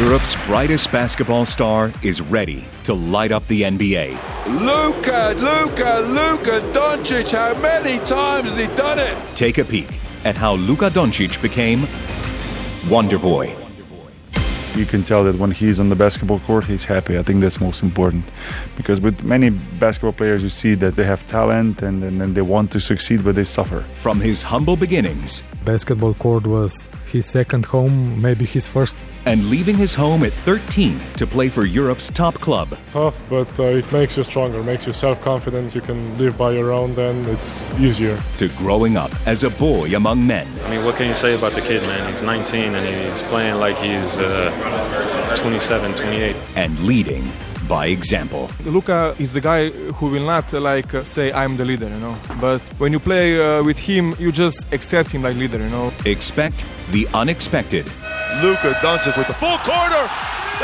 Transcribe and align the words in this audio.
Europe's 0.00 0.34
brightest 0.46 0.90
basketball 0.90 1.44
star 1.44 1.92
is 2.02 2.22
ready 2.22 2.64
to 2.84 2.94
light 2.94 3.32
up 3.32 3.46
the 3.48 3.60
NBA. 3.60 4.16
Luka, 4.46 5.34
Luka, 5.36 6.00
Luka 6.08 6.60
Doncic, 6.72 7.32
how 7.32 7.52
many 7.60 7.98
times 8.06 8.48
has 8.48 8.56
he 8.56 8.66
done 8.76 8.98
it? 8.98 9.14
Take 9.36 9.58
a 9.58 9.64
peek 9.64 9.88
at 10.24 10.36
how 10.36 10.54
Luka 10.54 10.88
Doncic 10.88 11.42
became 11.42 11.86
Wonder 12.90 13.18
Boy. 13.18 13.54
You 14.74 14.86
can 14.86 15.02
tell 15.02 15.22
that 15.24 15.36
when 15.36 15.50
he's 15.50 15.78
on 15.78 15.90
the 15.90 15.96
basketball 15.96 16.40
court, 16.40 16.64
he's 16.64 16.84
happy. 16.84 17.18
I 17.18 17.22
think 17.22 17.42
that's 17.42 17.60
most 17.60 17.82
important. 17.82 18.24
Because 18.78 19.02
with 19.02 19.22
many 19.22 19.50
basketball 19.50 20.12
players, 20.12 20.42
you 20.42 20.48
see 20.48 20.74
that 20.76 20.96
they 20.96 21.04
have 21.04 21.26
talent 21.28 21.82
and, 21.82 22.02
and, 22.02 22.22
and 22.22 22.34
they 22.34 22.40
want 22.40 22.72
to 22.72 22.80
succeed, 22.80 23.22
but 23.22 23.34
they 23.34 23.44
suffer. 23.44 23.84
From 23.96 24.18
his 24.20 24.44
humble 24.44 24.76
beginnings, 24.76 25.42
Basketball 25.66 26.14
court 26.14 26.46
was 26.46 26.88
his 27.12 27.26
second 27.26 27.66
home, 27.66 28.22
maybe 28.22 28.46
his 28.46 28.66
first. 28.66 28.96
And 29.26 29.50
leaving 29.50 29.76
his 29.76 29.94
home 29.94 30.24
at 30.24 30.32
13 30.32 30.98
to 31.16 31.26
play 31.26 31.48
for 31.50 31.64
Europe's 31.64 32.08
top 32.10 32.34
club, 32.34 32.76
tough, 32.88 33.20
but 33.28 33.48
uh, 33.60 33.64
it 33.64 33.90
makes 33.92 34.16
you 34.16 34.24
stronger, 34.24 34.62
makes 34.62 34.86
you 34.86 34.92
self-confident. 34.94 35.74
You 35.74 35.82
can 35.82 36.16
live 36.18 36.38
by 36.38 36.52
your 36.52 36.72
own, 36.72 36.94
then 36.94 37.26
it's 37.26 37.70
easier. 37.78 38.18
to 38.38 38.48
growing 38.56 38.96
up 38.96 39.10
as 39.26 39.44
a 39.44 39.50
boy 39.50 39.94
among 39.94 40.26
men. 40.26 40.46
I 40.64 40.70
mean, 40.70 40.84
what 40.84 40.96
can 40.96 41.06
you 41.06 41.14
say 41.14 41.34
about 41.34 41.52
the 41.52 41.60
kid, 41.60 41.82
man? 41.82 42.08
He's 42.08 42.22
19 42.22 42.74
and 42.74 42.86
he's 43.08 43.20
playing 43.22 43.56
like 43.60 43.76
he's 43.76 44.18
uh, 44.18 45.36
27, 45.36 45.94
28. 45.94 46.36
and 46.56 46.78
leading 46.80 47.30
by 47.68 47.86
example. 47.86 48.50
Luka 48.64 49.14
is 49.18 49.32
the 49.32 49.40
guy 49.40 49.70
who 49.70 50.06
will 50.06 50.24
not 50.26 50.52
uh, 50.52 50.60
like 50.60 50.92
uh, 50.94 51.04
say 51.04 51.30
I'm 51.32 51.56
the 51.56 51.64
leader, 51.64 51.88
you 51.88 52.00
know. 52.00 52.16
But 52.40 52.60
when 52.78 52.92
you 52.92 52.98
play 52.98 53.38
uh, 53.40 53.62
with 53.62 53.78
him, 53.78 54.14
you 54.18 54.32
just 54.32 54.72
accept 54.72 55.10
him 55.10 55.22
like 55.22 55.36
leader, 55.36 55.58
you 55.58 55.68
know. 55.68 55.92
Expect 56.04 56.64
the 56.90 57.06
unexpected 57.14 57.86
Luka 58.42 58.72
Doncic 58.80 59.18
with 59.18 59.26
the 59.26 59.34
full 59.34 59.58
corner 59.58 60.08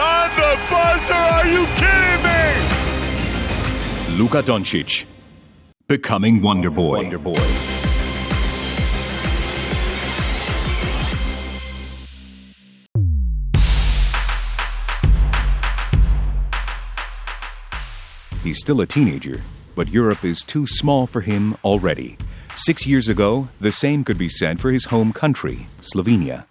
on 0.01 0.31
the 0.35 0.59
buzzer. 0.71 1.13
Are 1.13 1.47
you 1.47 1.67
kidding 1.77 2.23
me? 2.25 4.17
Luka 4.17 4.43
Doncic 4.43 5.05
becoming 5.87 6.41
Wonder 6.41 6.71
Boy. 6.71 7.03
Wonder 7.03 7.19
Boy. 7.19 7.35
He's 18.43 18.59
still 18.59 18.81
a 18.81 18.87
teenager, 18.87 19.43
but 19.75 19.89
Europe 19.89 20.25
is 20.25 20.41
too 20.43 20.67
small 20.67 21.07
for 21.07 21.21
him 21.21 21.57
already. 21.63 22.17
Six 22.55 22.87
years 22.87 23.07
ago, 23.07 23.49
the 23.61 23.71
same 23.71 24.03
could 24.03 24.17
be 24.17 24.31
said 24.31 24.61
for 24.61 24.71
his 24.73 24.87
home 24.87 25.13
country, 25.13 25.67
Slovenia. 25.83 26.47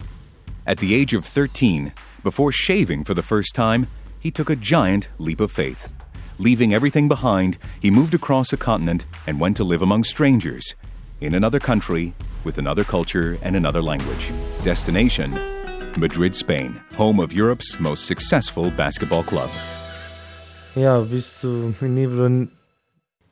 At 0.66 0.78
the 0.78 0.94
age 0.94 1.14
of 1.14 1.24
13, 1.24 1.92
before 2.24 2.50
shaving 2.50 3.04
for 3.04 3.14
the 3.14 3.22
first 3.22 3.54
time, 3.54 3.86
he 4.18 4.30
took 4.32 4.50
a 4.50 4.56
giant 4.56 5.08
leap 5.18 5.40
of 5.40 5.52
faith. 5.52 5.94
Leaving 6.38 6.74
everything 6.74 7.06
behind, 7.06 7.56
he 7.80 7.90
moved 7.90 8.14
across 8.14 8.52
a 8.52 8.56
continent 8.56 9.04
and 9.26 9.38
went 9.38 9.56
to 9.56 9.64
live 9.64 9.82
among 9.82 10.02
strangers, 10.02 10.74
in 11.20 11.34
another 11.34 11.60
country, 11.60 12.14
with 12.42 12.58
another 12.58 12.82
culture 12.82 13.38
and 13.42 13.54
another 13.54 13.80
language. 13.80 14.32
Destination 14.64 15.32
Madrid, 15.96 16.34
Spain, 16.34 16.80
home 16.96 17.20
of 17.20 17.32
Europe's 17.32 17.80
most 17.80 18.04
successful 18.04 18.70
basketball 18.70 19.22
club. 19.22 19.50
Ja, 20.74 21.00
v 21.00 21.22
mi 21.80 21.88
ni 21.88 22.06
bilo 22.06 22.46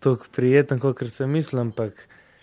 tako 0.00 0.24
prijetno, 0.32 0.78
kot 0.78 1.10
sem 1.10 1.30
mislil, 1.30 1.72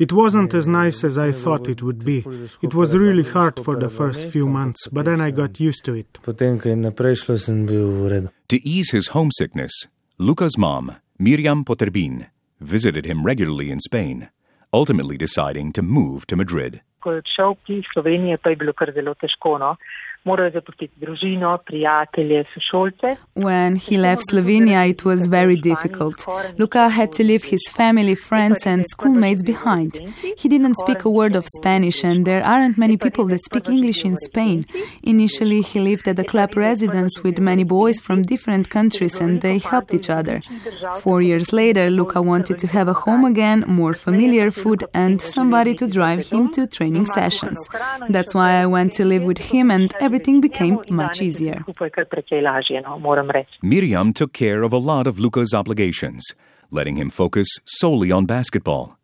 It 0.01 0.11
wasn't 0.11 0.53
as 0.59 0.67
nice 0.67 1.03
as 1.09 1.17
I 1.17 1.31
thought 1.31 1.69
it 1.69 1.81
would 1.85 2.01
be. 2.03 2.19
It 2.67 2.73
was 2.73 2.95
really 2.97 3.23
hard 3.35 3.63
for 3.65 3.75
the 3.83 3.89
first 3.89 4.29
few 4.33 4.47
months, 4.47 4.87
but 4.91 5.05
then 5.05 5.21
I 5.21 5.29
got 5.29 5.59
used 5.59 5.85
to 5.85 5.93
it. 5.93 6.17
potem, 6.25 6.57
ko 6.59 6.69
je 6.69 6.75
naprej 6.75 7.21
šlo, 7.21 7.37
sem 7.37 7.65
bil 7.69 7.87
v 8.01 8.09
redu. 8.09 8.29
To 8.49 8.57
ease 8.65 8.89
his 8.97 9.13
homesickness, 9.13 9.73
Luka's 10.17 10.57
mom, 10.57 10.95
Mirjam 11.19 11.63
Poterbin, 11.63 12.25
visited 12.59 13.05
him 13.05 13.23
regularly 13.23 13.69
in 13.69 13.79
Spain, 13.79 14.29
ultimately 14.73 15.17
deciding 15.17 15.71
to 15.73 15.81
move 15.81 16.25
to 16.25 16.35
Madrid. 16.35 16.81
ko 17.01 17.11
je 17.11 17.21
odšel 17.23 17.55
iz 17.67 17.85
Slovenije, 17.93 18.37
pa 18.37 18.53
je 18.53 18.59
bilo 18.61 18.73
kar 18.77 18.91
zelo 18.93 19.13
težko. 19.17 19.57
No. 19.57 19.75
When 23.33 23.75
he 23.75 23.97
left 23.97 24.29
Slovenia, 24.29 24.87
it 24.87 25.03
was 25.03 25.25
very 25.25 25.55
difficult. 25.55 26.27
Luka 26.59 26.89
had 26.89 27.11
to 27.13 27.23
leave 27.23 27.43
his 27.43 27.61
family, 27.71 28.13
friends, 28.13 28.67
and 28.67 28.85
schoolmates 28.87 29.41
behind. 29.41 29.95
He 30.37 30.47
didn't 30.47 30.77
speak 30.77 31.05
a 31.05 31.09
word 31.09 31.35
of 31.35 31.47
Spanish, 31.57 32.03
and 32.03 32.23
there 32.23 32.43
aren't 32.43 32.77
many 32.77 32.97
people 32.97 33.25
that 33.29 33.43
speak 33.43 33.67
English 33.67 34.05
in 34.05 34.15
Spain. 34.17 34.67
Initially, 35.01 35.61
he 35.61 35.79
lived 35.79 36.07
at 36.07 36.19
a 36.19 36.23
club 36.23 36.55
residence 36.55 37.23
with 37.23 37.39
many 37.39 37.63
boys 37.63 37.99
from 37.99 38.21
different 38.21 38.69
countries, 38.69 39.15
and 39.19 39.41
they 39.41 39.57
helped 39.57 39.91
each 39.91 40.11
other. 40.11 40.39
Four 40.99 41.23
years 41.23 41.51
later, 41.51 41.89
Luka 41.89 42.21
wanted 42.21 42.59
to 42.59 42.67
have 42.67 42.87
a 42.87 42.93
home 42.93 43.25
again, 43.25 43.63
more 43.67 43.93
familiar 43.95 44.51
food, 44.51 44.85
and 44.93 45.19
somebody 45.19 45.73
to 45.75 45.87
drive 45.87 46.29
him 46.29 46.47
to 46.49 46.67
training 46.67 47.07
sessions. 47.07 47.57
That's 48.09 48.35
why 48.35 48.61
I 48.61 48.67
went 48.67 48.93
to 48.93 49.05
live 49.05 49.23
with 49.23 49.39
him, 49.39 49.71
and 49.71 49.91
everything 50.11 50.41
became 50.41 50.75
much 50.89 51.21
easier. 51.21 51.63
Skupaj 51.63 51.87
je 51.87 51.91
kar 51.95 52.05
precej 52.05 52.41
lažje, 52.41 52.81
no, 52.83 52.99
moram 52.99 53.29
reči. 53.29 53.59
Mirjam 53.63 54.13
took 54.13 54.33
care 54.33 54.63
of 54.63 54.73
a 54.73 54.77
lot 54.77 55.07
of 55.07 55.19
Luka's 55.19 55.53
obligations, 55.53 56.21
letting 56.69 56.97
him 56.97 57.09
focus 57.09 57.47
solely 57.65 58.11
on 58.11 58.25
basketball. 58.25 58.97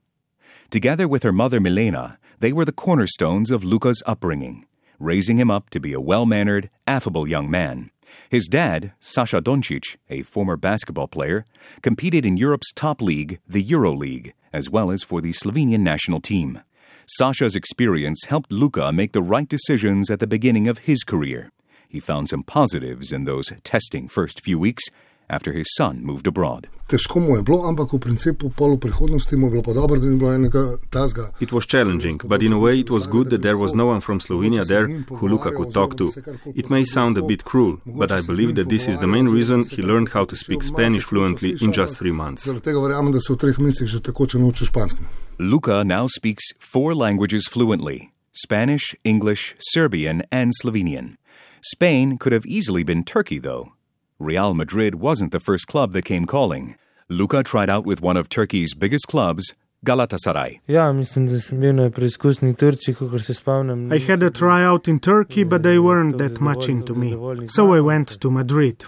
Together 0.69 1.07
with 1.07 1.23
her 1.23 1.31
mother 1.31 1.59
Milena, 1.61 2.17
they 2.39 2.51
were 2.51 2.65
the 2.65 2.79
cornerstones 2.85 3.51
of 3.51 3.63
Luka's 3.63 4.03
upbringing, 4.05 4.65
raising 4.99 5.37
him 5.39 5.49
up 5.49 5.69
to 5.69 5.79
be 5.79 5.93
a 5.93 6.01
well 6.01 6.25
mannered, 6.25 6.69
affable 6.85 7.27
young 7.27 7.49
man. 7.49 7.89
His 8.29 8.47
dad, 8.47 8.93
Sasha 8.99 9.41
Doncic, 9.41 9.95
a 10.09 10.23
former 10.23 10.57
basketball 10.57 11.07
player, 11.07 11.45
competed 11.81 12.25
in 12.25 12.35
Europe's 12.35 12.71
top 12.73 13.01
league, 13.01 13.39
the 13.47 13.63
EuroLeague, 13.63 14.33
as 14.51 14.69
well 14.69 14.91
as 14.91 15.03
for 15.03 15.21
the 15.21 15.31
Slovenian 15.31 15.81
national 15.81 16.19
team. 16.19 16.61
Sasha's 17.09 17.55
experience 17.55 18.25
helped 18.25 18.51
Luka 18.51 18.91
make 18.91 19.13
the 19.13 19.21
right 19.21 19.47
decisions 19.47 20.11
at 20.11 20.19
the 20.19 20.27
beginning 20.27 20.67
of 20.67 20.79
his 20.79 21.05
career. 21.05 21.53
He 21.87 22.01
found 22.01 22.27
some 22.27 22.43
positives 22.43 23.13
in 23.13 23.23
those 23.23 23.49
testing 23.63 24.09
first 24.09 24.41
few 24.41 24.59
weeks 24.59 24.83
after 25.29 25.51
his 25.53 25.67
son 25.77 26.03
moved 26.03 26.27
abroad. 26.27 26.67
Težko 26.87 27.19
mu 27.19 27.35
je 27.35 27.43
bilo, 27.43 27.67
ampak 27.67 27.91
v 27.93 27.99
principu 27.99 28.49
pol 28.49 28.75
v 28.75 28.79
prihodnosti 28.87 29.35
mu 29.35 29.47
je 29.47 29.51
bilo 29.51 29.63
pa 29.63 29.73
dobro, 29.73 29.99
da 29.99 30.07
ni 30.07 30.15
bilo 30.15 30.31
enega 30.31 30.79
tazga. 30.89 31.31
It 31.39 31.51
was 31.51 31.65
challenging, 31.65 32.17
but 32.23 32.41
in 32.41 32.53
a 32.53 32.59
way 32.59 32.79
it 32.79 32.89
was 32.89 33.07
good 33.07 33.29
that 33.29 33.41
there 33.41 33.57
was 33.57 33.73
no 33.73 33.85
one 33.87 33.99
from 33.99 34.19
Slovenia 34.19 34.63
there 34.63 34.87
who 34.87 35.27
Luka 35.27 35.51
could 35.51 35.73
talk 35.73 35.97
to. 35.97 36.13
It 36.55 36.69
may 36.69 36.83
sound 36.85 37.17
a 37.17 37.21
bit 37.21 37.43
cruel, 37.43 37.79
but 37.85 38.11
I 38.11 38.21
believe 38.21 38.55
that 38.55 38.69
this 38.69 38.87
is 38.87 38.99
the 38.99 39.07
main 39.07 39.27
reason 39.27 39.63
he 39.67 39.81
learned 39.81 40.09
how 40.15 40.23
to 40.25 40.35
speak 40.35 40.63
Spanish 40.63 41.03
fluently 41.03 41.57
in 41.61 41.73
just 41.73 41.97
three 41.97 42.15
months. 42.15 42.47
Zaradi 42.47 42.63
tega 42.71 42.79
verjamem, 42.79 43.11
da 43.11 43.19
se 43.19 43.33
v 43.33 43.37
treh 43.37 43.59
mesecih 43.59 43.87
že 43.87 43.99
takoče 43.99 44.39
nauči 44.39 44.65
špansko. 44.65 45.03
Luka 45.39 45.83
now 45.83 46.07
speaks 46.07 46.55
four 46.59 46.95
languages 46.95 47.51
fluently 47.51 48.11
Spanish, 48.31 48.95
English, 49.03 49.55
Serbian, 49.73 50.23
and 50.31 50.51
Slovenian. 50.61 51.17
Spain 51.61 52.17
could 52.17 52.33
have 52.33 52.45
easily 52.45 52.83
been 52.83 53.03
Turkey, 53.03 53.39
though. 53.39 53.73
Real 54.19 54.53
Madrid 54.55 54.95
wasn't 54.95 55.31
the 55.31 55.39
first 55.39 55.67
club 55.67 55.93
that 55.93 56.03
came 56.05 56.25
calling. 56.25 56.75
Luca 57.09 57.43
tried 57.43 57.69
out 57.69 57.85
with 57.85 58.01
one 58.01 58.17
of 58.17 58.29
Turkey's 58.29 58.73
biggest 58.73 59.07
clubs, 59.07 59.53
Galatasaray. 59.85 60.59
Ja, 60.67 60.91
mislim, 60.93 61.27
da 61.27 61.39
sem 61.39 61.59
bil 61.59 61.73
na 61.75 61.89
preizkusni 61.89 62.53
Turčiji, 62.55 62.95
kot 62.95 63.21
se 63.21 63.33
spomnim. 63.33 63.93
I 63.93 63.99
had 63.99 64.23
a 64.23 64.29
tryout 64.31 64.87
in 64.87 64.99
Turkey, 64.99 65.43
but 65.43 65.61
they 65.61 65.77
weren't 65.77 66.17
that 66.17 66.39
much 66.41 66.67
into 66.67 66.95
me. 66.95 67.11
So 67.47 67.75
I 67.75 67.79
went 67.81 68.19
to 68.19 68.31
Madrid. 68.31 68.83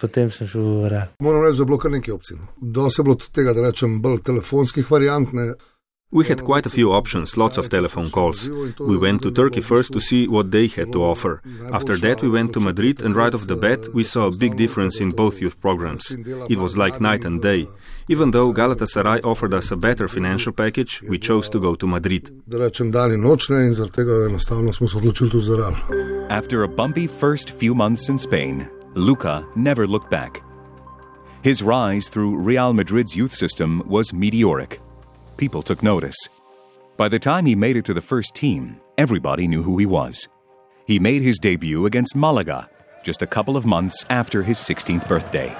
Potem 0.00 0.30
sem 0.30 0.46
šel 0.46 0.62
v 0.62 0.88
Real. 0.90 1.08
Moram 1.20 1.44
reči, 1.44 1.56
da 1.58 1.62
je 1.62 1.66
bilo 1.66 1.78
kar 1.78 1.90
nekaj 1.90 2.14
opcij. 2.14 2.36
no. 2.36 2.46
Dosti 2.56 3.00
je 3.00 3.04
bilo 3.04 3.14
tudi 3.16 3.32
tega, 3.32 3.52
da 3.52 3.68
rečem, 3.68 4.00
bolj 4.02 4.22
telefonskih 4.24 4.90
variant. 4.90 5.32
Ne. 5.32 5.52
We 6.10 6.24
had 6.26 6.44
quite 6.44 6.64
a 6.64 6.70
few 6.70 6.92
options, 6.92 7.36
lots 7.36 7.58
of 7.58 7.68
telephone 7.68 8.08
calls. 8.08 8.48
We 8.78 8.96
went 8.96 9.22
to 9.22 9.32
Turkey 9.32 9.60
first 9.60 9.92
to 9.94 10.00
see 10.00 10.28
what 10.28 10.52
they 10.52 10.68
had 10.68 10.92
to 10.92 11.02
offer. 11.02 11.42
After 11.72 11.96
that, 11.96 12.22
we 12.22 12.28
went 12.28 12.52
to 12.52 12.60
Madrid, 12.60 13.02
and 13.02 13.16
right 13.16 13.34
off 13.34 13.48
the 13.48 13.56
bat, 13.56 13.92
we 13.92 14.04
saw 14.04 14.26
a 14.26 14.36
big 14.36 14.56
difference 14.56 15.00
in 15.00 15.10
both 15.10 15.40
youth 15.40 15.60
programs. 15.60 16.12
It 16.48 16.58
was 16.58 16.76
like 16.78 17.00
night 17.00 17.24
and 17.24 17.42
day. 17.42 17.66
Even 18.08 18.30
though 18.30 18.52
Galatasaray 18.52 19.24
offered 19.24 19.54
us 19.54 19.72
a 19.72 19.76
better 19.76 20.06
financial 20.06 20.52
package, 20.52 21.02
we 21.08 21.18
chose 21.18 21.48
to 21.50 21.58
go 21.58 21.74
to 21.74 21.86
Madrid. 21.86 22.30
After 26.30 26.62
a 26.62 26.68
bumpy 26.68 27.06
first 27.08 27.50
few 27.50 27.74
months 27.74 28.08
in 28.08 28.18
Spain, 28.18 28.68
Luka 28.94 29.44
never 29.56 29.86
looked 29.88 30.10
back. 30.10 30.42
His 31.42 31.62
rise 31.62 32.08
through 32.08 32.36
Real 32.36 32.72
Madrid's 32.72 33.16
youth 33.16 33.34
system 33.34 33.82
was 33.86 34.12
meteoric. 34.12 34.80
People 35.36 35.62
took 35.62 35.82
notice. 35.82 36.16
By 36.96 37.08
the 37.08 37.18
time 37.18 37.44
he 37.46 37.56
made 37.56 37.76
it 37.76 37.84
to 37.86 37.94
the 37.94 38.00
first 38.00 38.34
team, 38.34 38.80
everybody 38.96 39.48
knew 39.48 39.62
who 39.62 39.78
he 39.78 39.86
was. 39.86 40.28
He 40.86 40.98
made 40.98 41.22
his 41.22 41.38
debut 41.38 41.86
against 41.86 42.14
Malaga 42.14 42.68
just 43.02 43.20
a 43.20 43.26
couple 43.26 43.56
of 43.56 43.66
months 43.66 44.04
after 44.08 44.42
his 44.42 44.58
16th 44.58 45.06
birthday. 45.06 45.54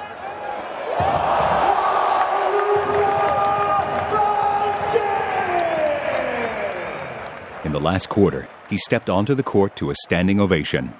In 7.64 7.72
the 7.72 7.80
last 7.80 8.08
quarter, 8.08 8.48
he 8.70 8.78
stepped 8.78 9.10
onto 9.10 9.34
the 9.34 9.42
court 9.42 9.76
to 9.76 9.90
a 9.90 9.94
standing 10.04 10.40
ovation. 10.40 10.94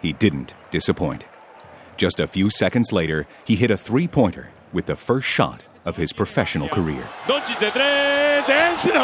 He 0.00 0.12
didn't 0.12 0.54
disappoint. 0.70 1.24
Just 1.96 2.20
a 2.20 2.26
few 2.26 2.50
seconds 2.50 2.92
later, 2.92 3.26
he 3.44 3.56
hit 3.56 3.70
a 3.70 3.76
three 3.76 4.06
pointer 4.06 4.50
with 4.72 4.86
the 4.86 4.96
first 4.96 5.28
shot 5.28 5.64
of 5.84 5.96
his 5.96 6.12
professional 6.12 6.68
career. 6.68 7.02
Doncic 7.26 7.58
de 7.58 7.70
tres, 7.70 8.46
dentro. 8.46 9.02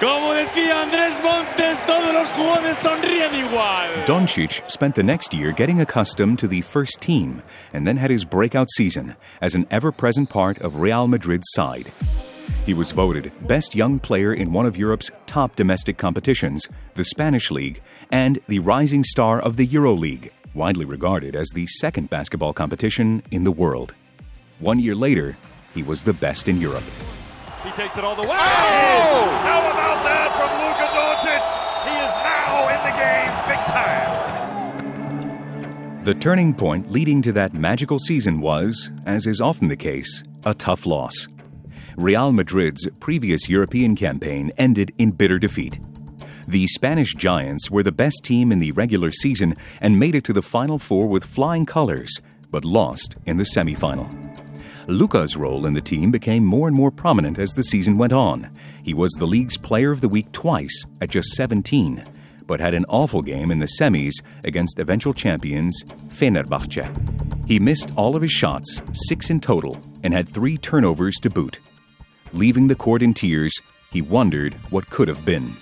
Como 0.00 0.32
decía 0.32 0.82
Andrés 0.82 1.22
Montes, 1.22 1.78
todos 1.86 2.14
los 2.14 2.32
jugadores 2.32 2.78
sonríen 2.78 3.34
igual. 3.34 4.06
Doncic 4.06 4.62
spent 4.70 4.94
the 4.94 5.02
next 5.02 5.34
year 5.34 5.52
getting 5.52 5.78
accustomed 5.80 6.38
to 6.38 6.48
the 6.48 6.62
first 6.62 7.02
team 7.02 7.42
and 7.74 7.86
then 7.86 7.98
had 7.98 8.10
his 8.10 8.24
breakout 8.24 8.70
season 8.70 9.14
as 9.42 9.54
an 9.54 9.66
ever 9.70 9.92
present 9.92 10.30
part 10.30 10.58
of 10.60 10.80
Real 10.80 11.06
Madrid's 11.06 11.48
side. 11.52 11.90
He 12.64 12.72
was 12.72 12.92
voted 12.92 13.30
Best 13.46 13.74
Young 13.74 13.98
Player 13.98 14.32
in 14.32 14.52
one 14.52 14.64
of 14.64 14.76
Europe's 14.76 15.10
top 15.26 15.54
domestic 15.54 15.98
competitions, 15.98 16.66
the 16.94 17.04
Spanish 17.04 17.50
League, 17.50 17.82
and 18.10 18.38
the 18.48 18.58
Rising 18.58 19.04
Star 19.04 19.38
of 19.38 19.56
the 19.56 19.66
EuroLeague, 19.66 20.30
widely 20.54 20.84
regarded 20.84 21.34
as 21.36 21.48
the 21.54 21.66
second 21.66 22.10
basketball 22.10 22.52
competition 22.52 23.22
in 23.30 23.44
the 23.44 23.52
world. 23.52 23.94
One 24.58 24.78
year 24.78 24.94
later, 24.94 25.36
he 25.74 25.82
was 25.82 26.04
the 26.04 26.12
best 26.12 26.48
in 26.48 26.60
Europe. 26.60 26.84
He 27.62 27.70
takes 27.70 27.96
it 27.96 28.04
all 28.04 28.14
the 28.14 28.22
way. 28.22 28.28
Oh! 28.30 29.40
How 29.42 29.60
about 29.60 30.04
that 30.04 30.32
from 30.36 30.50
Luka 30.60 30.88
Doncic? 30.96 31.44
He 31.84 31.94
is 31.96 32.12
now 32.24 32.68
in 32.68 32.80
the 32.84 32.94
game 32.96 33.32
big 33.48 33.62
time. 33.72 34.20
The 36.04 36.14
turning 36.14 36.54
point 36.54 36.90
leading 36.90 37.20
to 37.22 37.32
that 37.32 37.52
magical 37.54 37.98
season 37.98 38.40
was, 38.40 38.90
as 39.04 39.26
is 39.26 39.40
often 39.40 39.68
the 39.68 39.76
case, 39.76 40.24
a 40.44 40.54
tough 40.54 40.86
loss. 40.86 41.28
Real 41.96 42.32
Madrid's 42.32 42.88
previous 42.98 43.48
European 43.48 43.94
campaign 43.94 44.50
ended 44.56 44.92
in 44.96 45.10
bitter 45.10 45.38
defeat. 45.38 45.78
The 46.48 46.66
Spanish 46.66 47.14
Giants 47.14 47.70
were 47.70 47.82
the 47.82 47.92
best 47.92 48.24
team 48.24 48.50
in 48.52 48.58
the 48.58 48.72
regular 48.72 49.10
season 49.10 49.56
and 49.80 49.98
made 49.98 50.14
it 50.14 50.24
to 50.24 50.32
the 50.32 50.42
Final 50.42 50.78
Four 50.78 51.06
with 51.06 51.24
flying 51.24 51.66
colors, 51.66 52.20
but 52.50 52.64
lost 52.64 53.16
in 53.26 53.36
the 53.36 53.44
semifinal. 53.44 54.08
Luka's 54.86 55.36
role 55.36 55.66
in 55.66 55.72
the 55.72 55.80
team 55.80 56.10
became 56.10 56.44
more 56.44 56.66
and 56.66 56.76
more 56.76 56.90
prominent 56.90 57.38
as 57.38 57.52
the 57.52 57.62
season 57.62 57.96
went 57.96 58.12
on. 58.12 58.50
He 58.82 58.94
was 58.94 59.12
the 59.12 59.26
league's 59.26 59.56
player 59.56 59.90
of 59.90 60.00
the 60.00 60.08
week 60.08 60.32
twice 60.32 60.84
at 61.00 61.10
just 61.10 61.30
17, 61.30 62.04
but 62.46 62.60
had 62.60 62.74
an 62.74 62.86
awful 62.88 63.22
game 63.22 63.50
in 63.50 63.60
the 63.60 63.68
semis 63.78 64.14
against 64.42 64.80
eventual 64.80 65.14
champions 65.14 65.84
Fenerbahce. 66.08 66.88
He 67.46 67.60
missed 67.60 67.92
all 67.96 68.16
of 68.16 68.22
his 68.22 68.32
shots, 68.32 68.82
six 69.08 69.30
in 69.30 69.40
total, 69.40 69.78
and 70.02 70.12
had 70.12 70.28
three 70.28 70.56
turnovers 70.56 71.16
to 71.22 71.30
boot. 71.30 71.60
Leaving 72.32 72.68
the 72.68 72.74
court 72.74 73.02
in 73.02 73.14
tears, 73.14 73.60
he 73.92 74.02
wondered 74.02 74.54
what 74.70 74.88
could 74.90 75.08
have 75.08 75.24
been. 75.24 75.56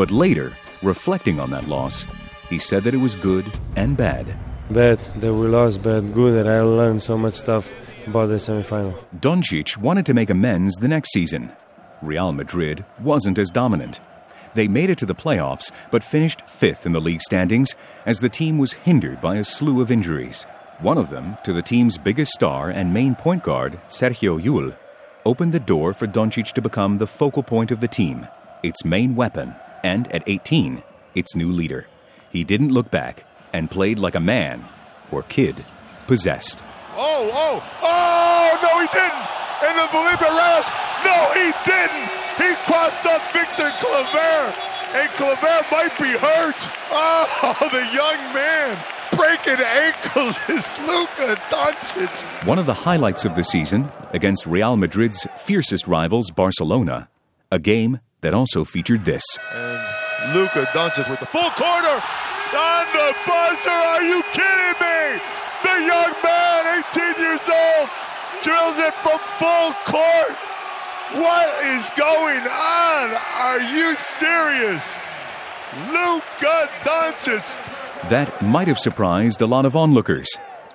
But 0.00 0.10
later, 0.10 0.56
reflecting 0.80 1.38
on 1.38 1.50
that 1.50 1.68
loss, 1.68 2.06
he 2.48 2.58
said 2.58 2.84
that 2.84 2.94
it 2.94 3.04
was 3.04 3.14
good 3.14 3.44
and 3.76 3.98
bad. 3.98 4.34
Bad 4.70 4.98
that 5.20 5.34
we 5.34 5.46
lost, 5.46 5.82
but 5.82 6.00
good 6.14 6.32
that 6.36 6.48
I 6.50 6.62
learned 6.62 7.02
so 7.02 7.18
much 7.18 7.34
stuff 7.34 7.70
about 8.06 8.28
the 8.28 8.36
semifinal. 8.36 8.94
Doncic 9.20 9.76
wanted 9.76 10.06
to 10.06 10.14
make 10.14 10.30
amends 10.30 10.76
the 10.76 10.88
next 10.88 11.12
season. 11.12 11.52
Real 12.00 12.32
Madrid 12.32 12.86
wasn't 12.98 13.38
as 13.38 13.50
dominant. 13.50 14.00
They 14.54 14.68
made 14.68 14.88
it 14.88 14.96
to 15.00 15.04
the 15.04 15.14
playoffs, 15.14 15.70
but 15.90 16.02
finished 16.02 16.48
fifth 16.48 16.86
in 16.86 16.92
the 16.92 16.98
league 16.98 17.20
standings 17.20 17.76
as 18.06 18.20
the 18.20 18.30
team 18.30 18.56
was 18.56 18.72
hindered 18.72 19.20
by 19.20 19.36
a 19.36 19.44
slew 19.44 19.82
of 19.82 19.90
injuries. 19.90 20.44
One 20.78 20.96
of 20.96 21.10
them, 21.10 21.36
to 21.44 21.52
the 21.52 21.60
team's 21.60 21.98
biggest 21.98 22.32
star 22.32 22.70
and 22.70 22.94
main 22.94 23.16
point 23.16 23.42
guard, 23.42 23.78
Sergio 23.90 24.40
Llull, 24.42 24.74
opened 25.26 25.52
the 25.52 25.60
door 25.60 25.92
for 25.92 26.06
Doncic 26.06 26.54
to 26.54 26.62
become 26.62 26.96
the 26.96 27.06
focal 27.06 27.42
point 27.42 27.70
of 27.70 27.80
the 27.80 27.94
team, 28.00 28.26
its 28.62 28.82
main 28.82 29.14
weapon, 29.14 29.54
and 29.82 30.10
at 30.12 30.22
18, 30.26 30.82
its 31.14 31.34
new 31.34 31.50
leader. 31.50 31.86
He 32.30 32.44
didn't 32.44 32.70
look 32.72 32.90
back 32.90 33.24
and 33.52 33.70
played 33.70 33.98
like 33.98 34.14
a 34.14 34.20
man, 34.20 34.64
or 35.10 35.22
kid, 35.22 35.64
possessed. 36.06 36.62
Oh, 36.96 37.30
oh, 37.32 37.62
oh, 37.82 38.58
no, 38.62 38.80
he 38.80 38.88
didn't. 38.92 39.26
And 39.62 39.78
then 39.78 39.88
Felipe 39.88 40.20
Reyes, 40.20 40.68
no, 41.04 41.16
he 41.34 41.52
didn't. 41.64 42.08
He 42.38 42.54
crossed 42.64 43.04
up 43.06 43.22
Victor 43.32 43.70
Claver, 43.78 44.54
and 44.94 45.08
Claver 45.10 45.66
might 45.70 45.96
be 45.98 46.16
hurt. 46.16 46.68
Oh, 46.90 47.56
the 47.72 47.84
young 47.92 48.34
man 48.34 48.78
breaking 49.16 49.62
ankles 49.64 50.38
is 50.48 50.78
Luka 50.86 51.36
Doncic. 51.50 52.24
One 52.46 52.58
of 52.58 52.66
the 52.66 52.74
highlights 52.74 53.24
of 53.24 53.34
the 53.34 53.44
season 53.44 53.90
against 54.12 54.46
Real 54.46 54.76
Madrid's 54.76 55.26
fiercest 55.36 55.86
rivals, 55.86 56.30
Barcelona, 56.30 57.08
a 57.50 57.58
game 57.58 58.00
that 58.20 58.34
also 58.34 58.64
featured 58.64 59.04
this. 59.04 59.22
And 59.52 60.34
Luka 60.34 60.66
Doncic 60.72 61.08
with 61.10 61.20
the 61.20 61.26
full 61.26 61.50
corner 61.50 62.02
on 62.54 62.86
the 62.92 63.14
buzzer. 63.26 63.70
Are 63.70 64.02
you 64.02 64.22
kidding 64.32 64.76
me? 64.80 65.20
The 65.62 65.76
young 65.86 66.12
man, 66.22 66.84
18 66.92 67.22
years 67.22 67.48
old, 67.48 67.88
drills 68.42 68.78
it 68.78 68.94
from 68.94 69.18
full 69.38 69.72
court. 69.84 70.36
What 71.14 71.64
is 71.64 71.90
going 71.96 72.40
on? 72.46 73.16
Are 73.38 73.60
you 73.60 73.94
serious? 73.96 74.94
Luka 75.88 76.68
Doncic. 76.84 77.58
That 78.08 78.42
might 78.42 78.68
have 78.68 78.78
surprised 78.78 79.40
a 79.40 79.46
lot 79.46 79.66
of 79.66 79.76
onlookers, 79.76 80.28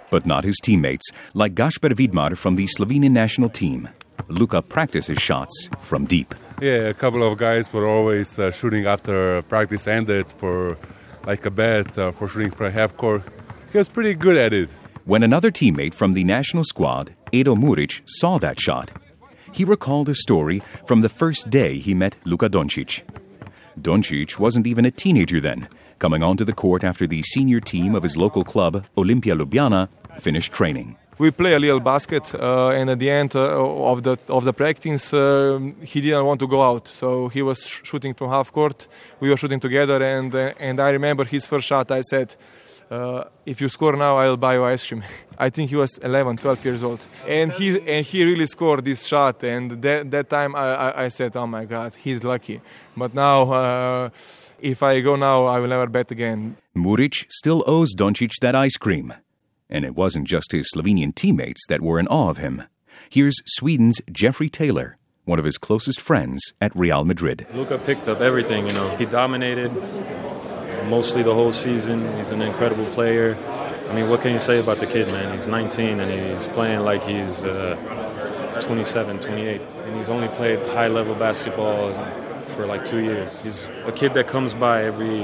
but 0.09 0.25
not 0.25 0.43
his 0.43 0.57
teammates, 0.61 1.09
like 1.33 1.55
Gasper 1.55 1.89
Vidmar 1.89 2.37
from 2.37 2.55
the 2.55 2.65
Slovenian 2.65 3.11
national 3.11 3.49
team. 3.49 3.89
Luka 4.27 4.61
practices 4.61 5.19
shots 5.19 5.69
from 5.79 6.05
deep. 6.05 6.33
Yeah, 6.61 6.87
a 6.87 6.93
couple 6.93 7.21
of 7.21 7.37
guys 7.37 7.71
were 7.73 7.85
always 7.85 8.39
uh, 8.39 8.51
shooting 8.51 8.85
after 8.85 9.41
practice 9.43 9.87
ended 9.87 10.31
for 10.37 10.77
like 11.25 11.45
a 11.45 11.51
bet 11.51 11.97
uh, 11.97 12.11
for 12.11 12.29
shooting 12.29 12.51
for 12.51 12.65
a 12.65 12.71
half 12.71 12.95
court. 12.95 13.23
He 13.71 13.77
was 13.77 13.89
pretty 13.89 14.13
good 14.13 14.37
at 14.37 14.53
it. 14.53 14.69
When 15.03 15.21
another 15.21 15.51
teammate 15.51 15.93
from 15.93 16.13
the 16.13 16.23
national 16.23 16.63
squad, 16.63 17.13
Edo 17.33 17.55
Muric, 17.55 18.01
saw 18.05 18.37
that 18.37 18.59
shot, 18.59 18.91
he 19.51 19.65
recalled 19.65 20.07
a 20.07 20.15
story 20.15 20.61
from 20.87 21.01
the 21.01 21.09
first 21.09 21.49
day 21.49 21.77
he 21.77 21.93
met 21.93 22.15
Luka 22.23 22.49
Doncic. 22.49 23.03
Doncic 23.79 24.39
wasn't 24.39 24.65
even 24.65 24.85
a 24.85 24.91
teenager 24.91 25.41
then, 25.41 25.67
coming 25.99 26.23
onto 26.23 26.45
the 26.45 26.53
court 26.53 26.85
after 26.85 27.05
the 27.05 27.21
senior 27.21 27.59
team 27.59 27.95
of 27.95 28.03
his 28.03 28.15
local 28.15 28.45
club, 28.45 28.85
Olimpia 28.95 29.37
Ljubljana, 29.37 29.89
finished 30.19 30.53
training. 30.53 30.95
We 31.17 31.31
play 31.31 31.53
a 31.53 31.59
little 31.59 31.79
basket, 31.79 32.33
uh, 32.35 32.69
and 32.69 32.89
at 32.89 32.99
the 32.99 33.09
end 33.09 33.35
uh, 33.35 33.91
of 33.91 34.03
the 34.03 34.17
of 34.27 34.43
the 34.43 34.51
practice, 34.51 35.13
uh, 35.13 35.59
he 35.81 36.01
didn't 36.01 36.25
want 36.25 36.39
to 36.41 36.47
go 36.47 36.61
out, 36.61 36.89
so 36.89 37.29
he 37.29 37.41
was 37.41 37.65
sh- 37.65 37.79
shooting 37.83 38.13
from 38.13 38.29
half 38.29 38.51
court. 38.51 38.87
We 39.21 39.29
were 39.29 39.37
shooting 39.37 39.61
together, 39.61 40.03
and 40.03 40.35
uh, 40.35 40.53
and 40.59 40.81
I 40.81 40.89
remember 40.89 41.23
his 41.23 41.45
first 41.45 41.67
shot. 41.67 41.89
I 41.89 42.01
said, 42.01 42.35
uh, 42.91 43.23
"If 43.45 43.61
you 43.61 43.69
score 43.69 43.95
now, 43.95 44.17
I'll 44.17 44.35
buy 44.35 44.55
you 44.55 44.65
ice 44.65 44.85
cream." 44.85 45.03
I 45.39 45.49
think 45.49 45.69
he 45.69 45.77
was 45.77 45.97
11, 45.99 46.37
12 46.37 46.65
years 46.65 46.83
old, 46.83 47.07
and 47.25 47.51
he 47.53 47.79
and 47.87 48.05
he 48.05 48.25
really 48.25 48.47
scored 48.47 48.83
this 48.83 49.05
shot. 49.05 49.41
And 49.43 49.81
that 49.81 50.11
that 50.11 50.29
time, 50.29 50.53
I, 50.53 50.75
I, 50.75 51.03
I 51.05 51.09
said, 51.09 51.33
"Oh 51.37 51.47
my 51.47 51.63
God, 51.63 51.95
he's 51.95 52.23
lucky." 52.23 52.59
But 52.97 53.13
now. 53.13 53.51
Uh, 53.51 54.09
if 54.61 54.81
I 54.81 55.01
go 55.01 55.15
now, 55.15 55.45
I 55.45 55.59
will 55.59 55.67
never 55.67 55.85
bet 55.87 56.11
again. 56.11 56.55
Muric 56.73 57.25
still 57.29 57.61
owes 57.67 57.93
Doncic 57.93 58.31
that 58.41 58.55
ice 58.55 58.77
cream. 58.77 59.13
And 59.69 59.85
it 59.85 59.95
wasn't 59.95 60.27
just 60.27 60.51
his 60.51 60.69
Slovenian 60.73 61.15
teammates 61.15 61.65
that 61.67 61.81
were 61.81 61.99
in 61.99 62.07
awe 62.07 62.29
of 62.29 62.37
him. 62.37 62.63
Here's 63.09 63.35
Sweden's 63.45 64.01
Jeffrey 64.11 64.49
Taylor, 64.49 64.97
one 65.25 65.39
of 65.39 65.45
his 65.45 65.57
closest 65.57 65.99
friends 65.99 66.53
at 66.61 66.75
Real 66.75 67.03
Madrid. 67.03 67.47
Luka 67.53 67.77
picked 67.77 68.07
up 68.07 68.21
everything, 68.21 68.67
you 68.67 68.73
know. 68.73 68.95
He 68.97 69.05
dominated 69.05 69.71
mostly 70.87 71.23
the 71.23 71.33
whole 71.33 71.51
season. 71.51 72.15
He's 72.17 72.31
an 72.31 72.41
incredible 72.41 72.85
player. 72.93 73.37
I 73.89 73.93
mean, 73.93 74.09
what 74.09 74.21
can 74.21 74.33
you 74.33 74.39
say 74.39 74.59
about 74.59 74.77
the 74.77 74.87
kid, 74.87 75.07
man? 75.07 75.33
He's 75.33 75.47
19 75.47 75.99
and 75.99 76.11
he's 76.11 76.47
playing 76.47 76.81
like 76.81 77.03
he's 77.03 77.43
uh, 77.43 78.61
27, 78.65 79.19
28. 79.19 79.61
And 79.61 79.95
he's 79.95 80.09
only 80.09 80.27
played 80.29 80.59
high 80.69 80.87
level 80.87 81.15
basketball 81.15 81.91
for 82.55 82.65
like 82.65 82.85
two 82.85 82.99
years. 82.99 83.41
He's 83.41 83.65
a 83.85 83.91
kid 83.91 84.13
that 84.15 84.27
comes 84.27 84.53
by 84.53 84.83
every, 84.83 85.21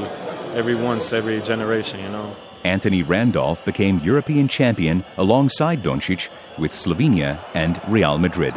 every 0.56 0.76
once, 0.76 1.14
every 1.14 1.42
generation, 1.42 2.00
you 2.00 2.10
know. 2.10 2.36
Anthony 2.64 3.04
Randolph 3.04 3.64
became 3.66 4.00
European 4.00 4.48
champion 4.48 5.04
alongside 5.18 5.84
Doncic 5.84 6.30
with 6.58 6.72
Slovenia 6.72 7.44
and 7.54 7.82
Real 7.88 8.18
Madrid. 8.18 8.54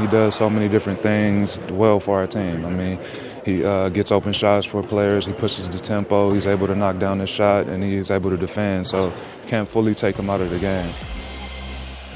He 0.00 0.06
does 0.06 0.34
so 0.34 0.48
many 0.48 0.68
different 0.68 1.00
things 1.00 1.58
well 1.70 1.98
for 1.98 2.18
our 2.18 2.26
team. 2.26 2.64
I 2.64 2.70
mean, 2.70 2.98
he 3.44 3.64
uh, 3.64 3.88
gets 3.88 4.12
open 4.12 4.32
shots 4.32 4.66
for 4.66 4.82
players. 4.82 5.26
He 5.26 5.32
pushes 5.32 5.68
the 5.68 5.78
tempo. 5.78 6.30
He's 6.30 6.46
able 6.46 6.66
to 6.66 6.74
knock 6.74 6.98
down 6.98 7.18
the 7.18 7.26
shot, 7.26 7.66
and 7.66 7.82
he's 7.82 8.10
able 8.10 8.30
to 8.30 8.36
defend. 8.36 8.86
So 8.86 9.06
you 9.06 9.48
can't 9.48 9.68
fully 9.68 9.94
take 9.94 10.16
him 10.16 10.30
out 10.30 10.40
of 10.40 10.50
the 10.50 10.58
game. 10.58 10.92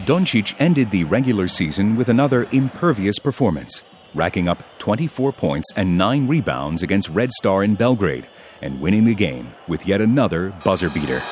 Doncic 0.05 0.55
ended 0.59 0.91
the 0.91 1.05
regular 1.05 1.49
season 1.49 1.97
with 1.97 2.09
another 2.09 2.49
impervious 2.51 3.19
performance, 3.19 3.83
racking 4.15 4.49
up 4.49 4.63
24 4.79 5.33
points 5.33 5.69
and 5.77 5.97
9 5.97 6.27
rebounds 6.27 6.83
against 6.83 7.09
Red 7.09 7.33
Star 7.33 7.63
in 7.63 7.77
Belgrade 7.77 8.27
and 8.63 8.81
winning 8.81 9.05
the 9.05 9.15
game 9.15 9.53
with 9.69 9.87
yet 9.87 10.01
another 10.01 10.55
buzzer 10.65 10.89
beater. 10.89 11.23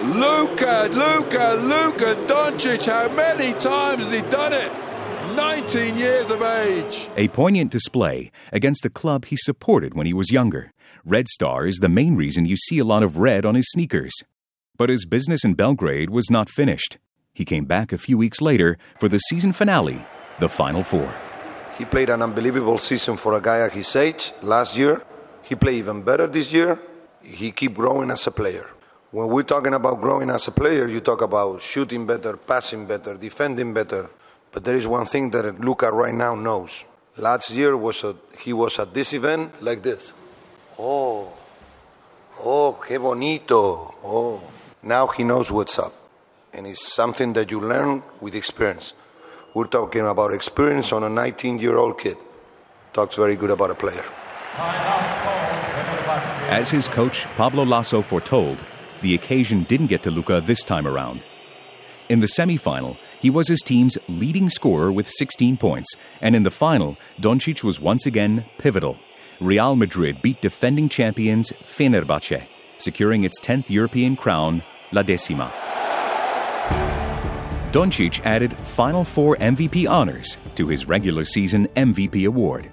Luka, 0.00 0.88
Luka, 0.92 1.58
Luka 1.62 2.14
Doncic, 2.26 2.86
how 2.86 3.08
many 3.14 3.52
times 3.54 4.04
has 4.04 4.12
he 4.12 4.20
done 4.30 4.52
it? 4.52 4.70
19 5.34 5.96
years 5.96 6.30
of 6.30 6.42
age. 6.42 7.08
A 7.16 7.28
poignant 7.28 7.70
display 7.70 8.30
against 8.52 8.84
a 8.84 8.90
club 8.90 9.26
he 9.26 9.36
supported 9.36 9.94
when 9.94 10.06
he 10.06 10.14
was 10.14 10.30
younger. 10.30 10.72
Red 11.04 11.28
Star 11.28 11.66
is 11.66 11.76
the 11.76 11.88
main 11.88 12.16
reason 12.16 12.46
you 12.46 12.56
see 12.56 12.78
a 12.78 12.84
lot 12.84 13.02
of 13.02 13.18
red 13.18 13.44
on 13.44 13.54
his 13.54 13.70
sneakers. 13.70 14.12
But 14.76 14.90
his 14.90 15.06
business 15.06 15.44
in 15.44 15.54
Belgrade 15.54 16.10
was 16.10 16.30
not 16.30 16.48
finished. 16.48 16.98
He 17.32 17.44
came 17.44 17.64
back 17.64 17.92
a 17.92 17.98
few 17.98 18.18
weeks 18.18 18.40
later 18.40 18.78
for 18.98 19.08
the 19.08 19.18
season 19.18 19.52
finale, 19.52 20.04
the 20.40 20.48
Final 20.48 20.82
Four. 20.82 21.12
He 21.78 21.84
played 21.84 22.10
an 22.10 22.22
unbelievable 22.22 22.78
season 22.78 23.16
for 23.16 23.34
a 23.34 23.40
guy 23.40 23.60
at 23.60 23.72
his 23.72 23.94
age 23.94 24.32
last 24.42 24.76
year. 24.76 25.02
He 25.46 25.54
played 25.54 25.76
even 25.76 26.02
better 26.02 26.26
this 26.26 26.52
year. 26.52 26.76
He 27.22 27.52
keep 27.52 27.74
growing 27.74 28.10
as 28.10 28.26
a 28.26 28.32
player. 28.32 28.68
When 29.12 29.28
we're 29.28 29.44
talking 29.44 29.74
about 29.74 30.00
growing 30.00 30.28
as 30.28 30.48
a 30.48 30.50
player, 30.50 30.88
you 30.88 30.98
talk 31.00 31.22
about 31.22 31.62
shooting 31.62 32.04
better, 32.04 32.36
passing 32.36 32.84
better, 32.84 33.14
defending 33.14 33.72
better. 33.72 34.10
But 34.50 34.64
there 34.64 34.74
is 34.74 34.88
one 34.88 35.06
thing 35.06 35.30
that 35.30 35.60
Luka 35.60 35.92
right 35.92 36.12
now 36.14 36.34
knows. 36.34 36.84
Last 37.16 37.52
year 37.52 37.76
was 37.76 38.02
a, 38.02 38.16
he 38.40 38.52
was 38.52 38.80
at 38.80 38.92
this 38.92 39.14
event 39.14 39.62
like 39.62 39.84
this. 39.84 40.12
Oh, 40.80 41.32
oh, 42.40 42.80
qué 42.84 43.00
bonito. 43.00 43.94
Oh, 44.02 44.42
now 44.82 45.06
he 45.06 45.22
knows 45.22 45.52
what's 45.52 45.78
up. 45.78 45.92
And 46.52 46.66
it's 46.66 46.92
something 46.92 47.32
that 47.34 47.52
you 47.52 47.60
learn 47.60 48.02
with 48.20 48.34
experience. 48.34 48.94
We're 49.54 49.68
talking 49.68 50.06
about 50.08 50.34
experience 50.34 50.92
on 50.92 51.04
a 51.04 51.08
19 51.08 51.60
year 51.60 51.76
old 51.76 52.00
kid. 52.00 52.16
Talks 52.92 53.14
very 53.14 53.36
good 53.36 53.50
about 53.50 53.70
a 53.70 53.76
player. 53.76 54.04
As 56.48 56.70
his 56.70 56.88
coach, 56.88 57.24
Pablo 57.36 57.64
Laso, 57.64 58.02
foretold, 58.02 58.58
the 59.02 59.14
occasion 59.14 59.64
didn't 59.64 59.88
get 59.88 60.02
to 60.04 60.10
Luka 60.10 60.40
this 60.40 60.62
time 60.62 60.86
around. 60.86 61.20
In 62.08 62.20
the 62.20 62.26
semifinal, 62.26 62.96
he 63.20 63.30
was 63.30 63.48
his 63.48 63.60
team's 63.60 63.98
leading 64.08 64.48
scorer 64.48 64.92
with 64.92 65.08
16 65.08 65.56
points, 65.56 65.94
and 66.20 66.36
in 66.36 66.44
the 66.44 66.50
final, 66.50 66.96
Doncic 67.20 67.64
was 67.64 67.80
once 67.80 68.06
again 68.06 68.44
pivotal. 68.58 68.96
Real 69.40 69.76
Madrid 69.76 70.22
beat 70.22 70.40
defending 70.40 70.88
champions 70.88 71.52
Fenerbahce, 71.64 72.46
securing 72.78 73.24
its 73.24 73.40
10th 73.40 73.68
European 73.68 74.16
crown, 74.16 74.62
La 74.92 75.02
Decima. 75.02 75.52
Doncic 77.72 78.24
added 78.24 78.56
Final 78.58 79.04
Four 79.04 79.36
MVP 79.36 79.86
honors 79.90 80.38
to 80.54 80.68
his 80.68 80.86
regular 80.86 81.24
season 81.24 81.66
MVP 81.76 82.26
award. 82.26 82.70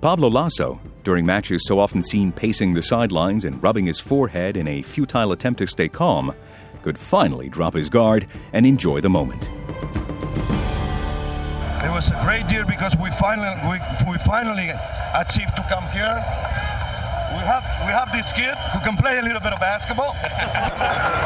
Pablo 0.00 0.30
Laso, 0.30 0.80
during 1.04 1.24
matches 1.24 1.66
so 1.66 1.78
often 1.78 2.02
seen 2.02 2.32
pacing 2.32 2.74
the 2.74 2.82
sidelines 2.82 3.44
and 3.44 3.62
rubbing 3.62 3.86
his 3.86 4.00
forehead 4.00 4.56
in 4.56 4.68
a 4.68 4.82
futile 4.82 5.32
attempt 5.32 5.58
to 5.58 5.66
stay 5.66 5.88
calm, 5.88 6.34
could 6.82 6.98
finally 6.98 7.48
drop 7.48 7.74
his 7.74 7.88
guard 7.88 8.26
and 8.52 8.66
enjoy 8.66 9.00
the 9.00 9.10
moment. 9.10 9.48
It 11.82 11.90
was 11.90 12.10
a 12.10 12.20
great 12.22 12.50
year 12.50 12.64
because 12.64 12.94
we 13.02 13.10
finally 13.12 13.48
we, 13.68 13.78
we 14.10 14.18
finally 14.18 14.70
achieved 15.14 15.56
to 15.56 15.66
come 15.68 15.84
here. 15.92 16.14
We 17.32 17.46
have 17.46 17.64
we 17.86 17.92
have 17.92 18.12
this 18.12 18.32
kid 18.32 18.54
who 18.72 18.80
can 18.80 18.96
play 18.96 19.18
a 19.18 19.22
little 19.22 19.40
bit 19.40 19.52
of 19.52 19.60
basketball. 19.60 20.14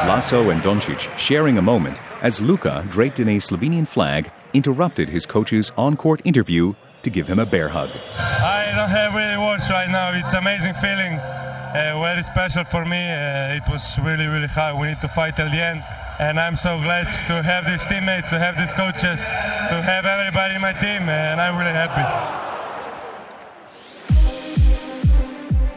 Laso 0.06 0.50
and 0.50 0.60
Doncic 0.62 1.16
sharing 1.18 1.58
a 1.58 1.62
moment 1.62 1.98
as 2.22 2.40
Luka, 2.40 2.86
draped 2.90 3.20
in 3.20 3.28
a 3.28 3.36
Slovenian 3.36 3.86
flag, 3.86 4.30
interrupted 4.52 5.08
his 5.08 5.26
coach's 5.26 5.72
on-court 5.76 6.22
interview 6.24 6.74
to 7.02 7.10
give 7.10 7.28
him 7.28 7.38
a 7.38 7.46
bear 7.46 7.68
hug. 7.68 7.90
I 8.16 8.53
don't 8.74 8.90
have 8.90 9.14
really 9.14 9.38
words 9.38 9.70
right 9.70 9.88
now. 9.88 10.10
It's 10.12 10.34
amazing 10.34 10.74
feeling, 10.74 11.14
uh, 11.18 11.98
very 12.02 12.22
special 12.22 12.64
for 12.64 12.84
me. 12.84 12.98
Uh, 12.98 13.56
it 13.58 13.62
was 13.70 13.98
really, 14.00 14.26
really 14.26 14.48
hard. 14.48 14.78
We 14.80 14.88
need 14.88 15.00
to 15.00 15.08
fight 15.08 15.36
till 15.36 15.48
the 15.48 15.62
end. 15.62 15.82
And 16.18 16.38
I'm 16.38 16.56
so 16.56 16.78
glad 16.78 17.06
to 17.26 17.42
have 17.42 17.66
these 17.66 17.86
teammates, 17.86 18.30
to 18.30 18.38
have 18.38 18.56
these 18.56 18.72
coaches, 18.72 19.20
to 19.20 19.82
have 19.82 20.06
everybody 20.06 20.54
in 20.54 20.60
my 20.60 20.72
team, 20.72 21.08
and 21.08 21.40
I'm 21.40 21.56
really 21.58 21.72
happy. 21.72 22.04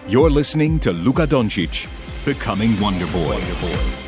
You're 0.08 0.30
listening 0.30 0.80
to 0.82 0.92
Luka 0.94 1.28
Doncic, 1.28 1.88
becoming 2.24 2.80
Wonder 2.80 3.08
Boy. 3.08 3.30
Wonder 3.30 3.56
Boy. 3.62 4.07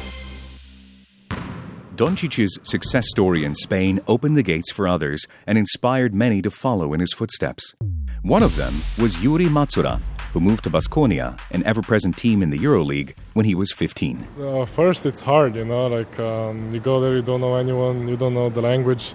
Doncic's 2.00 2.58
success 2.64 3.10
story 3.10 3.44
in 3.44 3.54
Spain 3.54 4.00
opened 4.08 4.38
the 4.38 4.42
gates 4.42 4.72
for 4.72 4.88
others 4.88 5.28
and 5.46 5.58
inspired 5.58 6.16
many 6.16 6.42
to 6.42 6.50
follow 6.50 6.94
in 6.94 7.02
his 7.02 7.12
footsteps. 7.12 7.74
One 8.22 8.42
of 8.42 8.56
them 8.56 8.74
was 8.98 9.22
Yuri 9.22 9.48
Macura, 9.48 10.00
who 10.32 10.40
moved 10.40 10.64
to 10.64 10.70
Baskonia, 10.70 11.38
an 11.52 11.62
ever 11.66 11.82
present 11.82 12.16
team 12.16 12.42
in 12.42 12.52
the 12.52 12.58
EuroLeague, 12.58 13.16
when 13.34 13.46
he 13.46 13.54
was 13.54 13.74
15. 13.74 14.26
Uh, 14.40 14.66
first, 14.66 15.06
it's 15.06 15.22
hard, 15.22 15.56
you 15.56 15.66
know, 15.66 15.88
like 15.88 16.18
um, 16.22 16.72
you 16.72 16.80
go 16.80 17.02
there, 17.02 17.18
you 17.18 17.22
don't 17.22 17.42
know 17.42 17.56
anyone, 17.56 18.08
you 18.08 18.16
don't 18.16 18.34
know 18.34 18.48
the 18.48 18.62
language. 18.62 19.14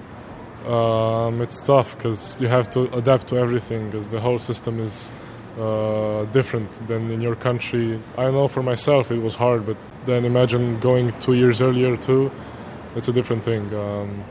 Um, 0.67 1.41
it's 1.41 1.63
tough 1.63 1.97
because 1.97 2.39
you 2.43 2.49
have 2.49 2.69
to 2.73 2.95
adapt 2.95 3.29
to 3.29 3.39
everything 3.39 3.87
because 3.87 4.09
the 4.09 4.21
whole 4.21 4.39
system 4.39 4.79
is 4.79 5.11
uh, 5.59 6.27
different 6.33 6.71
than 6.87 7.11
in 7.11 7.23
your 7.23 7.35
country. 7.35 7.99
I 8.19 8.31
know 8.31 8.47
for 8.47 8.63
myself 8.63 9.11
it 9.11 9.23
was 9.23 9.37
hard, 9.37 9.65
but 9.65 9.79
then 10.05 10.27
imagine 10.27 10.81
going 10.81 11.19
two 11.21 11.33
years 11.33 11.63
earlier 11.63 11.97
too 11.97 12.31
it's 12.97 13.09
a 13.09 13.13
different 13.13 13.45
thing. 13.45 13.73
Um, 13.75 14.25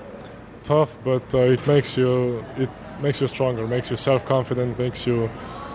tough, 0.64 0.98
but 1.04 1.34
uh, 1.34 1.40
it 1.40 1.66
makes 1.68 1.98
you 1.98 2.44
it 2.58 2.70
makes 3.02 3.22
you 3.22 3.28
stronger, 3.28 3.68
makes 3.68 3.92
you 3.92 3.98
self 3.98 4.26
confident, 4.26 4.80
makes 4.80 5.06
you 5.06 5.30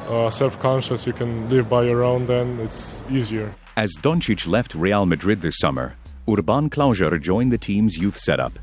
uh, 0.08 0.30
self 0.30 0.58
conscious. 0.58 1.06
You 1.06 1.12
can 1.12 1.48
live 1.48 1.68
by 1.68 1.82
your 1.84 2.02
own. 2.02 2.26
Then 2.26 2.58
it's 2.60 3.02
easier. 3.10 3.54
As 3.76 3.96
Doncic 3.96 4.48
left 4.48 4.74
Real 4.74 5.06
Madrid 5.06 5.40
this 5.40 5.58
summer, 5.58 5.94
Urban 6.28 6.68
Klavžar 6.68 7.20
joined 7.20 7.52
the 7.52 7.58
team's 7.58 7.96
youth 7.96 8.16
setup. 8.16 8.58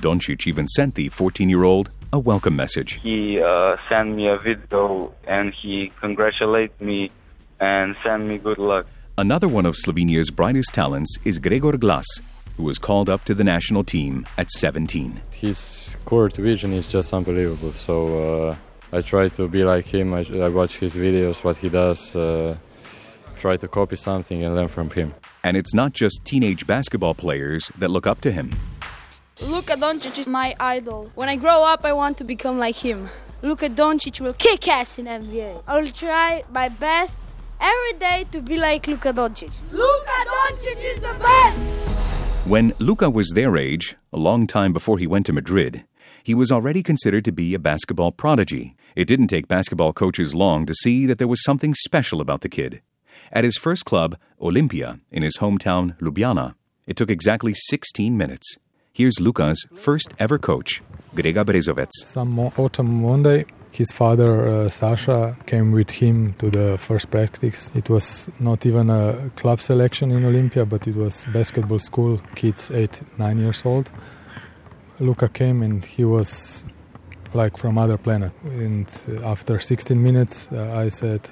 Doncic 0.00 0.46
even 0.46 0.66
sent 0.66 0.94
the 0.94 1.08
14 1.08 1.48
year 1.48 1.64
old 1.64 1.90
a 2.12 2.18
welcome 2.18 2.56
message. 2.56 3.00
He 3.02 3.40
uh, 3.40 3.76
sent 3.88 4.14
me 4.14 4.28
a 4.28 4.36
video 4.36 5.14
and 5.26 5.54
he 5.54 5.90
congratulated 6.00 6.78
me 6.80 7.10
and 7.60 7.96
sent 8.04 8.24
me 8.24 8.38
good 8.38 8.58
luck. 8.58 8.86
Another 9.16 9.48
one 9.48 9.66
of 9.66 9.76
Slovenia's 9.76 10.30
brightest 10.30 10.74
talents 10.74 11.18
is 11.24 11.38
Gregor 11.38 11.76
Glas, 11.76 12.06
who 12.56 12.64
was 12.64 12.78
called 12.78 13.08
up 13.08 13.24
to 13.24 13.34
the 13.34 13.44
national 13.44 13.84
team 13.84 14.26
at 14.38 14.50
17. 14.50 15.20
His 15.32 15.96
court 16.04 16.36
vision 16.36 16.72
is 16.72 16.88
just 16.88 17.12
unbelievable. 17.12 17.72
So 17.72 18.50
uh, 18.50 18.56
I 18.92 19.00
try 19.00 19.28
to 19.28 19.48
be 19.48 19.64
like 19.64 19.86
him. 19.86 20.14
I, 20.14 20.20
I 20.34 20.48
watch 20.48 20.78
his 20.78 20.94
videos, 20.94 21.42
what 21.42 21.56
he 21.56 21.68
does, 21.68 22.14
uh, 22.14 22.56
try 23.36 23.56
to 23.56 23.68
copy 23.68 23.96
something 23.96 24.42
and 24.44 24.54
learn 24.54 24.68
from 24.68 24.90
him. 24.90 25.14
And 25.42 25.56
it's 25.56 25.74
not 25.74 25.92
just 25.92 26.24
teenage 26.24 26.66
basketball 26.66 27.14
players 27.14 27.68
that 27.78 27.88
look 27.88 28.06
up 28.06 28.20
to 28.22 28.30
him. 28.30 28.52
Luka 29.40 29.74
Doncic 29.76 30.18
is 30.18 30.28
my 30.28 30.54
idol. 30.60 31.10
When 31.14 31.28
I 31.28 31.36
grow 31.36 31.64
up, 31.64 31.84
I 31.84 31.92
want 31.92 32.18
to 32.18 32.24
become 32.24 32.58
like 32.58 32.76
him. 32.76 33.08
Luka 33.42 33.68
Doncic 33.68 34.20
will 34.20 34.34
kick 34.34 34.68
ass 34.68 34.98
in 34.98 35.06
NBA. 35.06 35.64
I 35.66 35.80
will 35.80 35.88
try 35.88 36.44
my 36.52 36.68
best 36.68 37.16
every 37.60 37.98
day 37.98 38.24
to 38.30 38.40
be 38.40 38.56
like 38.56 38.86
Luka 38.86 39.12
Doncic. 39.12 39.50
Luka 39.72 40.18
Doncic 40.30 40.84
is 40.84 41.00
the 41.00 41.16
best! 41.18 41.91
When 42.44 42.74
Luka 42.80 43.08
was 43.08 43.30
their 43.30 43.56
age, 43.56 43.94
a 44.12 44.18
long 44.18 44.48
time 44.48 44.72
before 44.72 44.98
he 44.98 45.06
went 45.06 45.26
to 45.26 45.32
Madrid, 45.32 45.84
he 46.24 46.34
was 46.34 46.50
already 46.50 46.82
considered 46.82 47.24
to 47.26 47.30
be 47.30 47.54
a 47.54 47.58
basketball 47.60 48.10
prodigy. 48.10 48.74
It 48.96 49.06
didn't 49.06 49.28
take 49.28 49.46
basketball 49.46 49.92
coaches 49.92 50.34
long 50.34 50.66
to 50.66 50.74
see 50.74 51.06
that 51.06 51.18
there 51.18 51.28
was 51.28 51.44
something 51.44 51.72
special 51.72 52.20
about 52.20 52.40
the 52.40 52.48
kid. 52.48 52.82
At 53.30 53.44
his 53.44 53.56
first 53.56 53.84
club, 53.84 54.16
Olympia, 54.40 54.98
in 55.12 55.22
his 55.22 55.38
hometown 55.38 55.96
Ljubljana, 56.00 56.54
it 56.84 56.96
took 56.96 57.10
exactly 57.10 57.54
16 57.54 58.16
minutes. 58.16 58.56
Here's 58.92 59.20
Luka's 59.20 59.64
first 59.72 60.12
ever 60.18 60.36
coach, 60.36 60.82
Grega 61.14 61.44
Brezovec. 61.44 61.90
Some 61.92 62.38
autumn 62.40 63.02
Monday, 63.02 63.44
his 63.72 63.90
father 63.90 64.46
uh, 64.46 64.68
Sasha 64.68 65.34
came 65.46 65.72
with 65.72 65.88
him 65.90 66.34
to 66.34 66.50
the 66.50 66.76
first 66.78 67.10
practice. 67.10 67.70
It 67.74 67.88
was 67.88 68.28
not 68.38 68.66
even 68.66 68.90
a 68.90 69.30
club 69.36 69.60
selection 69.60 70.10
in 70.10 70.24
Olympia, 70.26 70.66
but 70.66 70.86
it 70.86 70.94
was 70.94 71.26
basketball 71.32 71.78
school, 71.78 72.20
kids 72.34 72.70
eight, 72.70 73.00
nine 73.16 73.38
years 73.38 73.64
old. 73.64 73.90
Luka 75.00 75.28
came 75.28 75.62
and 75.62 75.84
he 75.84 76.04
was 76.04 76.66
like 77.32 77.56
from 77.56 77.78
other 77.78 77.96
planet. 77.96 78.32
And 78.44 78.86
after 79.24 79.58
16 79.58 80.00
minutes, 80.00 80.48
uh, 80.52 80.76
I 80.76 80.90
said, 80.90 81.22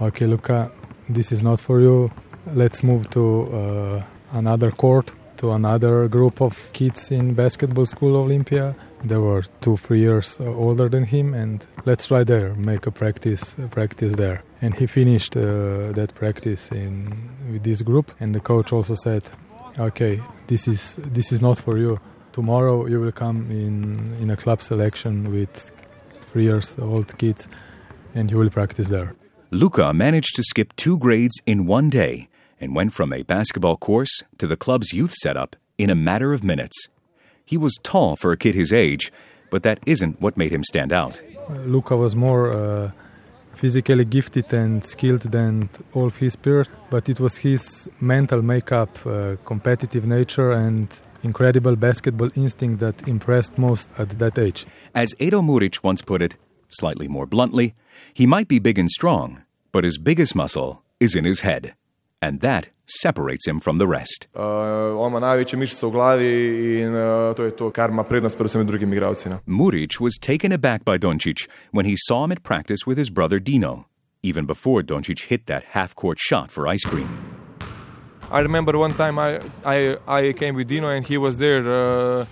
"Okay, 0.00 0.26
Luka, 0.26 0.72
this 1.08 1.32
is 1.32 1.42
not 1.42 1.60
for 1.60 1.80
you. 1.80 2.10
Let's 2.46 2.82
move 2.82 3.10
to 3.10 3.24
uh, 3.52 4.02
another 4.32 4.70
court." 4.70 5.12
To 5.44 5.52
another 5.52 6.08
group 6.08 6.40
of 6.40 6.56
kids 6.72 7.10
in 7.10 7.34
basketball 7.34 7.84
school 7.84 8.16
Olympia, 8.16 8.74
they 9.04 9.18
were 9.18 9.42
two, 9.60 9.76
three 9.76 10.00
years 10.00 10.38
older 10.40 10.88
than 10.88 11.04
him, 11.04 11.34
and 11.34 11.66
let's 11.84 12.06
try 12.06 12.24
there, 12.24 12.54
make 12.54 12.86
a 12.86 12.90
practice, 12.90 13.54
a 13.62 13.68
practice 13.68 14.14
there. 14.14 14.42
And 14.62 14.74
he 14.74 14.86
finished 14.86 15.36
uh, 15.36 15.92
that 15.92 16.14
practice 16.14 16.70
in 16.70 17.28
with 17.52 17.62
this 17.62 17.82
group, 17.82 18.10
and 18.20 18.34
the 18.34 18.40
coach 18.40 18.72
also 18.72 18.94
said, 18.94 19.22
"Okay, 19.78 20.22
this 20.46 20.66
is 20.66 20.96
this 21.12 21.30
is 21.30 21.42
not 21.42 21.58
for 21.60 21.76
you. 21.76 22.00
Tomorrow 22.32 22.86
you 22.86 22.98
will 23.02 23.12
come 23.12 23.50
in 23.50 24.16
in 24.22 24.30
a 24.30 24.36
club 24.36 24.62
selection 24.62 25.30
with 25.30 25.70
three 26.32 26.44
years 26.44 26.74
old 26.80 27.18
kids, 27.18 27.48
and 28.14 28.30
you 28.30 28.38
will 28.38 28.50
practice 28.50 28.88
there." 28.88 29.12
Luka 29.50 29.92
managed 29.92 30.36
to 30.36 30.42
skip 30.42 30.74
two 30.76 30.96
grades 30.96 31.36
in 31.44 31.66
one 31.66 31.90
day 31.90 32.28
and 32.64 32.74
went 32.74 32.92
from 32.92 33.12
a 33.12 33.22
basketball 33.22 33.76
course 33.76 34.22
to 34.38 34.46
the 34.46 34.56
club's 34.56 34.92
youth 34.92 35.12
setup 35.12 35.54
in 35.78 35.90
a 35.90 35.94
matter 35.94 36.32
of 36.32 36.42
minutes. 36.42 36.88
He 37.44 37.56
was 37.56 37.78
tall 37.82 38.16
for 38.16 38.32
a 38.32 38.36
kid 38.36 38.54
his 38.54 38.72
age, 38.72 39.12
but 39.50 39.62
that 39.62 39.78
isn't 39.86 40.20
what 40.20 40.36
made 40.36 40.52
him 40.52 40.64
stand 40.64 40.92
out. 40.92 41.22
Uh, 41.48 41.54
Luka 41.74 41.96
was 41.96 42.16
more 42.16 42.52
uh, 42.52 42.90
physically 43.54 44.04
gifted 44.04 44.52
and 44.52 44.84
skilled 44.84 45.22
than 45.36 45.68
all 45.92 46.06
of 46.06 46.16
his 46.16 46.36
peers, 46.36 46.68
but 46.90 47.08
it 47.08 47.20
was 47.20 47.36
his 47.36 47.88
mental 48.00 48.40
makeup, 48.42 48.92
uh, 49.06 49.36
competitive 49.44 50.06
nature, 50.06 50.52
and 50.52 50.88
incredible 51.22 51.76
basketball 51.76 52.30
instinct 52.34 52.80
that 52.80 53.06
impressed 53.06 53.58
most 53.58 53.88
at 53.98 54.08
that 54.18 54.38
age. 54.38 54.66
As 54.94 55.14
Edo 55.18 55.42
Muric 55.42 55.84
once 55.84 56.02
put 56.02 56.22
it, 56.22 56.36
slightly 56.68 57.08
more 57.08 57.26
bluntly, 57.26 57.74
he 58.14 58.26
might 58.26 58.48
be 58.48 58.58
big 58.58 58.78
and 58.78 58.90
strong, 58.90 59.44
but 59.70 59.84
his 59.84 59.98
biggest 59.98 60.34
muscle 60.34 60.82
is 60.98 61.14
in 61.14 61.24
his 61.24 61.40
head. 61.40 61.74
And 62.24 62.40
that 62.40 62.64
separates 62.86 63.46
him 63.46 63.60
from 63.60 63.76
the 63.76 63.86
rest. 63.86 64.28
Uh, 64.36 65.00
on 65.00 65.10
ima 65.12 65.20
največje 65.20 65.58
mišice 65.58 65.86
v 65.86 65.90
glavi 65.92 66.32
in 66.80 66.94
uh, 66.94 67.34
to 67.36 67.44
je 67.44 67.52
to, 67.56 67.70
kar 67.70 67.90
ima 67.90 68.04
prednost 68.04 68.38
pred 68.38 68.48
vsemi 68.48 68.64
drugimi 68.64 69.00
Muric 69.46 70.00
was 70.00 70.14
taken 70.20 70.52
aback 70.52 70.84
by 70.84 70.98
Doncic 70.98 71.48
when 71.72 71.86
he 71.86 71.96
saw 71.96 72.24
him 72.24 72.32
at 72.32 72.42
practice 72.42 72.86
with 72.86 72.98
his 72.98 73.10
brother 73.10 73.38
Dino, 73.38 73.84
even 74.22 74.46
before 74.46 74.82
Doncic 74.82 75.28
hit 75.28 75.46
that 75.46 75.62
half 75.76 75.94
court 75.94 76.18
shot 76.18 76.50
for 76.50 76.66
ice 76.66 76.84
cream. 76.84 77.08
I 78.30 78.40
remember 78.40 78.78
one 78.78 78.94
time 78.94 79.18
I, 79.18 79.40
I, 79.64 79.96
I 80.08 80.32
came 80.32 80.54
with 80.54 80.68
Dino 80.68 80.88
and 80.88 81.06
he 81.06 81.18
was 81.18 81.36
there. 81.36 81.64
Uh, 81.66 82.24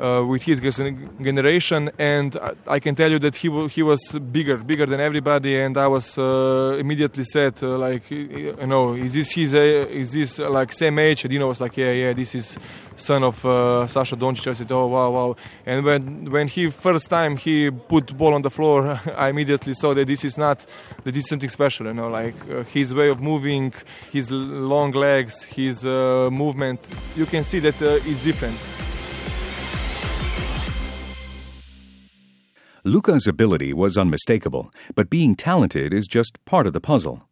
uh, 0.00 0.24
with 0.26 0.42
his 0.42 0.60
generation, 0.60 1.90
and 1.98 2.38
I 2.66 2.78
can 2.80 2.94
tell 2.94 3.10
you 3.10 3.18
that 3.20 3.36
he 3.36 3.48
he 3.68 3.82
was 3.82 4.00
bigger, 4.12 4.58
bigger 4.58 4.86
than 4.86 5.00
everybody, 5.00 5.60
and 5.60 5.76
I 5.76 5.86
was 5.86 6.18
uh, 6.18 6.76
immediately 6.78 7.24
said 7.24 7.54
uh, 7.62 7.78
like, 7.78 8.10
you 8.10 8.66
know, 8.66 8.94
is 8.94 9.12
this 9.14 9.30
his 9.30 9.54
is 9.54 10.12
this 10.12 10.38
like 10.38 10.72
same 10.72 10.98
age? 10.98 11.24
And 11.24 11.30
Dino 11.30 11.48
was 11.48 11.60
like, 11.60 11.76
yeah, 11.76 11.92
yeah, 11.92 12.12
this 12.12 12.34
is 12.34 12.58
son 12.96 13.24
of 13.24 13.44
uh, 13.44 13.86
Sasha 13.86 14.16
Doncic. 14.16 14.46
I 14.50 14.54
said, 14.54 14.72
oh 14.72 14.86
wow, 14.86 15.10
wow. 15.10 15.36
And 15.64 15.84
when 15.84 16.30
when 16.30 16.48
he 16.48 16.70
first 16.70 17.08
time 17.10 17.36
he 17.36 17.70
put 17.70 18.16
ball 18.16 18.34
on 18.34 18.42
the 18.42 18.50
floor, 18.50 19.00
I 19.16 19.28
immediately 19.28 19.74
saw 19.74 19.94
that 19.94 20.06
this 20.06 20.24
is 20.24 20.36
not 20.38 20.64
that 21.04 21.12
this 21.12 21.24
is 21.24 21.28
something 21.28 21.50
special. 21.50 21.86
You 21.86 21.94
know, 21.94 22.08
like 22.08 22.34
uh, 22.50 22.64
his 22.64 22.94
way 22.94 23.08
of 23.08 23.20
moving, 23.20 23.72
his 24.12 24.30
long 24.30 24.92
legs, 24.92 25.44
his 25.44 25.84
uh, 25.84 26.28
movement. 26.32 26.80
You 27.16 27.26
can 27.26 27.44
see 27.44 27.60
that 27.60 27.80
uh, 27.80 28.10
is 28.10 28.22
different. 28.22 28.58
Luka's 32.86 33.26
ability 33.26 33.72
was 33.72 33.96
unmistakable, 33.96 34.72
but 34.94 35.10
being 35.10 35.34
talented 35.34 35.92
is 35.92 36.06
just 36.06 36.38
part 36.44 36.68
of 36.68 36.72
the 36.72 36.80
puzzle. 36.80 37.28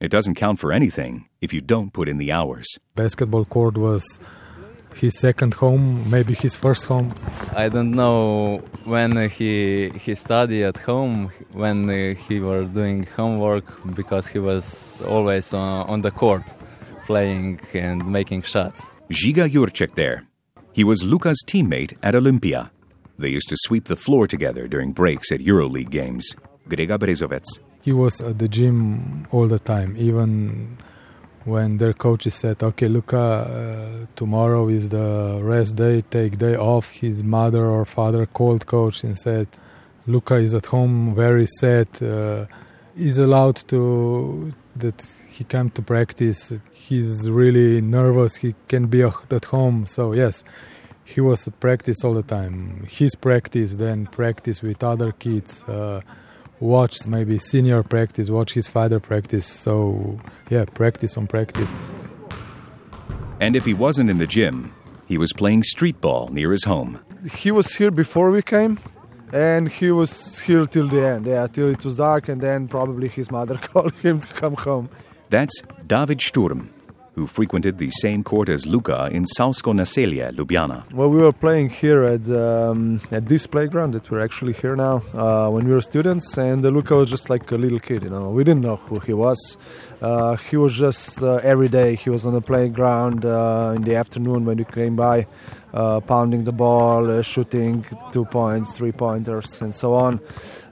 It 0.00 0.10
doesn't 0.10 0.34
count 0.34 0.58
for 0.58 0.70
anything 0.70 1.30
if 1.40 1.50
you 1.54 1.62
don't 1.62 1.94
put 1.94 2.10
in 2.10 2.18
the 2.18 2.30
hours. 2.30 2.66
Basketball 2.94 3.46
court 3.46 3.78
was 3.78 4.04
his 4.96 5.18
second 5.18 5.54
home, 5.54 6.04
maybe 6.10 6.34
his 6.34 6.54
first 6.56 6.84
home. 6.84 7.14
I 7.56 7.70
don't 7.70 7.92
know 7.92 8.58
when 8.84 9.30
he 9.30 9.88
he 10.04 10.14
studied 10.14 10.64
at 10.64 10.76
home, 10.76 11.32
when 11.52 11.88
he 12.28 12.38
was 12.40 12.68
doing 12.68 13.06
homework, 13.16 13.64
because 13.94 14.26
he 14.26 14.38
was 14.38 15.00
always 15.06 15.54
on, 15.54 15.88
on 15.88 16.02
the 16.02 16.10
court, 16.10 16.44
playing 17.06 17.60
and 17.72 18.06
making 18.06 18.42
shots. 18.42 18.82
Žiga 19.10 19.48
Jurček 19.48 19.94
there. 19.94 20.26
He 20.74 20.84
was 20.84 21.02
Luka's 21.02 21.42
teammate 21.46 21.96
at 22.02 22.14
Olympia. 22.14 22.70
They 23.18 23.30
used 23.30 23.48
to 23.48 23.56
sweep 23.58 23.84
the 23.86 23.96
floor 23.96 24.26
together 24.28 24.68
during 24.68 24.92
breaks 24.92 25.32
at 25.32 25.40
EuroLeague 25.40 25.90
games. 25.90 26.24
Grega 26.68 26.98
Brezovec. 26.98 27.44
He 27.82 27.92
was 27.92 28.20
at 28.20 28.38
the 28.38 28.48
gym 28.48 29.26
all 29.32 29.48
the 29.48 29.58
time, 29.58 29.94
even 29.96 30.76
when 31.44 31.78
their 31.78 31.94
coaches 31.94 32.34
said, 32.34 32.62
"Okay, 32.62 32.88
Luka, 32.88 33.16
uh, 33.16 34.06
tomorrow 34.14 34.68
is 34.68 34.90
the 34.90 35.40
rest 35.42 35.76
day, 35.76 36.02
take 36.10 36.38
day 36.38 36.56
off." 36.56 36.86
His 36.90 37.24
mother 37.24 37.64
or 37.64 37.84
father 37.84 38.26
called 38.26 38.66
coach 38.66 39.02
and 39.04 39.16
said, 39.16 39.48
"Luka 40.06 40.36
is 40.36 40.54
at 40.54 40.66
home, 40.66 41.14
very 41.14 41.46
sad. 41.60 41.88
Uh, 42.02 42.46
he's 42.96 43.18
allowed 43.18 43.56
to 43.68 44.52
that 44.76 44.98
he 45.34 45.44
come 45.44 45.70
to 45.70 45.82
practice. 45.82 46.52
He's 46.72 47.28
really 47.30 47.80
nervous. 47.80 48.36
He 48.36 48.54
can 48.68 48.86
be 48.86 49.02
at 49.02 49.44
home. 49.56 49.86
So 49.86 50.12
yes, 50.12 50.44
he 51.14 51.22
was 51.22 51.46
at 51.48 51.58
practice 51.58 52.04
all 52.04 52.12
the 52.12 52.22
time. 52.22 52.86
His 52.88 53.14
practice, 53.14 53.76
then 53.76 54.06
practice 54.06 54.60
with 54.60 54.82
other 54.82 55.12
kids. 55.12 55.62
Uh, 55.62 56.02
watch 56.60 57.06
maybe 57.06 57.38
senior 57.38 57.82
practice, 57.82 58.28
watch 58.28 58.52
his 58.52 58.68
father 58.68 59.00
practice. 59.00 59.46
So 59.46 60.20
yeah, 60.50 60.66
practice 60.66 61.16
on 61.16 61.26
practice. 61.26 61.72
And 63.40 63.56
if 63.56 63.64
he 63.64 63.72
wasn't 63.72 64.10
in 64.10 64.18
the 64.18 64.26
gym, 64.26 64.74
he 65.06 65.16
was 65.16 65.32
playing 65.32 65.62
street 65.62 65.98
ball 66.00 66.28
near 66.28 66.52
his 66.52 66.64
home. 66.64 67.00
He 67.32 67.50
was 67.50 67.74
here 67.74 67.90
before 67.90 68.30
we 68.30 68.42
came, 68.42 68.78
and 69.32 69.68
he 69.68 69.90
was 69.90 70.40
here 70.40 70.66
till 70.66 70.88
the 70.88 71.06
end. 71.06 71.26
Yeah, 71.26 71.46
till 71.46 71.70
it 71.70 71.84
was 71.84 71.96
dark, 71.96 72.28
and 72.28 72.40
then 72.40 72.68
probably 72.68 73.08
his 73.08 73.30
mother 73.30 73.56
called 73.68 73.94
him 73.94 74.20
to 74.20 74.28
come 74.34 74.56
home. 74.56 74.90
That's 75.30 75.62
David 75.86 76.20
Sturm, 76.20 76.70
who 77.18 77.26
frequented 77.26 77.78
the 77.78 77.90
same 77.90 78.22
court 78.22 78.48
as 78.48 78.64
Luka 78.66 79.08
in 79.10 79.24
Savsko 79.36 79.72
Naselje, 79.72 80.32
Ljubljana. 80.36 80.84
Well, 80.94 81.10
we 81.10 81.18
were 81.18 81.32
playing 81.32 81.70
here 81.70 82.04
at 82.04 82.24
um, 82.30 83.00
at 83.10 83.28
this 83.28 83.46
playground 83.46 83.94
that 83.94 84.10
we're 84.10 84.24
actually 84.24 84.54
here 84.62 84.76
now 84.76 85.02
uh, 85.14 85.50
when 85.50 85.66
we 85.68 85.72
were 85.74 85.82
students, 85.82 86.38
and 86.38 86.64
uh, 86.64 86.68
Luka 86.70 86.94
was 86.94 87.10
just 87.10 87.28
like 87.28 87.50
a 87.50 87.56
little 87.56 87.80
kid. 87.80 88.04
You 88.04 88.10
know, 88.10 88.30
we 88.30 88.44
didn't 88.44 88.62
know 88.62 88.76
who 88.76 89.00
he 89.00 89.14
was. 89.14 89.58
Uh, 90.00 90.36
he 90.36 90.56
was 90.56 90.74
just 90.74 91.22
uh, 91.22 91.40
every 91.42 91.68
day. 91.68 91.96
He 91.96 92.10
was 92.10 92.24
on 92.24 92.32
the 92.32 92.40
playground 92.40 93.24
uh, 93.24 93.74
in 93.76 93.82
the 93.82 93.96
afternoon 93.96 94.44
when 94.44 94.56
we 94.56 94.64
came 94.64 94.94
by, 94.94 95.26
uh, 95.74 96.00
pounding 96.00 96.44
the 96.44 96.52
ball, 96.52 97.22
shooting 97.22 97.84
two 98.12 98.24
points, 98.26 98.72
three 98.78 98.92
pointers, 98.92 99.60
and 99.60 99.74
so 99.74 99.94
on. 99.94 100.20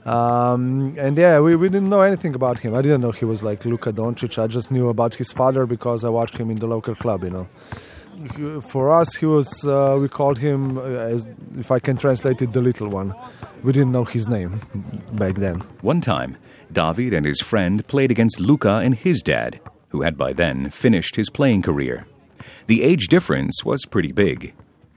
Um, 0.07 0.95
and 0.97 1.17
yeah, 1.17 1.41
we, 1.41 1.57
we 1.57 1.67
didn't 1.67 1.89
know 1.89 1.99
anything 1.99 2.33
about 2.33 2.59
him. 2.59 2.73
I 2.73 2.81
didn't 2.81 3.01
know 3.01 3.11
he 3.11 3.25
was 3.25 3.43
like 3.43 3.65
Luka 3.65 3.91
Doncic. 3.91 4.41
I 4.41 4.47
just 4.47 4.71
knew 4.71 4.87
about 4.87 5.13
his 5.15 5.33
father 5.33 5.65
because 5.65 6.05
I 6.05 6.09
watched 6.09 6.37
him 6.37 6.49
in 6.49 6.57
the 6.57 6.67
local 6.67 6.95
club, 6.95 7.25
you 7.25 7.29
know. 7.29 8.61
For 8.61 8.89
us, 8.89 9.15
he 9.15 9.25
was, 9.25 9.67
uh, 9.67 9.97
we 9.99 10.07
called 10.07 10.39
him, 10.39 10.77
uh, 10.77 10.81
as, 10.81 11.27
if 11.59 11.71
I 11.71 11.79
can 11.79 11.97
translate 11.97 12.41
it, 12.41 12.53
the 12.53 12.61
little 12.61 12.87
one. 12.87 13.13
We 13.63 13.73
didn't 13.73 13.91
know 13.91 14.05
his 14.05 14.27
name 14.29 14.61
back 15.11 15.35
then. 15.35 15.59
One 15.81 15.99
time, 15.99 16.37
David 16.71 17.13
and 17.13 17.25
his 17.25 17.41
friend 17.41 17.85
played 17.87 18.09
against 18.09 18.39
Luka 18.39 18.75
and 18.83 18.95
his 18.95 19.21
dad, 19.21 19.59
who 19.89 20.03
had 20.03 20.17
by 20.17 20.31
then 20.31 20.69
finished 20.69 21.17
his 21.17 21.29
playing 21.29 21.63
career. 21.63 22.07
The 22.67 22.81
age 22.81 23.07
difference 23.07 23.63
was 23.65 23.85
pretty 23.85 24.13
big 24.13 24.53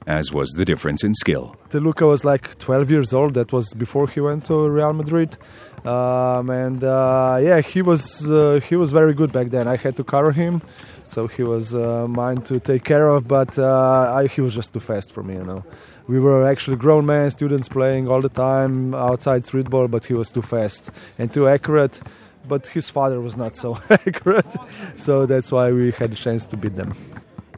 as 0.06 0.32
was 0.32 0.50
the 0.50 0.64
difference 0.64 1.04
in 1.04 1.14
skill. 1.14 1.56
Luka 1.72 2.06
was 2.06 2.24
like 2.24 2.58
12 2.58 2.90
years 2.90 3.12
old. 3.12 3.34
That 3.34 3.52
was 3.52 3.74
before 3.74 4.08
he 4.08 4.20
went 4.20 4.44
to 4.46 4.68
Real 4.68 4.92
Madrid, 4.92 5.36
um, 5.84 6.50
and 6.50 6.82
uh, 6.82 7.38
yeah, 7.40 7.60
he 7.60 7.82
was 7.82 8.30
uh, 8.30 8.60
he 8.68 8.76
was 8.76 8.92
very 8.92 9.14
good 9.14 9.32
back 9.32 9.48
then. 9.48 9.68
I 9.68 9.76
had 9.76 9.96
to 9.96 10.04
cover 10.04 10.32
him, 10.32 10.62
so 11.04 11.26
he 11.26 11.42
was 11.42 11.74
uh, 11.74 12.06
mine 12.08 12.42
to 12.42 12.60
take 12.60 12.84
care 12.84 13.08
of. 13.08 13.28
But 13.28 13.58
uh, 13.58 14.12
I, 14.14 14.26
he 14.26 14.40
was 14.40 14.54
just 14.54 14.72
too 14.72 14.80
fast 14.80 15.12
for 15.12 15.22
me, 15.22 15.34
you 15.34 15.44
know. 15.44 15.64
We 16.06 16.18
were 16.18 16.44
actually 16.44 16.76
grown 16.76 17.06
men, 17.06 17.30
students 17.30 17.68
playing 17.68 18.08
all 18.08 18.20
the 18.20 18.30
time 18.30 18.94
outside 18.94 19.44
street 19.44 19.70
ball, 19.70 19.86
but 19.86 20.04
he 20.04 20.14
was 20.14 20.28
too 20.28 20.42
fast 20.42 20.90
and 21.18 21.32
too 21.32 21.46
accurate. 21.46 22.00
But 22.48 22.66
his 22.66 22.90
father 22.90 23.20
was 23.20 23.36
not 23.36 23.54
so 23.54 23.78
accurate, 23.90 24.56
so 24.96 25.26
that's 25.26 25.52
why 25.52 25.70
we 25.70 25.92
had 25.92 26.12
a 26.12 26.16
chance 26.16 26.46
to 26.46 26.56
beat 26.56 26.74
them. 26.74 26.96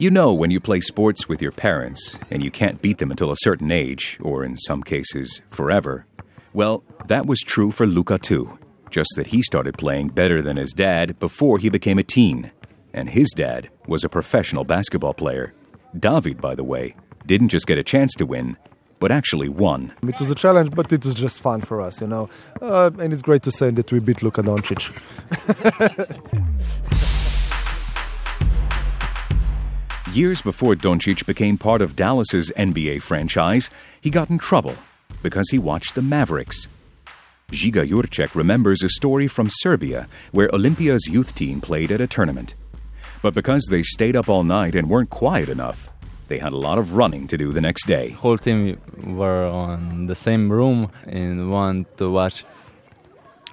You 0.03 0.11
know 0.11 0.33
when 0.33 0.51
you 0.51 0.59
play 0.59 0.81
sports 0.81 1.29
with 1.29 1.41
your 1.41 1.53
parents 1.53 2.19
and 2.29 2.43
you 2.43 2.51
can't 2.51 2.83
beat 2.83 2.99
them 2.99 3.13
until 3.13 3.31
a 3.31 3.37
certain 3.37 3.71
age, 3.71 4.19
or 4.21 4.45
in 4.45 4.57
some 4.57 4.83
cases, 4.83 5.43
forever. 5.49 6.07
Well, 6.53 6.83
that 7.07 7.27
was 7.27 7.39
true 7.39 7.71
for 7.71 7.87
Luka 7.87 8.19
too, 8.19 8.59
just 8.91 9.11
that 9.15 9.29
he 9.29 9.43
started 9.43 9.79
playing 9.79 10.09
better 10.09 10.43
than 10.43 10.57
his 10.57 10.73
dad 10.73 11.21
before 11.21 11.59
he 11.59 11.69
became 11.69 12.01
a 12.01 12.03
teen. 12.03 12.51
And 12.93 13.11
his 13.11 13.31
dad 13.31 13.71
was 13.87 14.03
a 14.03 14.09
professional 14.09 14.65
basketball 14.65 15.15
player. 15.15 15.55
David, 15.97 16.41
by 16.41 16.57
the 16.57 16.65
way, 16.65 16.97
didn't 17.25 17.51
just 17.51 17.69
get 17.69 17.79
a 17.79 17.85
chance 17.85 18.13
to 18.15 18.27
win, 18.27 18.57
but 18.99 19.13
actually 19.13 19.49
won. 19.49 19.93
It 20.03 20.19
was 20.19 20.31
a 20.31 20.35
challenge, 20.35 20.75
but 20.75 20.93
it 20.93 21.05
was 21.05 21.15
just 21.15 21.41
fun 21.41 21.61
for 21.61 21.81
us, 21.81 22.01
you 22.01 22.09
know. 22.09 22.29
Uh, 22.61 22.91
and 22.99 23.13
it's 23.13 23.23
great 23.23 23.45
to 23.45 23.53
say 23.53 23.71
that 23.71 23.93
we 23.93 24.01
beat 24.01 24.21
Luka 24.21 24.43
Doncic. 24.43 24.83
Years 30.13 30.43
before 30.43 30.75
Doncic 30.75 31.25
became 31.25 31.57
part 31.57 31.81
of 31.81 31.97
Dallas's 31.97 32.53
NBA 32.55 33.01
franchise, 33.01 33.71
he 33.99 34.11
got 34.11 34.29
in 34.29 34.37
trouble 34.37 34.75
because 35.23 35.49
he 35.51 35.59
watched 35.59 35.95
the 35.95 36.03
Mavericks. 36.03 36.69
Žiga 37.51 37.89
Jurček 37.89 38.35
remembers 38.35 38.83
a 38.83 38.91
story 38.91 39.27
from 39.27 39.49
Serbia 39.49 40.09
where 40.31 40.51
Olympia's 40.53 41.07
youth 41.07 41.35
team 41.35 41.63
played 41.63 41.91
at 41.91 42.03
a 42.03 42.07
tournament. 42.07 42.55
But 43.23 43.33
because 43.33 43.67
they 43.71 43.83
stayed 43.83 44.15
up 44.15 44.29
all 44.29 44.45
night 44.45 44.75
and 44.75 44.91
weren't 44.91 45.09
quiet 45.09 45.49
enough, 45.49 45.89
they 46.29 46.37
had 46.37 46.53
a 46.53 46.59
lot 46.59 46.77
of 46.77 46.95
running 46.95 47.27
to 47.29 47.39
do 47.39 47.51
the 47.51 47.63
next 47.63 47.87
day. 47.87 48.11
Whole 48.11 48.37
team 48.37 48.79
were 49.17 49.47
on 49.47 50.09
the 50.09 50.15
same 50.15 50.53
room 50.53 50.91
and 51.07 51.51
want 51.51 51.97
to 51.97 52.11
watch 52.11 52.45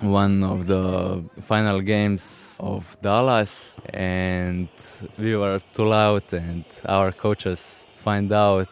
one 0.01 0.43
of 0.43 0.67
the 0.67 1.23
final 1.41 1.79
games 1.79 2.21
of 2.59 2.97
Dallas, 3.01 3.73
and 3.93 4.69
we 5.17 5.35
were 5.35 5.61
too 5.73 5.85
loud, 5.85 6.23
and 6.33 6.65
our 6.85 7.11
coaches 7.11 7.85
find 7.97 8.31
out. 8.31 8.69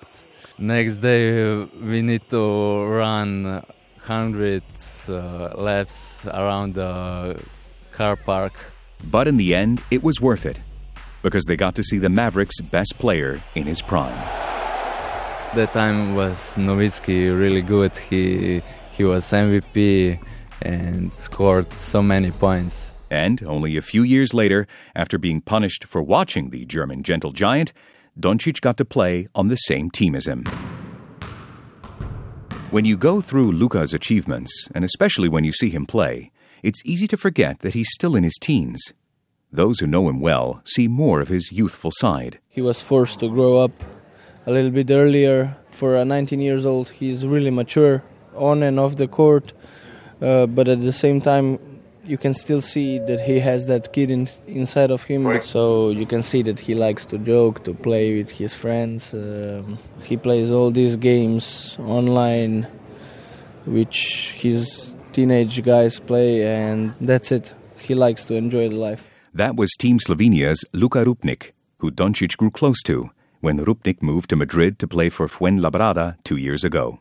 Next 0.58 0.98
day, 0.98 1.56
we 1.56 2.02
need 2.02 2.30
to 2.30 2.84
run 2.86 3.64
100 4.08 4.64
uh, 5.10 5.50
laps 5.56 6.26
around 6.26 6.76
the 6.76 7.42
car 7.92 8.16
park. 8.16 8.54
But 9.12 9.28
in 9.28 9.38
the 9.38 9.54
end, 9.54 9.82
it 9.92 10.04
was 10.04 10.20
worth 10.20 10.46
it 10.46 10.60
because 11.22 11.46
they 11.46 11.56
got 11.56 11.76
to 11.76 11.84
see 11.84 11.98
the 11.98 12.10
Mavericks' 12.10 12.62
best 12.62 12.98
player 12.98 13.42
in 13.56 13.66
his 13.66 13.82
prime. 13.82 14.18
That 15.56 15.72
time 15.74 16.16
was 16.16 16.38
Nowitzki 16.56 17.38
really 17.38 17.62
good. 17.62 17.96
He 17.96 18.62
he 18.92 19.04
was 19.04 19.26
MVP 19.26 20.20
and 20.62 21.12
scored 21.18 21.72
so 21.74 22.02
many 22.02 22.32
points. 22.32 22.92
And 23.10 23.42
only 23.44 23.78
a 23.78 23.82
few 23.82 24.04
years 24.04 24.34
later, 24.34 24.68
after 24.96 25.18
being 25.18 25.42
punished 25.42 25.86
for 25.86 26.02
watching 26.02 26.50
the 26.50 26.66
German 26.66 27.04
gentle 27.04 27.32
giant, 27.32 27.74
Doncic 28.20 28.62
got 28.62 28.78
to 28.78 28.86
play 28.86 29.28
on 29.36 29.48
the 29.48 29.56
same 29.56 29.90
team 29.90 30.16
as 30.16 30.26
him. 30.26 30.44
When 32.70 32.84
you 32.84 32.98
go 32.98 33.22
through 33.22 33.54
Luka's 33.54 33.94
achievements, 33.94 34.70
and 34.76 34.84
especially 34.84 35.30
when 35.30 35.46
you 35.46 35.54
see 35.54 35.70
him 35.70 35.86
play, 35.86 36.32
it's 36.62 36.82
easy 36.84 37.08
to 37.08 37.18
forget 37.18 37.60
that 37.60 37.74
he's 37.74 37.94
still 37.94 38.16
in 38.16 38.24
his 38.24 38.38
teens. 38.42 38.92
Those 39.52 39.80
who 39.80 39.88
know 39.88 40.10
him 40.10 40.20
well 40.20 40.62
see 40.66 40.90
more 40.90 41.22
of 41.22 41.30
his 41.30 41.52
youthful 41.52 41.92
side. 41.94 42.40
He 42.50 42.62
was 42.62 42.82
forced 42.82 43.22
to 43.22 43.30
grow 43.30 43.60
up 43.60 43.72
a 44.46 44.52
little 44.52 44.72
bit 44.72 44.92
earlier. 44.92 45.56
For 45.72 45.96
a 45.96 46.04
19 46.04 46.42
years 46.42 46.66
old, 46.66 46.90
he's 46.90 47.26
really 47.26 47.52
mature 47.52 48.04
on 48.36 48.64
and 48.64 48.80
off 48.80 48.96
the 48.98 49.08
court, 49.08 49.54
uh, 50.22 50.48
but 50.48 50.68
at 50.68 50.82
the 50.82 50.92
same 50.92 51.22
time, 51.22 51.60
you 52.08 52.18
can 52.18 52.34
still 52.34 52.62
see 52.62 53.00
that 53.00 53.22
he 53.22 53.40
has 53.40 53.66
that 53.68 53.94
kid 53.94 54.10
in, 54.10 54.30
inside 54.48 54.92
of 54.92 55.04
him. 55.04 55.42
So 55.42 55.90
you 55.90 56.06
can 56.06 56.24
see 56.24 56.42
that 56.44 56.60
he 56.60 56.76
likes 56.76 57.06
to 57.08 57.18
joke, 57.18 57.64
to 57.66 57.74
play 57.74 58.18
with 58.18 58.30
his 58.30 58.54
friends. 58.54 59.14
Um, 59.14 59.78
he 60.04 60.18
plays 60.18 60.52
all 60.52 60.72
these 60.72 60.96
games 60.96 61.78
online, 61.80 62.68
which 63.66 64.34
his 64.38 64.96
teenage 65.14 65.64
guys 65.64 66.00
play, 66.00 66.46
and 66.46 66.94
that's 67.02 67.32
it. 67.32 67.54
He 67.80 67.96
likes 67.96 68.26
to 68.26 68.36
enjoy 68.36 68.70
the 68.70 68.76
life. 68.76 69.08
That 69.34 69.56
was 69.56 69.76
Team 69.76 70.00
Slovenia's 70.00 70.66
Luka 70.74 71.06
Rupnik, 71.06 71.52
who 71.80 71.92
Doncic 71.92 72.38
grew 72.38 72.52
close 72.52 72.82
to 72.84 73.12
when 73.40 73.60
Rupnik 73.60 74.02
moved 74.02 74.30
to 74.32 74.36
Madrid 74.36 74.80
to 74.80 74.88
play 74.88 75.10
for 75.10 75.28
Fuenlabrada 75.28 76.18
two 76.24 76.38
years 76.38 76.64
ago. 76.64 77.00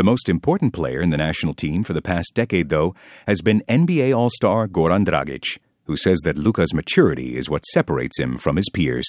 The 0.00 0.04
most 0.04 0.30
important 0.30 0.72
player 0.72 1.02
in 1.02 1.10
the 1.10 1.18
national 1.18 1.52
team 1.52 1.84
for 1.84 1.92
the 1.92 2.00
past 2.00 2.32
decade, 2.32 2.70
though, 2.70 2.94
has 3.26 3.42
been 3.42 3.62
NBA 3.68 4.16
All 4.16 4.30
Star 4.30 4.66
Goran 4.66 5.04
Dragic, 5.04 5.58
who 5.84 5.94
says 5.94 6.20
that 6.20 6.38
Luka's 6.38 6.72
maturity 6.72 7.36
is 7.36 7.50
what 7.50 7.66
separates 7.66 8.18
him 8.18 8.38
from 8.38 8.56
his 8.56 8.70
peers. 8.70 9.06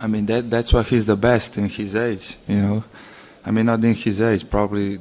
I 0.00 0.08
mean, 0.08 0.26
that, 0.26 0.50
that's 0.50 0.72
why 0.72 0.82
he's 0.82 1.06
the 1.06 1.14
best 1.14 1.56
in 1.56 1.68
his 1.68 1.94
age, 1.94 2.36
you 2.48 2.60
know. 2.60 2.82
I 3.46 3.52
mean, 3.52 3.66
not 3.66 3.84
in 3.84 3.94
his 3.94 4.20
age, 4.20 4.50
probably 4.50 4.98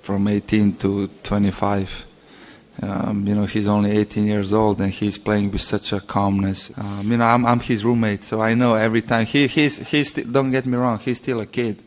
from 0.00 0.28
18 0.28 0.76
to 0.76 1.08
25. 1.22 2.06
Um, 2.80 3.28
you 3.28 3.34
know, 3.34 3.44
he's 3.44 3.66
only 3.66 3.90
18 3.98 4.26
years 4.26 4.54
old 4.54 4.80
and 4.80 4.94
he's 4.94 5.18
playing 5.18 5.50
with 5.50 5.60
such 5.60 5.92
a 5.92 6.00
calmness. 6.00 6.72
Um, 6.78 7.10
you 7.10 7.18
know, 7.18 7.26
I'm, 7.26 7.44
I'm 7.44 7.60
his 7.60 7.84
roommate, 7.84 8.24
so 8.24 8.40
I 8.40 8.54
know 8.54 8.76
every 8.76 9.02
time. 9.02 9.26
He, 9.26 9.46
he's, 9.46 9.76
he's, 9.76 10.10
don't 10.10 10.50
get 10.52 10.64
me 10.64 10.78
wrong, 10.78 11.00
he's 11.00 11.18
still 11.18 11.40
a 11.40 11.46
kid 11.46 11.83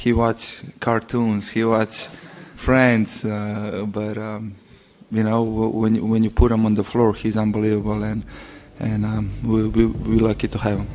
he 0.00 0.14
watch 0.14 0.62
cartoons, 0.80 1.50
he 1.50 1.62
watch 1.62 2.08
Friends, 2.54 3.24
uh, 3.24 3.86
but 3.88 4.18
um, 4.18 4.54
you 5.10 5.22
know 5.22 5.42
when 5.42 5.94
you, 5.94 6.04
when 6.04 6.22
you 6.22 6.28
put 6.28 6.52
him 6.52 6.66
on 6.66 6.74
the 6.74 6.84
floor, 6.84 7.14
he's 7.14 7.34
unbelievable, 7.34 8.02
and 8.02 8.22
and 8.78 9.06
um, 9.06 9.32
we, 9.42 9.66
we 9.66 9.86
we're 9.86 10.26
lucky 10.28 10.46
to 10.46 10.58
have 10.58 10.78
him. 10.80 10.88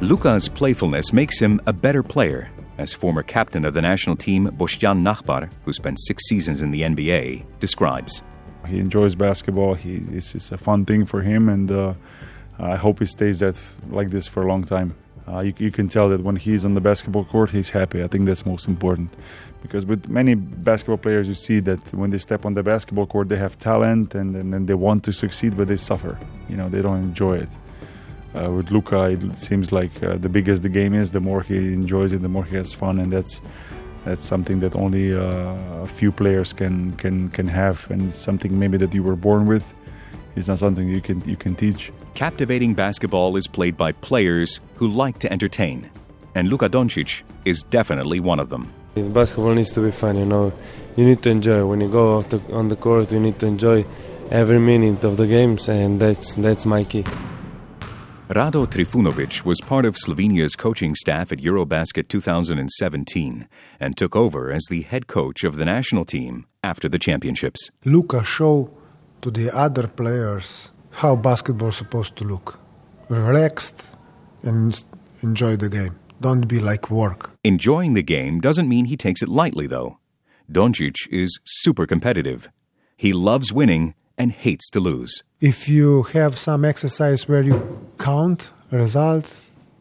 Luka's 0.00 0.48
playfulness 0.48 1.12
makes 1.12 1.38
him 1.38 1.60
a 1.64 1.72
better 1.72 2.02
player, 2.02 2.50
as 2.76 2.92
former 2.92 3.22
captain 3.22 3.64
of 3.64 3.72
the 3.74 3.82
national 3.82 4.16
team 4.16 4.48
Boštjan 4.48 5.02
Nachbar, 5.02 5.48
who 5.64 5.72
spent 5.72 6.00
six 6.00 6.26
seasons 6.28 6.60
in 6.60 6.72
the 6.72 6.80
NBA, 6.82 7.44
describes. 7.60 8.22
He 8.66 8.80
enjoys 8.80 9.14
basketball. 9.14 9.74
He 9.74 10.02
it's, 10.10 10.34
it's 10.34 10.50
a 10.50 10.58
fun 10.58 10.84
thing 10.86 11.06
for 11.06 11.22
him, 11.22 11.48
and 11.48 11.70
uh, 11.70 11.94
I 12.58 12.74
hope 12.74 12.98
he 12.98 13.06
stays 13.06 13.38
that 13.38 13.60
like 13.90 14.10
this 14.10 14.26
for 14.26 14.42
a 14.42 14.48
long 14.48 14.64
time. 14.64 14.96
Uh, 15.28 15.40
you, 15.40 15.54
you, 15.58 15.70
can 15.70 15.88
tell 15.88 16.08
that 16.08 16.22
when 16.22 16.36
he's 16.36 16.64
on 16.64 16.74
the 16.74 16.80
basketball 16.80 17.24
court, 17.24 17.50
he's 17.50 17.70
happy. 17.70 18.02
I 18.02 18.08
think 18.08 18.26
that's 18.26 18.44
most 18.44 18.66
important. 18.66 19.10
Because 19.62 19.84
with 19.84 20.08
many 20.08 20.34
basketball 20.34 20.96
players, 20.96 21.28
you 21.28 21.34
see 21.34 21.60
that 21.60 21.80
when 21.92 22.10
they 22.10 22.18
step 22.18 22.46
on 22.46 22.54
the 22.54 22.62
basketball 22.62 23.06
court, 23.06 23.28
they 23.28 23.36
have 23.36 23.58
talent 23.58 24.14
and, 24.14 24.34
and, 24.34 24.54
and 24.54 24.66
they 24.66 24.74
want 24.74 25.04
to 25.04 25.12
succeed, 25.12 25.56
but 25.56 25.68
they 25.68 25.76
suffer. 25.76 26.18
You 26.48 26.56
know, 26.56 26.68
they 26.68 26.82
don't 26.82 27.02
enjoy 27.02 27.38
it. 27.38 27.48
Uh, 28.34 28.50
with 28.50 28.70
Luka, 28.70 29.10
it 29.10 29.34
seems 29.36 29.72
like 29.72 30.02
uh, 30.02 30.16
the 30.16 30.28
bigger 30.28 30.56
the 30.56 30.68
game 30.68 30.94
is, 30.94 31.10
the 31.10 31.20
more 31.20 31.42
he 31.42 31.56
enjoys 31.56 32.12
it, 32.12 32.22
the 32.22 32.28
more 32.28 32.44
he 32.44 32.56
has 32.56 32.72
fun, 32.72 33.00
and 33.00 33.12
that's 33.12 33.40
that's 34.04 34.22
something 34.24 34.60
that 34.60 34.74
only 34.76 35.12
uh, 35.14 35.20
a 35.82 35.86
few 35.86 36.12
players 36.12 36.52
can 36.52 36.92
can 36.92 37.28
can 37.30 37.48
have, 37.48 37.90
and 37.90 38.14
something 38.14 38.56
maybe 38.56 38.78
that 38.78 38.94
you 38.94 39.02
were 39.02 39.16
born 39.16 39.46
with. 39.46 39.74
It's 40.36 40.48
not 40.48 40.58
something 40.58 40.88
you 40.88 41.00
can 41.00 41.20
you 41.28 41.36
can 41.36 41.54
teach. 41.54 41.92
Captivating 42.14 42.74
basketball 42.74 43.36
is 43.36 43.46
played 43.46 43.76
by 43.76 43.92
players 43.92 44.60
who 44.76 44.88
like 44.88 45.18
to 45.20 45.32
entertain, 45.32 45.90
and 46.34 46.48
Luka 46.48 46.68
Doncic 46.68 47.22
is 47.44 47.62
definitely 47.64 48.20
one 48.20 48.38
of 48.38 48.48
them. 48.48 48.72
Basketball 48.94 49.54
needs 49.54 49.72
to 49.72 49.80
be 49.80 49.90
fun, 49.90 50.16
you 50.16 50.26
know. 50.26 50.52
You 50.96 51.04
need 51.04 51.22
to 51.22 51.30
enjoy. 51.30 51.64
When 51.64 51.80
you 51.80 51.88
go 51.88 52.18
off 52.18 52.28
the, 52.28 52.40
on 52.52 52.68
the 52.68 52.76
court, 52.76 53.12
you 53.12 53.20
need 53.20 53.38
to 53.38 53.46
enjoy 53.46 53.84
every 54.30 54.58
minute 54.58 55.04
of 55.04 55.16
the 55.16 55.26
games, 55.26 55.68
and 55.68 56.00
that's 56.00 56.34
that's 56.34 56.66
my 56.66 56.84
key. 56.84 57.04
Rado 58.30 58.64
Trifunovic 58.64 59.44
was 59.44 59.60
part 59.60 59.84
of 59.84 59.96
Slovenia's 59.96 60.54
coaching 60.54 60.94
staff 60.94 61.32
at 61.32 61.38
Eurobasket 61.38 62.06
2017 62.06 63.48
and 63.80 63.96
took 63.96 64.14
over 64.14 64.52
as 64.52 64.64
the 64.70 64.82
head 64.82 65.08
coach 65.08 65.42
of 65.42 65.56
the 65.56 65.64
national 65.64 66.04
team 66.04 66.46
after 66.62 66.88
the 66.88 66.98
championships. 66.98 67.72
Luka 67.84 68.22
showed 68.22 68.70
to 69.22 69.30
the 69.30 69.54
other 69.54 69.86
players 69.86 70.70
how 70.92 71.16
basketball 71.16 71.68
is 71.68 71.76
supposed 71.76 72.16
to 72.16 72.24
look. 72.24 72.58
Relaxed 73.08 73.96
and 74.42 74.84
enjoy 75.22 75.56
the 75.56 75.68
game. 75.68 75.98
Don't 76.20 76.46
be 76.46 76.60
like 76.60 76.90
work. 76.90 77.30
Enjoying 77.44 77.94
the 77.94 78.02
game 78.02 78.40
doesn't 78.40 78.68
mean 78.68 78.86
he 78.86 78.96
takes 78.96 79.22
it 79.22 79.28
lightly, 79.28 79.66
though. 79.66 79.98
Doncic 80.50 80.96
is 81.10 81.38
super 81.44 81.86
competitive. 81.86 82.50
He 82.96 83.12
loves 83.12 83.52
winning 83.52 83.94
and 84.18 84.32
hates 84.32 84.68
to 84.70 84.80
lose. 84.80 85.22
If 85.40 85.68
you 85.68 86.02
have 86.12 86.38
some 86.38 86.64
exercise 86.64 87.26
where 87.26 87.42
you 87.42 87.56
count 87.98 88.50
results, 88.70 89.40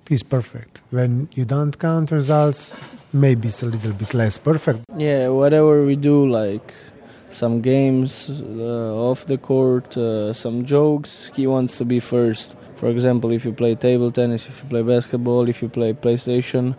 it's 0.10 0.23
perfect. 0.23 0.82
When 0.91 1.28
you 1.34 1.43
don't 1.43 1.78
count 1.78 2.12
results, 2.12 2.73
maybe 3.12 3.49
it's 3.49 3.62
a 3.62 3.65
little 3.65 3.91
bit 3.93 4.13
less 4.13 4.38
perfect. 4.38 4.80
Yeah, 4.95 5.28
whatever 5.28 5.86
we 5.86 5.95
do, 5.97 6.25
like 6.25 6.73
some 7.29 7.61
games 7.61 8.29
uh, 8.29 8.93
off 8.95 9.25
the 9.25 9.37
court, 9.37 9.95
uh, 9.97 10.33
some 10.33 10.65
jokes. 10.65 11.31
He 11.35 11.47
wants 11.47 11.77
to 11.77 11.85
be 11.85 11.99
first. 11.99 12.55
For 12.75 12.89
example, 12.89 13.31
if 13.31 13.45
you 13.45 13.53
play 13.53 13.75
table 13.75 14.11
tennis, 14.11 14.47
if 14.47 14.63
you 14.63 14.69
play 14.69 14.81
basketball, 14.81 15.49
if 15.49 15.61
you 15.61 15.69
play 15.69 15.93
PlayStation, 15.93 16.75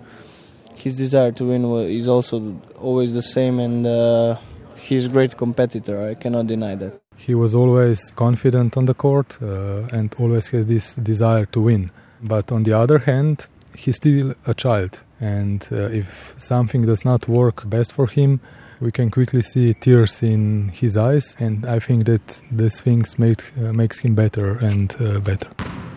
his 0.74 0.96
desire 0.96 1.32
to 1.32 1.44
win 1.44 1.64
is 1.90 2.08
also 2.08 2.60
always 2.80 3.12
the 3.12 3.22
same, 3.22 3.60
and 3.60 3.86
uh, 3.86 4.36
he's 4.76 5.06
a 5.06 5.08
great 5.08 5.36
competitor. 5.36 6.08
I 6.08 6.14
cannot 6.14 6.46
deny 6.46 6.74
that. 6.76 7.00
He 7.16 7.34
was 7.34 7.54
always 7.54 8.10
confident 8.12 8.76
on 8.78 8.86
the 8.86 8.94
court 8.94 9.36
uh, 9.42 9.88
and 9.92 10.14
always 10.18 10.48
has 10.48 10.66
this 10.66 10.94
desire 10.94 11.44
to 11.46 11.60
win. 11.60 11.90
But 12.22 12.50
on 12.50 12.62
the 12.62 12.72
other 12.72 12.98
hand, 12.98 13.46
he's 13.76 13.96
still 13.96 14.34
a 14.46 14.54
child, 14.54 15.02
and 15.20 15.66
uh, 15.70 16.00
if 16.00 16.34
something 16.38 16.86
does 16.86 17.04
not 17.04 17.28
work 17.28 17.68
best 17.68 17.92
for 17.92 18.06
him, 18.06 18.40
we 18.80 18.90
can 18.90 19.10
quickly 19.10 19.42
see 19.42 19.74
tears 19.74 20.22
in 20.22 20.68
his 20.68 20.96
eyes, 20.96 21.36
and 21.38 21.66
I 21.66 21.78
think 21.78 22.06
that 22.06 22.40
these 22.50 22.80
things 22.80 23.18
make, 23.18 23.42
uh, 23.58 23.72
makes 23.72 23.98
him 23.98 24.14
better 24.14 24.58
and 24.58 24.94
uh, 25.00 25.20
better. 25.20 25.48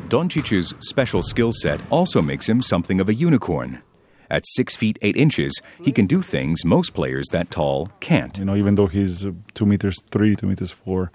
Doncic's 0.10 0.74
special 0.80 1.24
skill 1.24 1.52
set 1.54 1.82
also 1.90 2.22
makes 2.22 2.48
him 2.48 2.62
something 2.62 3.00
of 3.00 3.10
a 3.10 3.14
unicorn. 3.14 3.82
At 4.30 4.44
six 4.46 4.76
feet 4.76 4.98
eight 5.02 5.16
inches, 5.16 5.54
he 5.84 5.92
can 5.92 6.08
do 6.08 6.22
things 6.22 6.66
most 6.66 6.94
players 6.94 7.28
that 7.32 7.52
tall 7.52 7.90
can't. 8.00 8.38
You 8.38 8.46
know, 8.46 8.56
even 8.56 8.76
though 8.76 8.88
he's 8.88 9.26
uh, 9.26 9.32
two 9.54 9.66
meters 9.66 10.02
three, 10.12 10.36
two 10.36 10.48
meters 10.48 10.72
four, 10.72 11.12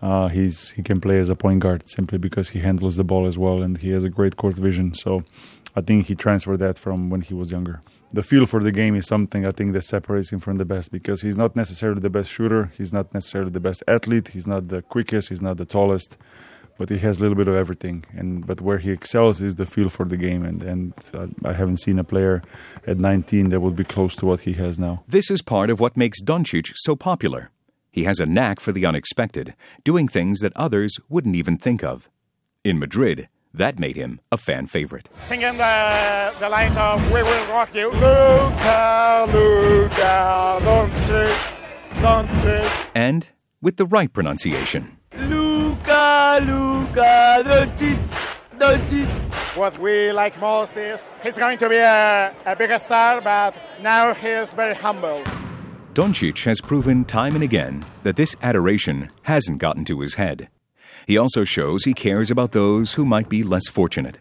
uh, 0.00 0.28
he's 0.28 0.70
he 0.70 0.82
can 0.82 1.00
play 1.00 1.18
as 1.18 1.28
a 1.28 1.34
point 1.34 1.60
guard 1.60 1.88
simply 1.88 2.18
because 2.18 2.50
he 2.50 2.60
handles 2.60 2.96
the 2.96 3.04
ball 3.04 3.26
as 3.26 3.36
well 3.36 3.62
and 3.62 3.78
he 3.78 3.90
has 3.90 4.04
a 4.04 4.10
great 4.10 4.36
court 4.36 4.54
vision. 4.54 4.94
So, 4.94 5.24
I 5.74 5.80
think 5.80 6.06
he 6.06 6.14
transferred 6.14 6.58
that 6.58 6.78
from 6.78 7.10
when 7.10 7.22
he 7.22 7.34
was 7.34 7.50
younger 7.50 7.80
the 8.12 8.22
feel 8.22 8.46
for 8.46 8.60
the 8.62 8.72
game 8.72 8.94
is 8.94 9.06
something 9.06 9.46
I 9.46 9.50
think 9.50 9.72
that 9.72 9.82
separates 9.82 10.30
him 10.32 10.40
from 10.40 10.58
the 10.58 10.64
best 10.64 10.92
because 10.92 11.22
he's 11.22 11.36
not 11.36 11.56
necessarily 11.56 12.00
the 12.00 12.10
best 12.10 12.30
shooter, 12.30 12.72
he's 12.76 12.92
not 12.92 13.12
necessarily 13.14 13.50
the 13.50 13.60
best 13.60 13.82
athlete, 13.88 14.28
he's 14.28 14.46
not 14.46 14.68
the 14.68 14.82
quickest, 14.82 15.28
he's 15.28 15.40
not 15.40 15.56
the 15.56 15.64
tallest, 15.64 16.16
but 16.78 16.90
he 16.90 16.98
has 16.98 17.18
a 17.18 17.20
little 17.20 17.36
bit 17.36 17.48
of 17.48 17.54
everything. 17.54 18.04
And 18.16 18.46
but 18.46 18.60
where 18.60 18.78
he 18.78 18.90
excels 18.90 19.40
is 19.40 19.54
the 19.54 19.66
feel 19.66 19.88
for 19.88 20.04
the 20.04 20.16
game, 20.16 20.44
and 20.44 20.62
and 20.62 20.94
I 21.44 21.52
haven't 21.52 21.78
seen 21.78 21.98
a 21.98 22.04
player 22.04 22.42
at 22.86 22.98
19 22.98 23.48
that 23.48 23.60
would 23.60 23.76
be 23.76 23.84
close 23.84 24.14
to 24.16 24.26
what 24.26 24.40
he 24.40 24.54
has 24.54 24.78
now. 24.78 25.04
This 25.08 25.30
is 25.30 25.42
part 25.42 25.70
of 25.70 25.80
what 25.80 25.96
makes 25.96 26.22
Doncic 26.22 26.72
so 26.76 26.96
popular. 26.96 27.50
He 27.90 28.04
has 28.04 28.20
a 28.20 28.26
knack 28.26 28.58
for 28.58 28.72
the 28.72 28.86
unexpected, 28.86 29.54
doing 29.84 30.08
things 30.08 30.38
that 30.40 30.56
others 30.56 30.96
wouldn't 31.08 31.36
even 31.36 31.56
think 31.58 31.84
of. 31.84 32.08
In 32.64 32.78
Madrid, 32.78 33.28
that 33.54 33.78
made 33.78 33.96
him 33.96 34.20
a 34.30 34.36
fan 34.36 34.66
favorite. 34.66 35.08
Singing 35.18 35.56
the, 35.58 36.34
the 36.40 36.48
lines 36.48 36.76
of 36.76 37.04
We 37.12 37.22
Will 37.22 37.46
Rock 37.48 37.74
You. 37.74 37.88
Luka, 37.90 39.26
Luka, 39.32 40.58
Doncic. 40.62 41.36
Doncic. 42.00 42.86
And 42.94 43.28
with 43.60 43.76
the 43.76 43.86
right 43.86 44.12
pronunciation. 44.12 44.96
Luka, 45.16 46.40
Luka, 46.42 47.42
Doncic, 47.44 48.14
Doncic. 48.58 49.56
What 49.56 49.78
we 49.78 50.12
like 50.12 50.40
most 50.40 50.76
is 50.76 51.12
he's 51.22 51.36
going 51.36 51.58
to 51.58 51.68
be 51.68 51.76
a, 51.76 52.34
a 52.46 52.56
bigger 52.56 52.78
star, 52.78 53.20
but 53.20 53.54
now 53.82 54.14
he's 54.14 54.52
very 54.54 54.74
humble. 54.74 55.22
Doncic 55.92 56.44
has 56.44 56.62
proven 56.62 57.04
time 57.04 57.34
and 57.34 57.44
again 57.44 57.84
that 58.02 58.16
this 58.16 58.34
adoration 58.42 59.10
hasn't 59.24 59.58
gotten 59.58 59.84
to 59.84 60.00
his 60.00 60.14
head. 60.14 60.48
He 61.06 61.18
also 61.18 61.44
shows 61.44 61.84
he 61.84 61.94
cares 61.94 62.30
about 62.30 62.52
those 62.52 62.94
who 62.94 63.04
might 63.04 63.28
be 63.28 63.42
less 63.42 63.68
fortunate. 63.68 64.18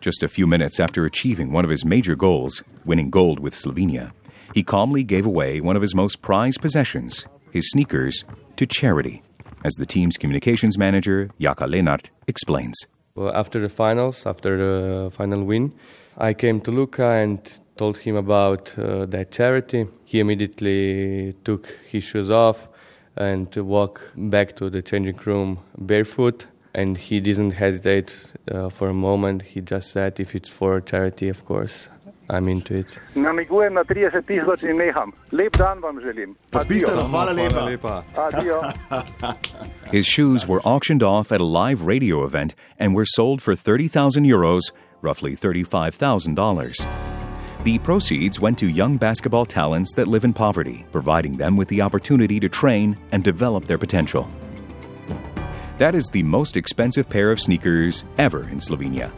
Just 0.00 0.22
a 0.22 0.28
few 0.28 0.46
minutes 0.46 0.80
after 0.80 1.04
achieving 1.04 1.52
one 1.52 1.64
of 1.64 1.70
his 1.70 1.84
major 1.84 2.14
goals, 2.14 2.62
winning 2.84 3.10
gold 3.10 3.40
with 3.40 3.54
Slovenia, 3.54 4.12
he 4.54 4.62
calmly 4.62 5.02
gave 5.02 5.26
away 5.26 5.60
one 5.60 5.76
of 5.76 5.82
his 5.82 5.94
most 5.94 6.22
prized 6.22 6.60
possessions, 6.60 7.26
his 7.50 7.70
sneakers, 7.70 8.24
to 8.56 8.66
charity, 8.66 9.22
as 9.64 9.74
the 9.74 9.86
team's 9.86 10.16
communications 10.16 10.78
manager, 10.78 11.30
Jaka 11.40 11.68
Lenart, 11.68 12.06
explains. 12.26 12.76
Well, 13.14 13.34
after 13.34 13.60
the 13.60 13.68
finals, 13.68 14.26
after 14.26 14.56
the 14.56 15.10
final 15.10 15.44
win, 15.44 15.72
I 16.16 16.34
came 16.34 16.60
to 16.62 16.70
Luka 16.70 17.04
and 17.04 17.40
told 17.76 17.98
him 17.98 18.16
about 18.16 18.78
uh, 18.78 19.06
that 19.06 19.32
charity. 19.32 19.86
He 20.04 20.20
immediately 20.20 21.34
took 21.44 21.66
his 21.88 22.04
shoes 22.04 22.30
off 22.30 22.68
and 23.16 23.54
walked 23.56 24.02
back 24.16 24.56
to 24.56 24.70
the 24.70 24.82
changing 24.82 25.18
room 25.24 25.58
barefoot. 25.78 26.46
And 26.76 26.98
he 26.98 27.20
didn't 27.20 27.52
hesitate 27.52 28.16
uh, 28.50 28.68
for 28.68 28.88
a 28.88 28.94
moment. 28.94 29.42
He 29.42 29.60
just 29.60 29.92
said, 29.92 30.18
if 30.18 30.34
it's 30.34 30.48
for 30.48 30.80
charity, 30.80 31.28
of 31.28 31.44
course, 31.44 31.88
I'm 32.28 32.48
into 32.48 32.74
it. 32.78 32.98
Namigujem 33.14 33.74
na 33.74 33.84
30 33.84 34.22
tisoč 34.26 34.62
in 34.62 34.78
neham. 34.78 35.12
Lep 35.30 35.52
dan 35.52 35.80
vam 35.80 36.00
želim. 36.00 36.36
Podpisano, 36.50 37.06
hvala 37.08 37.32
lepa. 37.32 38.02
Adijo. 38.14 38.74
His 39.92 40.06
shoes 40.06 40.48
were 40.48 40.60
auctioned 40.62 41.02
off 41.02 41.30
at 41.30 41.40
a 41.40 41.44
live 41.44 41.82
radio 41.82 42.24
event 42.24 42.54
and 42.78 42.94
were 42.94 43.04
sold 43.06 43.40
for 43.42 43.54
30,000 43.54 44.24
euros, 44.24 44.72
roughly 45.02 45.36
$35,000. 45.36 47.23
The 47.64 47.78
proceeds 47.78 48.38
went 48.38 48.58
to 48.58 48.68
young 48.68 48.98
basketball 48.98 49.46
talents 49.46 49.94
that 49.94 50.06
live 50.06 50.24
in 50.24 50.34
poverty, 50.34 50.84
providing 50.92 51.38
them 51.38 51.56
with 51.56 51.66
the 51.68 51.80
opportunity 51.80 52.38
to 52.38 52.46
train 52.50 52.94
and 53.10 53.24
develop 53.24 53.64
their 53.64 53.78
potential. 53.78 54.28
That 55.78 55.94
is 55.94 56.04
the 56.12 56.24
most 56.24 56.58
expensive 56.58 57.08
pair 57.08 57.32
of 57.32 57.40
sneakers 57.40 58.04
ever 58.18 58.50
in 58.50 58.58
Slovenia. 58.58 59.10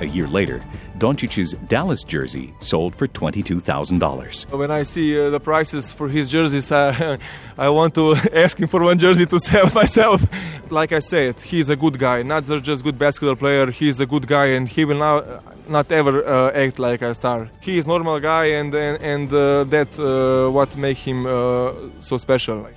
A 0.00 0.06
year 0.06 0.28
later, 0.28 0.62
Doncic's 1.00 1.54
Dallas 1.66 2.04
jersey 2.04 2.52
sold 2.60 2.94
for 2.94 3.08
$22,000. 3.08 4.52
When 4.56 4.70
I 4.70 4.82
see 4.82 5.18
uh, 5.18 5.30
the 5.30 5.40
prices 5.40 5.90
for 5.90 6.08
his 6.08 6.28
jerseys, 6.28 6.70
I, 6.70 7.18
I 7.58 7.70
want 7.70 7.94
to 7.94 8.14
ask 8.44 8.58
him 8.58 8.68
for 8.68 8.82
one 8.82 8.98
jersey 8.98 9.24
to 9.26 9.40
sell 9.40 9.70
myself. 9.74 10.22
Like 10.70 10.92
I 10.92 10.98
said, 10.98 11.40
he's 11.40 11.70
a 11.70 11.76
good 11.76 11.98
guy, 11.98 12.22
not 12.22 12.44
just 12.44 12.84
good 12.84 12.98
basketball 12.98 13.36
player. 13.36 13.70
He's 13.70 13.98
a 13.98 14.06
good 14.06 14.26
guy, 14.26 14.46
and 14.56 14.68
he 14.68 14.84
will 14.84 14.98
not 14.98 15.24
not 15.68 15.90
ever 15.90 16.24
uh, 16.24 16.64
act 16.64 16.78
like 16.78 17.00
a 17.02 17.14
star. 17.14 17.48
He 17.60 17.78
is 17.78 17.86
normal 17.86 18.20
guy, 18.20 18.46
and 18.58 18.74
and, 18.74 19.02
and 19.02 19.32
uh, 19.32 19.64
that's 19.64 19.98
uh, 19.98 20.50
what 20.52 20.76
make 20.76 20.98
him 20.98 21.26
uh, 21.26 21.72
so 22.00 22.18
special. 22.18 22.68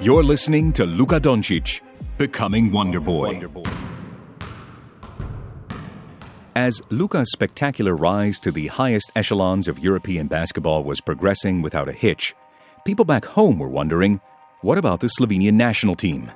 You're 0.00 0.24
listening 0.24 0.72
to 0.74 0.86
Luka 0.86 1.20
Doncic, 1.20 1.80
becoming 2.16 2.72
Wonder 2.72 3.00
Boy. 3.00 3.42
As 6.58 6.82
Luka's 6.90 7.30
spectacular 7.30 7.94
rise 7.94 8.40
to 8.40 8.50
the 8.50 8.66
highest 8.66 9.12
echelons 9.14 9.68
of 9.68 9.78
European 9.78 10.26
basketball 10.26 10.82
was 10.82 11.00
progressing 11.00 11.62
without 11.62 11.88
a 11.88 11.92
hitch, 11.92 12.34
people 12.84 13.04
back 13.04 13.24
home 13.24 13.60
were 13.60 13.68
wondering 13.68 14.20
what 14.62 14.76
about 14.76 14.98
the 14.98 15.06
Slovenian 15.06 15.54
national 15.54 15.94
team? 15.94 16.32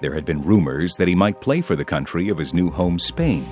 There 0.00 0.14
had 0.14 0.24
been 0.24 0.42
rumors 0.42 0.94
that 0.94 1.08
he 1.08 1.16
might 1.16 1.40
play 1.40 1.60
for 1.60 1.74
the 1.74 1.84
country 1.84 2.28
of 2.28 2.38
his 2.38 2.54
new 2.54 2.70
home, 2.70 3.00
Spain. 3.00 3.44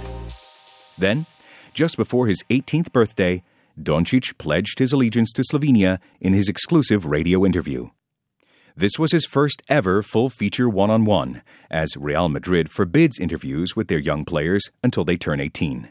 Then, 0.96 1.26
just 1.72 1.96
before 1.96 2.28
his 2.28 2.44
18th 2.50 2.92
birthday, 2.92 3.42
Doncic 3.76 4.38
pledged 4.38 4.78
his 4.78 4.92
allegiance 4.92 5.32
to 5.32 5.42
Slovenia 5.42 5.98
in 6.20 6.34
his 6.34 6.48
exclusive 6.48 7.04
radio 7.04 7.44
interview. 7.44 7.90
This 8.76 8.98
was 8.98 9.12
his 9.12 9.24
first 9.24 9.62
ever 9.68 10.02
full 10.02 10.28
feature 10.28 10.68
one 10.68 10.90
on 10.90 11.04
one, 11.04 11.42
as 11.70 11.96
Real 11.96 12.28
Madrid 12.28 12.68
forbids 12.68 13.20
interviews 13.20 13.76
with 13.76 13.86
their 13.86 14.00
young 14.00 14.24
players 14.24 14.68
until 14.82 15.04
they 15.04 15.16
turn 15.16 15.38
18. 15.38 15.90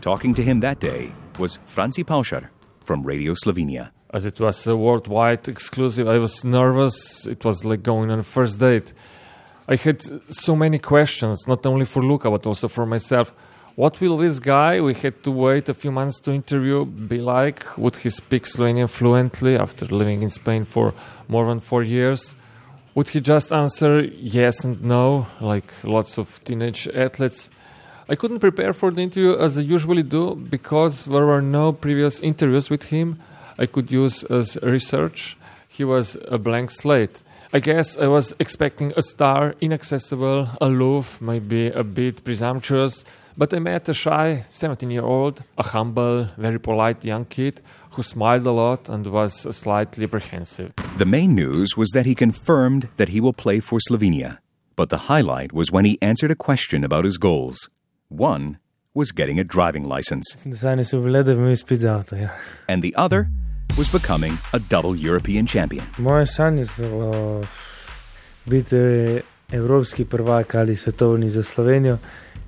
Talking 0.00 0.34
to 0.34 0.42
him 0.42 0.58
that 0.60 0.80
day 0.80 1.12
was 1.38 1.60
Franci 1.64 2.04
Paušar 2.04 2.48
from 2.84 3.04
Radio 3.04 3.34
Slovenia. 3.34 3.90
As 4.12 4.26
it 4.26 4.40
was 4.40 4.66
a 4.66 4.76
worldwide 4.76 5.48
exclusive, 5.48 6.08
I 6.08 6.18
was 6.18 6.44
nervous. 6.44 7.24
It 7.28 7.44
was 7.44 7.64
like 7.64 7.84
going 7.84 8.10
on 8.10 8.18
a 8.18 8.24
first 8.24 8.58
date. 8.58 8.92
I 9.68 9.76
had 9.76 10.02
so 10.34 10.56
many 10.56 10.80
questions, 10.80 11.46
not 11.46 11.64
only 11.66 11.84
for 11.84 12.02
Luka, 12.02 12.28
but 12.32 12.46
also 12.46 12.66
for 12.66 12.84
myself. 12.84 13.32
What 13.78 14.00
will 14.00 14.16
this 14.16 14.40
guy 14.40 14.80
we 14.80 14.92
had 14.92 15.22
to 15.22 15.30
wait 15.30 15.68
a 15.68 15.72
few 15.72 15.92
months 15.92 16.18
to 16.22 16.32
interview 16.32 16.84
be 16.84 17.18
like? 17.18 17.78
Would 17.78 17.94
he 17.94 18.10
speak 18.10 18.42
Slovenian 18.42 18.90
fluently 18.90 19.54
after 19.54 19.86
living 19.86 20.24
in 20.24 20.30
Spain 20.30 20.64
for 20.64 20.94
more 21.28 21.46
than 21.46 21.60
four 21.60 21.84
years? 21.84 22.34
Would 22.96 23.10
he 23.10 23.20
just 23.20 23.52
answer 23.52 24.00
yes 24.00 24.64
and 24.64 24.82
no, 24.82 25.28
like 25.40 25.72
lots 25.84 26.18
of 26.18 26.42
teenage 26.42 26.88
athletes? 26.88 27.50
I 28.08 28.16
couldn't 28.16 28.40
prepare 28.40 28.72
for 28.72 28.90
the 28.90 29.02
interview 29.02 29.36
as 29.38 29.56
I 29.56 29.60
usually 29.60 30.02
do 30.02 30.34
because 30.34 31.04
there 31.04 31.26
were 31.26 31.40
no 31.40 31.70
previous 31.70 32.18
interviews 32.18 32.70
with 32.70 32.82
him 32.90 33.20
I 33.60 33.66
could 33.66 33.92
use 33.92 34.24
as 34.24 34.58
research. 34.60 35.36
He 35.68 35.84
was 35.84 36.16
a 36.26 36.38
blank 36.38 36.72
slate. 36.72 37.22
I 37.52 37.60
guess 37.60 37.96
I 37.96 38.08
was 38.08 38.34
expecting 38.40 38.92
a 38.96 39.02
star, 39.02 39.54
inaccessible, 39.60 40.48
aloof, 40.60 41.20
maybe 41.20 41.68
a 41.68 41.84
bit 41.84 42.24
presumptuous, 42.24 43.04
but 43.38 43.54
I 43.54 43.60
met 43.60 43.88
a 43.88 43.94
shy 43.94 44.44
17 44.50 44.90
year 44.90 45.04
old, 45.04 45.44
a 45.56 45.62
humble, 45.62 46.28
very 46.36 46.58
polite 46.58 47.04
young 47.04 47.24
kid 47.24 47.60
who 47.92 48.02
smiled 48.02 48.44
a 48.46 48.50
lot 48.50 48.88
and 48.88 49.06
was 49.06 49.32
slightly 49.56 50.04
apprehensive. 50.04 50.72
The 50.98 51.06
main 51.06 51.36
news 51.36 51.76
was 51.76 51.88
that 51.94 52.04
he 52.04 52.16
confirmed 52.16 52.88
that 52.96 53.10
he 53.10 53.20
will 53.20 53.32
play 53.32 53.60
for 53.60 53.78
Slovenia. 53.78 54.38
But 54.74 54.90
the 54.90 55.08
highlight 55.08 55.52
was 55.52 55.70
when 55.70 55.84
he 55.84 55.98
answered 56.02 56.32
a 56.32 56.36
question 56.36 56.84
about 56.84 57.04
his 57.04 57.16
goals. 57.16 57.70
One 58.08 58.58
was 58.94 59.12
getting 59.12 59.38
a 59.38 59.44
driving 59.44 59.84
license, 59.84 60.26
Sanje 60.44 60.84
so 60.84 61.00
bile, 61.00 61.22
da 61.22 61.34
bi 61.34 61.40
imel 61.40 61.56
spet 61.56 61.80
za 61.80 61.94
avto. 61.98 62.16
Ja. 62.16 62.28
and 62.68 62.82
the 62.82 62.94
other 62.96 63.28
was 63.76 63.88
becoming 63.88 64.38
a 64.52 64.58
double 64.58 64.96
European 64.96 65.46
champion. 65.46 65.84
My 65.98 66.24
son 66.24 66.56
Moje 66.56 66.66
sanje 66.66 66.66
so 66.66 67.10
uh, 67.10 67.46
biti 68.46 68.76
uh, 68.76 69.20
evropski 69.52 70.04
prvak 70.04 70.54
ali 70.54 70.76
svetovni 70.76 71.30
za 71.30 71.42
Slovenijo 71.42 71.98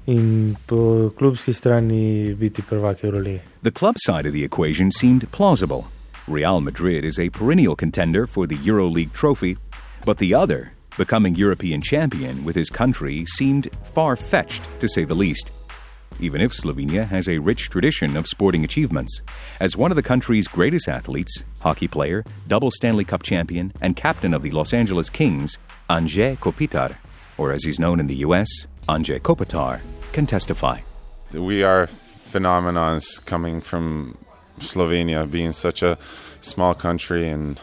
in 0.07 0.57
biti. 0.69 3.41
The 3.63 3.71
club 3.71 3.97
side 3.99 4.27
of 4.27 4.33
the 4.33 4.45
equation 4.45 4.93
seemed 4.93 5.31
plausible. 5.33 5.89
Real 6.29 6.61
Madrid 6.61 7.05
is 7.05 7.19
a 7.19 7.31
perennial 7.31 7.77
contender 7.77 8.27
for 8.27 8.47
the 8.47 8.57
EuroLeague 8.57 9.13
trophy, 9.13 9.57
but 10.05 10.19
the 10.19 10.35
other, 10.35 10.73
becoming 10.97 11.35
European 11.35 11.81
champion 11.81 12.45
with 12.45 12.57
his 12.57 12.71
country, 12.71 13.25
seemed 13.27 13.69
far 13.95 14.17
fetched, 14.17 14.63
to 14.81 14.89
say 14.89 15.05
the 15.05 15.15
least. 15.15 15.51
Even 16.21 16.41
if 16.41 16.53
Slovenia 16.53 17.07
has 17.07 17.29
a 17.29 17.39
rich 17.39 17.71
tradition 17.71 18.17
of 18.17 18.27
sporting 18.27 18.65
achievements, 18.65 19.23
as 19.59 19.77
one 19.77 19.91
of 19.91 19.97
the 19.97 20.03
country's 20.03 20.47
greatest 20.47 20.89
athletes, 20.89 21.45
hockey 21.61 21.89
player, 21.89 22.25
double 22.47 22.71
Stanley 22.71 23.05
Cup 23.05 23.23
champion, 23.23 23.73
and 23.81 23.97
captain 23.97 24.35
of 24.35 24.43
the 24.43 24.51
Los 24.51 24.75
Angeles 24.75 25.09
Kings, 25.09 25.59
Anže 25.89 26.39
Kopitar, 26.39 26.97
or 27.39 27.53
as 27.53 27.65
he's 27.65 27.81
known 27.81 27.99
in 27.99 28.07
the 28.07 28.17
U.S., 28.17 28.67
Anže 28.88 29.21
Kopitar, 29.21 29.81
can 30.12 30.27
testify. 30.27 30.81
we 31.33 31.62
are 31.62 31.88
phenomenons 32.31 33.25
coming 33.25 33.61
from 33.61 34.16
Slovenia, 34.59 35.31
being 35.31 35.53
such 35.53 35.83
a 35.83 35.97
small 36.40 36.75
country, 36.75 37.29
and 37.29 37.59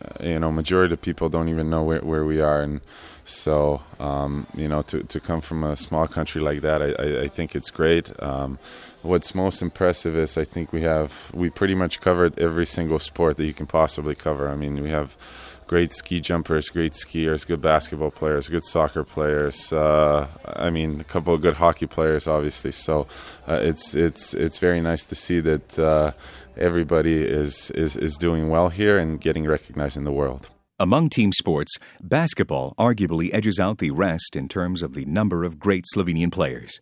uh, 0.00 0.24
you 0.24 0.38
know, 0.38 0.52
majority 0.52 0.94
of 0.94 1.00
people 1.00 1.28
don't 1.28 1.48
even 1.48 1.68
know 1.70 1.82
where, 1.82 2.00
where 2.00 2.24
we 2.24 2.40
are, 2.40 2.62
and 2.62 2.80
so 3.24 3.82
um, 4.00 4.46
you 4.54 4.68
know, 4.68 4.82
to 4.82 5.02
to 5.02 5.20
come 5.20 5.40
from 5.40 5.64
a 5.64 5.76
small 5.76 6.06
country 6.06 6.40
like 6.40 6.60
that, 6.62 6.82
I, 6.82 6.92
I, 6.98 7.22
I 7.24 7.28
think 7.28 7.54
it's 7.54 7.70
great. 7.70 8.10
Um, 8.22 8.58
what's 9.02 9.34
most 9.34 9.62
impressive 9.62 10.16
is 10.16 10.38
I 10.38 10.44
think 10.44 10.72
we 10.72 10.82
have 10.82 11.30
we 11.34 11.50
pretty 11.50 11.74
much 11.74 12.00
covered 12.00 12.38
every 12.38 12.66
single 12.66 12.98
sport 12.98 13.36
that 13.36 13.44
you 13.46 13.54
can 13.54 13.66
possibly 13.66 14.14
cover. 14.14 14.48
I 14.48 14.56
mean, 14.56 14.82
we 14.82 14.90
have 14.90 15.16
great 15.68 15.92
ski 15.92 16.18
jumpers, 16.18 16.70
great 16.70 16.94
skiers, 16.94 17.46
good 17.46 17.60
basketball 17.60 18.10
players, 18.10 18.48
good 18.48 18.64
soccer 18.64 19.04
players. 19.04 19.72
Uh, 19.72 20.26
I 20.56 20.70
mean, 20.70 21.00
a 21.00 21.04
couple 21.04 21.34
of 21.34 21.42
good 21.42 21.54
hockey 21.54 21.86
players, 21.86 22.26
obviously. 22.26 22.72
So 22.72 23.06
uh, 23.46 23.60
it's 23.62 23.94
it's 23.94 24.34
it's 24.34 24.58
very 24.58 24.80
nice 24.80 25.04
to 25.04 25.14
see 25.14 25.38
that 25.40 25.78
uh, 25.78 26.12
everybody 26.56 27.22
is, 27.22 27.70
is 27.72 27.94
is 27.94 28.16
doing 28.16 28.48
well 28.48 28.70
here 28.70 28.98
and 28.98 29.20
getting 29.20 29.46
recognized 29.46 29.96
in 29.96 30.04
the 30.04 30.12
world. 30.12 30.48
Among 30.80 31.10
team 31.10 31.32
sports, 31.32 31.76
basketball 32.02 32.74
arguably 32.78 33.30
edges 33.32 33.58
out 33.58 33.78
the 33.78 33.90
rest 33.90 34.34
in 34.34 34.48
terms 34.48 34.80
of 34.80 34.94
the 34.94 35.04
number 35.04 35.44
of 35.44 35.58
great 35.58 35.84
Slovenian 35.94 36.32
players. 36.32 36.80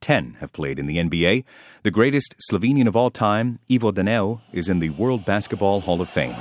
Ten 0.00 0.36
have 0.40 0.52
played 0.52 0.78
in 0.78 0.86
the 0.86 0.96
NBA. 0.96 1.44
The 1.82 1.90
greatest 1.90 2.34
Slovenian 2.50 2.88
of 2.88 2.96
all 2.96 3.10
time, 3.10 3.58
Ivo 3.70 3.92
Daneu, 3.92 4.40
is 4.52 4.68
in 4.68 4.78
the 4.78 4.90
World 4.90 5.24
Basketball 5.24 5.80
Hall 5.82 6.00
of 6.00 6.08
Fame. 6.08 6.36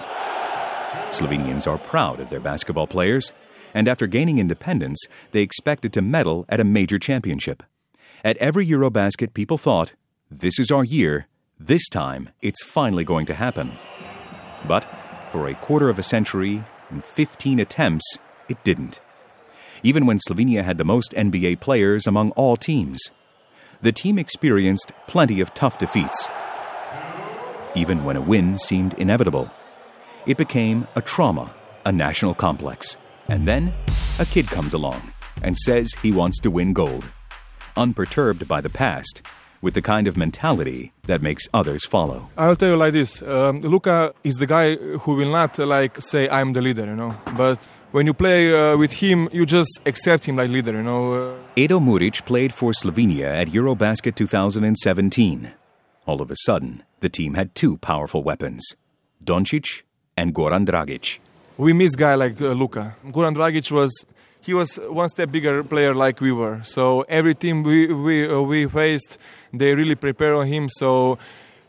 Slovenians 1.11 1.67
are 1.67 1.77
proud 1.77 2.21
of 2.21 2.29
their 2.29 2.39
basketball 2.39 2.87
players, 2.87 3.33
and 3.73 3.89
after 3.89 4.07
gaining 4.07 4.39
independence, 4.39 5.05
they 5.31 5.41
expected 5.41 5.91
to 5.93 6.01
medal 6.01 6.45
at 6.47 6.61
a 6.61 6.63
major 6.63 6.97
championship. 6.97 7.63
At 8.23 8.37
every 8.37 8.65
Eurobasket, 8.65 9.33
people 9.33 9.57
thought, 9.57 9.93
this 10.29 10.57
is 10.57 10.71
our 10.71 10.85
year, 10.85 11.27
this 11.59 11.89
time 11.89 12.29
it's 12.41 12.63
finally 12.63 13.03
going 13.03 13.25
to 13.25 13.33
happen. 13.33 13.73
But 14.65 14.85
for 15.31 15.47
a 15.47 15.55
quarter 15.55 15.89
of 15.89 15.99
a 15.99 16.03
century 16.03 16.63
and 16.89 17.03
15 17.03 17.59
attempts, 17.59 18.17
it 18.47 18.63
didn't. 18.63 19.01
Even 19.83 20.05
when 20.05 20.19
Slovenia 20.19 20.63
had 20.63 20.77
the 20.77 20.85
most 20.85 21.11
NBA 21.11 21.59
players 21.59 22.07
among 22.07 22.31
all 22.31 22.55
teams, 22.55 23.01
the 23.81 23.91
team 23.91 24.17
experienced 24.17 24.93
plenty 25.07 25.41
of 25.41 25.53
tough 25.53 25.77
defeats. 25.77 26.29
Even 27.75 28.05
when 28.05 28.15
a 28.15 28.21
win 28.21 28.57
seemed 28.57 28.93
inevitable, 28.93 29.51
it 30.25 30.37
became 30.37 30.87
a 30.95 31.01
trauma, 31.01 31.53
a 31.85 31.91
national 31.91 32.33
complex. 32.33 32.97
And 33.27 33.47
then 33.47 33.73
a 34.19 34.25
kid 34.25 34.47
comes 34.47 34.73
along 34.73 35.13
and 35.41 35.57
says 35.57 35.93
he 36.01 36.11
wants 36.11 36.39
to 36.39 36.51
win 36.51 36.73
gold, 36.73 37.05
unperturbed 37.75 38.47
by 38.47 38.61
the 38.61 38.69
past, 38.69 39.21
with 39.61 39.73
the 39.73 39.81
kind 39.81 40.07
of 40.07 40.17
mentality 40.17 40.91
that 41.03 41.21
makes 41.21 41.47
others 41.53 41.85
follow. 41.85 42.29
I'll 42.37 42.55
tell 42.55 42.69
you 42.69 42.77
like 42.77 42.93
this: 42.93 43.21
um, 43.21 43.61
Luka 43.61 44.13
is 44.23 44.35
the 44.37 44.47
guy 44.47 44.75
who 44.75 45.15
will 45.15 45.31
not 45.31 45.59
uh, 45.59 45.65
like 45.65 46.01
say 46.01 46.27
I'm 46.29 46.53
the 46.53 46.61
leader, 46.61 46.85
you 46.85 46.95
know. 46.95 47.15
But 47.37 47.67
when 47.91 48.07
you 48.07 48.13
play 48.13 48.53
uh, 48.53 48.77
with 48.77 48.93
him, 48.93 49.29
you 49.31 49.45
just 49.45 49.79
accept 49.85 50.25
him 50.25 50.35
like 50.37 50.49
leader, 50.49 50.73
you 50.73 50.83
know. 50.83 51.13
Uh, 51.13 51.35
Edo 51.55 51.79
Muric 51.79 52.25
played 52.25 52.53
for 52.53 52.71
Slovenia 52.71 53.27
at 53.27 53.47
Eurobasket 53.49 54.15
2017. 54.15 55.51
All 56.07 56.21
of 56.21 56.31
a 56.31 56.35
sudden, 56.45 56.83
the 57.01 57.09
team 57.09 57.35
had 57.35 57.53
two 57.53 57.77
powerful 57.77 58.23
weapons: 58.23 58.75
Doncic 59.23 59.83
and 60.17 60.33
Goran 60.33 60.65
Dragic. 60.65 61.19
we 61.57 61.73
miss 61.73 61.95
guy 61.95 62.15
like 62.15 62.39
uh, 62.41 62.51
Luka. 62.53 62.95
Goran 63.07 63.35
Dragic 63.35 63.71
was 63.71 63.91
he 64.41 64.53
was 64.53 64.77
one 64.89 65.09
step 65.09 65.31
bigger 65.31 65.63
player 65.63 65.93
like 65.93 66.19
we 66.19 66.31
were. 66.31 66.61
So 66.63 67.01
every 67.07 67.35
team 67.35 67.63
we 67.63 67.87
we 67.93 68.27
uh, 68.27 68.41
we 68.41 68.67
faced, 68.67 69.17
they 69.53 69.75
really 69.75 69.95
prepare 69.95 70.33
on 70.35 70.47
him. 70.47 70.69
So 70.69 71.17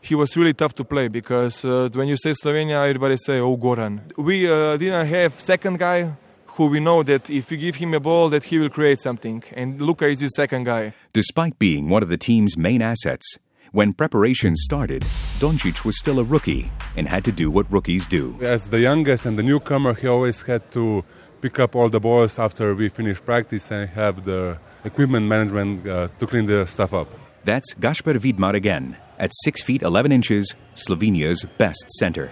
he 0.01 0.15
was 0.15 0.35
really 0.35 0.53
tough 0.53 0.73
to 0.75 0.83
play 0.83 1.07
because 1.07 1.63
uh, 1.63 1.89
when 1.93 2.07
you 2.07 2.17
say 2.17 2.31
Slovenia, 2.31 2.83
everybody 2.89 3.17
say, 3.17 3.39
"Oh, 3.39 3.55
Goran." 3.57 3.99
We 4.17 4.49
uh, 4.49 4.77
didn't 4.77 5.07
have 5.07 5.39
second 5.39 5.79
guy 5.79 6.13
who 6.55 6.67
we 6.67 6.79
know 6.79 7.03
that 7.03 7.29
if 7.29 7.51
you 7.51 7.57
give 7.57 7.75
him 7.77 7.93
a 7.93 7.99
ball, 7.99 8.29
that 8.29 8.43
he 8.45 8.59
will 8.59 8.69
create 8.69 8.99
something. 8.99 9.43
And 9.55 9.81
Luka 9.81 10.05
is 10.07 10.19
his 10.19 10.35
second 10.35 10.65
guy. 10.65 10.93
Despite 11.11 11.57
being 11.57 11.89
one 11.89 12.03
of 12.03 12.09
the 12.09 12.17
team's 12.17 12.55
main 12.57 12.81
assets, 12.81 13.37
when 13.73 13.91
preparation 13.91 14.55
started, 14.55 15.01
Doncic 15.39 15.83
was 15.83 15.97
still 15.97 16.19
a 16.19 16.23
rookie 16.23 16.71
and 16.95 17.07
had 17.07 17.25
to 17.25 17.31
do 17.31 17.49
what 17.49 17.69
rookies 17.71 18.05
do. 18.05 18.37
As 18.39 18.69
the 18.69 18.79
youngest 18.79 19.25
and 19.25 19.37
the 19.37 19.41
newcomer, 19.41 19.95
he 19.95 20.07
always 20.07 20.43
had 20.43 20.71
to 20.73 21.03
pick 21.41 21.57
up 21.59 21.75
all 21.75 21.89
the 21.89 21.99
balls 21.99 22.37
after 22.37 22.75
we 22.75 22.87
finish 22.89 23.19
practice 23.19 23.71
and 23.71 23.89
have 23.89 24.25
the 24.25 24.59
equipment 24.85 25.25
management 25.25 25.87
uh, 25.87 26.07
to 26.19 26.27
clean 26.27 26.45
the 26.45 26.67
stuff 26.67 26.93
up. 26.93 27.07
That's 27.43 27.73
Gasper 27.73 28.13
Vidmar 28.13 28.53
again, 28.53 28.95
at 29.17 29.31
6 29.43 29.63
feet 29.63 29.81
11 29.81 30.11
inches, 30.11 30.53
Slovenia's 30.75 31.43
best 31.57 31.83
center. 31.97 32.31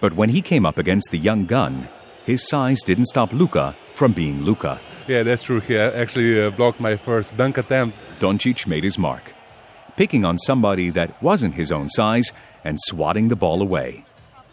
But 0.00 0.14
when 0.14 0.28
he 0.28 0.40
came 0.40 0.64
up 0.64 0.78
against 0.78 1.10
the 1.10 1.18
young 1.18 1.46
gun, 1.46 1.88
his 2.24 2.46
size 2.46 2.80
didn't 2.82 3.06
stop 3.06 3.32
Luka 3.32 3.74
from 3.94 4.12
being 4.12 4.44
Luka. 4.44 4.80
Yeah, 5.08 5.24
that's 5.24 5.42
true. 5.42 5.58
He 5.58 5.76
actually 5.76 6.40
uh, 6.40 6.50
blocked 6.50 6.78
my 6.78 6.96
first 6.96 7.36
dunk 7.36 7.58
attempt. 7.58 7.98
Doncic 8.20 8.68
made 8.68 8.84
his 8.84 8.96
mark, 8.98 9.34
picking 10.00 10.24
on 10.24 10.38
somebody 10.38 10.88
that 10.88 11.10
wasn't 11.22 11.52
his 11.52 11.70
own 11.70 11.86
size 11.90 12.32
and 12.64 12.78
swatting 12.80 13.28
the 13.28 13.36
ball 13.36 13.60
away. 13.60 14.02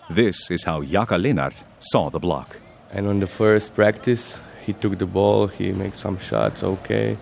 This 0.09 0.51
is 0.51 0.65
how 0.65 0.81
Jaka 0.81 1.17
Lenart 1.17 1.63
saw 1.79 2.09
the 2.09 2.19
block. 2.19 2.57
And 2.91 3.07
on 3.07 3.21
the 3.21 3.27
first 3.27 3.73
practice, 3.73 4.41
he 4.65 4.73
took 4.73 4.97
the 4.97 5.05
ball, 5.05 5.47
he 5.47 5.71
made 5.71 5.95
some 5.95 6.17
shots, 6.17 6.63
okay. 6.63 7.17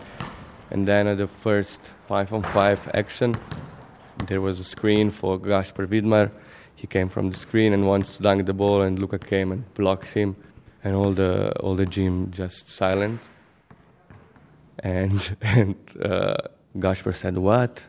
And 0.72 0.88
then 0.88 1.06
at 1.06 1.20
the 1.20 1.28
first 1.28 1.80
five 2.08 2.34
on 2.34 2.42
five 2.42 2.80
action, 2.96 3.36
there 4.28 4.42
was 4.42 4.60
a 4.60 4.64
screen 4.64 5.12
for 5.12 5.38
Gasper 5.38 5.86
Vidmar. 5.86 6.32
He 6.76 6.88
came 6.88 7.10
from 7.10 7.30
the 7.30 7.38
screen 7.38 7.74
and 7.74 7.86
wants 7.86 8.18
to 8.18 8.24
dunk 8.24 8.48
the 8.48 8.56
ball, 8.56 8.82
and 8.82 8.98
Luka 8.98 9.20
came 9.20 9.52
and 9.52 9.72
blocked 9.76 10.14
him, 10.16 10.36
and 10.84 10.96
all 10.96 11.12
the 11.12 11.52
all 11.60 11.76
the 11.76 11.86
gym 11.86 12.32
just 12.32 12.70
silent. 12.70 13.22
And 14.80 15.38
and 15.42 15.76
uh, 16.02 16.38
Gasper 16.80 17.14
said, 17.14 17.38
"What?" 17.38 17.86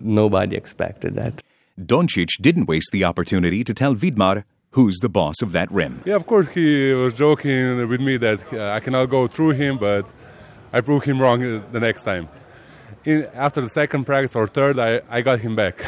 Nobody 0.00 0.56
expected 0.56 1.14
that. 1.14 1.42
Doncic 1.80 2.28
didn't 2.40 2.66
waste 2.66 2.90
the 2.92 3.04
opportunity 3.04 3.64
to 3.64 3.74
tell 3.74 3.94
Vidmar 3.94 4.44
who's 4.72 4.98
the 5.00 5.08
boss 5.08 5.42
of 5.42 5.52
that 5.52 5.70
rim. 5.70 6.02
Yeah, 6.04 6.16
of 6.16 6.26
course, 6.26 6.50
he 6.52 6.92
was 6.92 7.14
joking 7.14 7.88
with 7.88 8.00
me 8.00 8.16
that 8.18 8.52
uh, 8.52 8.70
I 8.70 8.80
cannot 8.80 9.06
go 9.06 9.26
through 9.26 9.50
him, 9.50 9.78
but 9.78 10.06
I 10.72 10.80
proved 10.80 11.06
him 11.06 11.20
wrong 11.20 11.44
uh, 11.44 11.62
the 11.72 11.80
next 11.80 12.02
time. 12.02 12.28
In, 13.04 13.28
after 13.34 13.60
the 13.60 13.68
second 13.68 14.04
practice 14.04 14.34
or 14.34 14.46
third, 14.46 14.78
I, 14.78 15.02
I 15.10 15.20
got 15.20 15.40
him 15.40 15.54
back. 15.56 15.84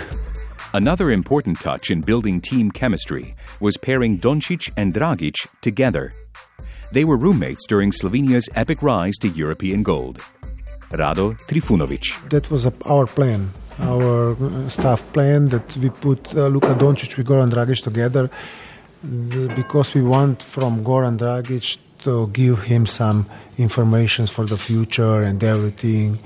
Another 0.75 1.11
important 1.11 1.61
touch 1.61 1.91
in 1.91 2.01
building 2.01 2.41
team 2.41 2.71
chemistry 2.71 3.37
was 3.61 3.77
pairing 3.77 4.19
Doncic 4.19 4.71
and 4.77 4.93
Dragic 4.93 5.37
together. 5.61 6.13
They 6.93 7.05
were 7.05 7.17
roommates 7.17 7.67
during 7.67 7.91
Slovenia's 7.91 8.49
epic 8.55 8.83
rise 8.83 9.17
to 9.19 9.29
European 9.29 9.83
gold. 9.83 10.19
Rado 10.91 11.39
Trifunovic. 11.49 12.29
That 12.29 12.51
was 12.51 12.67
a, 12.67 12.73
our 12.85 13.07
plan, 13.07 13.51
our 13.81 14.33
uh, 14.33 14.69
staff 14.69 15.11
plan 15.13 15.49
that 15.49 15.77
we 15.77 15.91
put 15.91 16.35
uh, 16.35 16.47
Luka 16.47 16.75
Doncic 16.75 17.17
with 17.17 17.27
Goran 17.27 17.51
Dragic 17.51 17.83
together 17.83 18.31
because 19.55 19.95
we 19.95 20.03
want 20.03 20.43
from 20.43 20.85
Goran 20.85 21.19
Dragic 21.19 21.79
to 22.01 22.29
give 22.29 22.63
him 22.63 22.87
some 22.87 23.27
information 23.59 24.27
for 24.27 24.45
the 24.45 24.57
future 24.57 25.23
and 25.23 25.43
everything. 25.43 26.19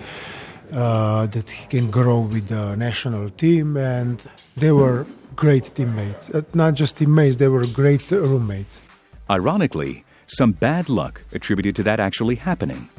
Uh, 0.72 1.24
that 1.28 1.48
he 1.48 1.66
can 1.66 1.90
grow 1.90 2.20
with 2.20 2.48
the 2.48 2.76
national 2.76 3.30
team, 3.30 3.74
and 3.78 4.22
they 4.54 4.70
were 4.70 5.06
great 5.34 5.74
teammates. 5.74 6.28
Uh, 6.28 6.42
not 6.52 6.74
just 6.74 6.98
teammates, 6.98 7.36
they 7.36 7.48
were 7.48 7.66
great 7.68 8.10
roommates. 8.10 8.84
Ironically, 9.30 10.04
some 10.26 10.52
bad 10.52 10.90
luck 10.90 11.22
attributed 11.32 11.74
to 11.76 11.82
that 11.84 12.00
actually 12.00 12.34
happening. 12.34 12.90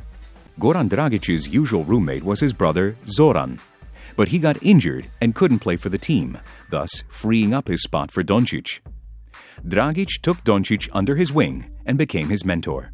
Goran 0.60 0.90
Dragic's 0.90 1.48
usual 1.48 1.84
roommate 1.84 2.24
was 2.24 2.40
his 2.40 2.54
brother 2.54 2.96
Zoran, 3.06 3.60
but 4.20 4.28
he 4.28 4.38
got 4.38 4.62
injured 4.62 5.08
and 5.22 5.34
couldn't 5.34 5.60
play 5.60 5.78
for 5.78 5.88
the 5.88 5.98
team, 5.98 6.38
thus 6.70 6.92
freeing 7.08 7.54
up 7.54 7.70
his 7.70 7.82
spot 7.82 8.12
for 8.12 8.22
Doncic. 8.22 8.82
Dragic 9.66 10.10
took 10.22 10.40
Doncic 10.44 10.90
under 10.92 11.16
his 11.16 11.32
wing 11.32 11.72
and 11.86 11.98
became 11.98 12.28
his 12.28 12.44
mentor. 12.44 12.92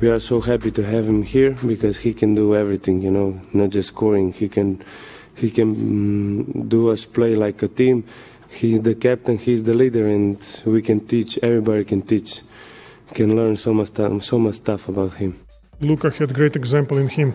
We 0.00 0.08
are 0.10 0.18
so 0.18 0.40
happy 0.40 0.72
to 0.72 0.82
have 0.82 1.06
him 1.06 1.22
here 1.22 1.52
because 1.64 2.00
he 2.00 2.12
can 2.12 2.34
do 2.34 2.56
everything, 2.56 3.00
you 3.00 3.12
know, 3.12 3.40
not 3.52 3.70
just 3.70 3.90
scoring. 3.90 4.32
He 4.32 4.48
can, 4.48 4.82
he 5.36 5.52
can 5.52 5.70
um, 5.70 6.66
do 6.66 6.90
us 6.90 7.04
play 7.04 7.36
like 7.36 7.62
a 7.62 7.68
team. 7.68 8.02
He's 8.50 8.80
the 8.80 8.96
captain, 8.96 9.38
he's 9.38 9.62
the 9.62 9.74
leader, 9.74 10.08
and 10.08 10.36
we 10.66 10.82
can 10.82 10.98
teach. 11.06 11.38
Everybody 11.44 11.84
can 11.84 12.02
teach, 12.02 12.42
can 13.14 13.36
learn 13.36 13.54
so 13.56 13.72
much, 13.72 13.90
so 14.30 14.36
much 14.36 14.56
stuff 14.56 14.88
about 14.88 15.12
him. 15.12 15.38
Luka 15.78 16.10
had 16.10 16.34
great 16.34 16.56
example 16.56 16.98
in 16.98 17.06
him, 17.06 17.34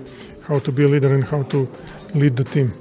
how 0.50 0.60
to 0.60 0.72
be 0.74 0.84
a 0.84 0.89
leader 0.89 1.13
and 1.13 1.24
how 1.24 1.44
to 1.44 1.70
lead 2.13 2.36
the 2.36 2.44
team. 2.44 2.74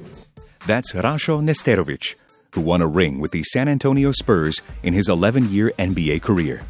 That's 0.67 0.93
Rasho 0.93 1.43
Nesterovic, 1.43 2.17
who 2.55 2.61
won 2.61 2.83
a 2.83 2.87
ring 2.87 3.19
with 3.19 3.33
the 3.33 3.43
San 3.43 3.67
Antonio 3.67 4.13
Spurs 4.13 4.61
in 4.83 4.93
his 4.93 5.09
11 5.09 5.51
year 5.51 5.73
NBA 5.79 6.21
career. 6.23 6.61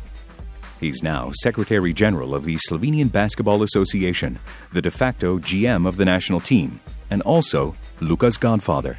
He's 0.78 1.02
now 1.02 1.32
Secretary 1.42 1.92
General 1.92 2.34
of 2.34 2.44
the 2.44 2.56
Slovenian 2.56 3.10
Basketball 3.10 3.62
Association, 3.62 4.38
the 4.72 4.80
de 4.80 4.90
facto 4.90 5.38
GM 5.38 5.86
of 5.86 5.96
the 5.96 6.04
national 6.04 6.40
team, 6.40 6.80
and 7.10 7.20
also 7.22 7.74
Luka's 8.00 8.36
godfather. 8.36 8.96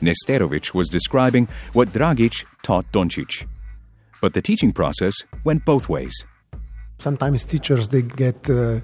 Nesterovic 0.00 0.74
was 0.74 0.88
describing 0.88 1.48
what 1.72 1.88
Dragic 1.88 2.44
taught 2.62 2.84
Doncic. 2.92 3.46
But 4.20 4.34
the 4.34 4.42
teaching 4.42 4.72
process 4.72 5.14
went 5.42 5.64
both 5.64 5.88
ways. 5.88 6.14
Sometimes 6.98 7.44
teachers 7.44 7.88
they 7.88 8.02
get 8.02 8.48
uh, 8.48 8.80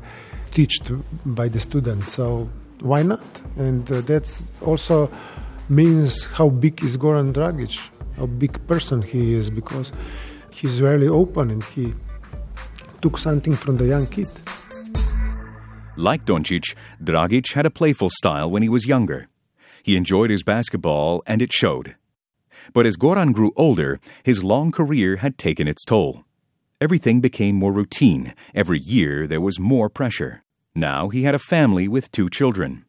taught 0.50 0.90
by 1.24 1.48
the 1.48 1.60
students, 1.60 2.12
so 2.12 2.48
why 2.82 3.02
not? 3.02 3.24
And 3.56 3.90
uh, 3.90 4.20
also 4.60 5.10
means 5.68 6.24
how 6.24 6.48
big 6.48 6.82
is 6.82 6.98
Goran 6.98 7.32
Dragic, 7.32 7.90
how 8.16 8.26
big 8.26 8.66
person 8.66 9.02
he 9.02 9.34
is, 9.34 9.50
because 9.50 9.92
he's 10.50 10.82
really 10.82 11.08
open 11.08 11.50
and 11.50 11.64
he 11.64 11.94
took 13.00 13.18
something 13.18 13.54
from 13.54 13.76
the 13.76 13.86
young 13.86 14.06
kid. 14.06 14.28
Like 15.96 16.24
Doncic, 16.24 16.74
Dragic 17.02 17.52
had 17.52 17.66
a 17.66 17.70
playful 17.70 18.10
style 18.10 18.50
when 18.50 18.62
he 18.62 18.68
was 18.68 18.86
younger. 18.86 19.28
He 19.82 19.96
enjoyed 19.96 20.30
his 20.30 20.42
basketball 20.42 21.22
and 21.26 21.42
it 21.42 21.52
showed. 21.52 21.96
But 22.72 22.86
as 22.86 22.96
Goran 22.96 23.32
grew 23.32 23.52
older, 23.56 24.00
his 24.22 24.44
long 24.44 24.72
career 24.72 25.16
had 25.16 25.36
taken 25.36 25.68
its 25.68 25.84
toll. 25.84 26.24
Everything 26.80 27.20
became 27.20 27.56
more 27.56 27.72
routine. 27.72 28.34
Every 28.54 28.78
year 28.78 29.26
there 29.26 29.40
was 29.40 29.60
more 29.60 29.88
pressure. 29.88 30.42
Now 30.74 31.08
he 31.08 31.24
had 31.24 31.34
a 31.34 31.38
family 31.38 31.88
with 31.88 32.10
two 32.12 32.28
children. 32.28 32.84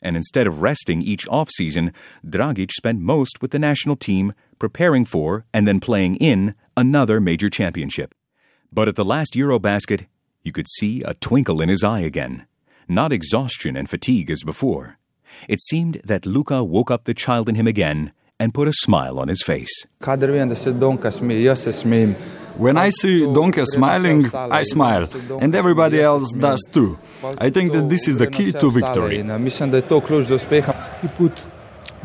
and 0.00 0.16
instead 0.16 0.46
of 0.46 0.62
resting 0.62 1.02
each 1.02 1.26
off-season, 1.28 1.92
Dragic 2.24 2.70
spent 2.72 3.00
most 3.00 3.42
with 3.42 3.50
the 3.50 3.58
national 3.58 3.96
team 3.96 4.32
preparing 4.58 5.04
for 5.04 5.44
and 5.52 5.66
then 5.66 5.80
playing 5.80 6.16
in 6.16 6.54
another 6.76 7.20
major 7.20 7.50
championship. 7.50 8.14
But 8.72 8.88
at 8.88 8.96
the 8.96 9.04
last 9.04 9.34
Eurobasket, 9.34 10.06
you 10.42 10.52
could 10.52 10.68
see 10.68 11.02
a 11.02 11.14
twinkle 11.14 11.60
in 11.60 11.68
his 11.68 11.82
eye 11.82 12.00
again, 12.00 12.46
not 12.88 13.12
exhaustion 13.12 13.76
and 13.76 13.88
fatigue 13.88 14.30
as 14.30 14.42
before. 14.44 14.98
It 15.48 15.60
seemed 15.60 16.00
that 16.04 16.26
Luka 16.26 16.64
woke 16.64 16.90
up 16.90 17.04
the 17.04 17.14
child 17.14 17.48
in 17.48 17.54
him 17.54 17.66
again 17.66 18.12
and 18.40 18.54
put 18.54 18.68
a 18.68 18.72
smile 18.72 19.18
on 19.18 19.28
his 19.28 19.42
face. 19.42 19.86
When 22.58 22.76
I 22.76 22.90
see 22.90 23.20
Donka 23.20 23.64
smiling, 23.66 24.34
I 24.34 24.62
smile, 24.64 25.08
and 25.40 25.54
everybody 25.54 26.00
else 26.00 26.32
does 26.32 26.60
too. 26.72 26.98
I 27.38 27.50
think 27.50 27.72
that 27.72 27.88
this 27.88 28.08
is 28.08 28.16
the 28.16 28.26
key 28.26 28.50
to 28.52 28.70
victory. 28.70 29.18
He 29.18 31.08
put 31.08 31.46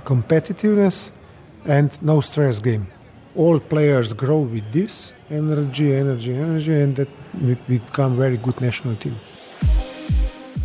competitiveness 0.05 1.11
and 1.65 1.89
no 2.01 2.21
stress 2.21 2.59
game. 2.59 2.87
All 3.35 3.59
players 3.59 4.13
grow 4.13 4.41
with 4.41 4.71
this 4.71 5.13
energy, 5.31 5.95
energy, 5.95 6.35
energy, 6.35 6.73
and 6.73 6.95
that 6.97 7.09
we 7.41 7.55
become 7.67 8.15
very 8.15 8.37
good 8.37 8.61
national 8.61 8.95
team. 8.97 9.15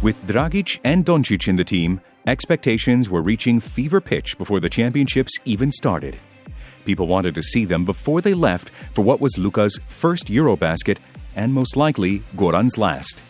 With 0.03 0.23
Dragic 0.27 0.79
and 0.85 1.05
Doncic 1.05 1.49
in 1.49 1.57
the 1.57 1.65
team, 1.65 2.01
expectations 2.29 3.09
were 3.09 3.23
reaching 3.23 3.59
fever 3.59 4.01
pitch 4.01 4.37
before 4.39 4.61
the 4.61 4.69
championships 4.69 5.33
even 5.45 5.73
started. 5.73 6.19
People 6.85 7.07
wanted 7.07 7.35
to 7.35 7.43
see 7.43 7.65
them 7.65 7.85
before 7.85 8.21
they 8.21 8.35
left 8.35 8.71
for 8.93 9.03
what 9.03 9.21
was 9.21 9.39
Luka's 9.39 9.79
first 9.89 10.27
Eurobasket 10.27 10.99
and 11.35 11.53
most 11.53 11.77
likely 11.77 12.23
Goran's 12.37 12.79
last. 12.79 13.23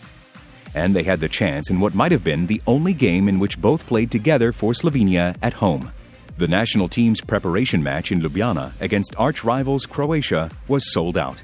And 0.74 0.94
they 0.94 1.02
had 1.02 1.20
the 1.20 1.28
chance 1.28 1.70
in 1.70 1.80
what 1.80 1.94
might 1.94 2.12
have 2.12 2.24
been 2.24 2.46
the 2.46 2.62
only 2.66 2.92
game 2.92 3.28
in 3.28 3.38
which 3.38 3.60
both 3.60 3.86
played 3.86 4.10
together 4.10 4.52
for 4.52 4.72
Slovenia 4.72 5.36
at 5.42 5.54
home. 5.54 5.92
The 6.36 6.48
national 6.48 6.88
team's 6.88 7.20
preparation 7.20 7.82
match 7.82 8.12
in 8.12 8.20
Ljubljana 8.20 8.72
against 8.80 9.14
arch 9.18 9.44
rivals 9.44 9.86
Croatia 9.86 10.50
was 10.68 10.92
sold 10.92 11.18
out. 11.18 11.42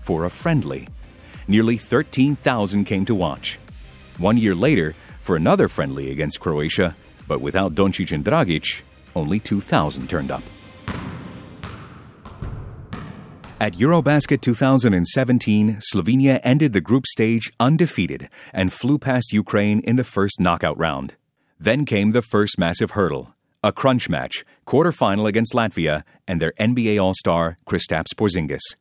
For 0.00 0.24
a 0.24 0.30
friendly, 0.30 0.88
nearly 1.46 1.76
13,000 1.76 2.84
came 2.84 3.04
to 3.04 3.14
watch. 3.14 3.58
One 4.16 4.38
year 4.38 4.54
later, 4.54 4.94
for 5.30 5.36
another 5.36 5.68
friendly 5.68 6.10
against 6.10 6.40
Croatia, 6.40 6.96
but 7.28 7.40
without 7.40 7.72
Doncic 7.72 8.10
and 8.10 8.24
Dragic, 8.24 8.82
only 9.14 9.38
2,000 9.38 10.10
turned 10.10 10.28
up. 10.28 10.42
At 13.60 13.74
Eurobasket 13.74 14.40
2017, 14.40 15.78
Slovenia 15.94 16.40
ended 16.42 16.72
the 16.72 16.80
group 16.80 17.06
stage 17.06 17.48
undefeated 17.60 18.28
and 18.52 18.72
flew 18.72 18.98
past 18.98 19.32
Ukraine 19.32 19.78
in 19.82 19.94
the 19.94 20.02
first 20.02 20.40
knockout 20.40 20.76
round. 20.76 21.14
Then 21.60 21.84
came 21.84 22.10
the 22.10 22.22
first 22.22 22.58
massive 22.58 22.90
hurdle, 22.98 23.32
a 23.62 23.70
crunch 23.70 24.08
match, 24.08 24.42
quarterfinal 24.66 25.28
against 25.28 25.54
Latvia 25.54 26.02
and 26.26 26.42
their 26.42 26.54
NBA 26.58 27.00
All-Star 27.00 27.56
Kristaps 27.64 28.16
Porzingis. 28.16 28.74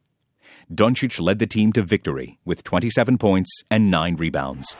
Doncic 0.73 1.21
led 1.21 1.37
the 1.37 1.45
team 1.45 1.71
to 1.73 1.83
victory 1.83 2.39
with 2.43 2.63
27 2.63 3.19
points 3.19 3.61
and 3.69 3.91
9 3.91 4.15
rebounds. 4.15 4.75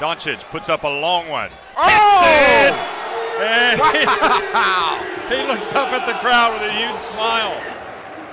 Doncic 0.00 0.42
puts 0.50 0.70
up 0.70 0.84
a 0.84 0.88
long 0.88 1.28
one. 1.28 1.50
Oh! 1.76 2.96
Wow! 3.38 4.96
he 5.28 5.46
looks 5.46 5.70
up 5.74 5.92
at 5.92 6.06
the 6.06 6.14
crowd 6.20 6.54
with 6.54 6.70
a 6.70 6.72
huge 6.72 6.98
smile. 7.12 7.54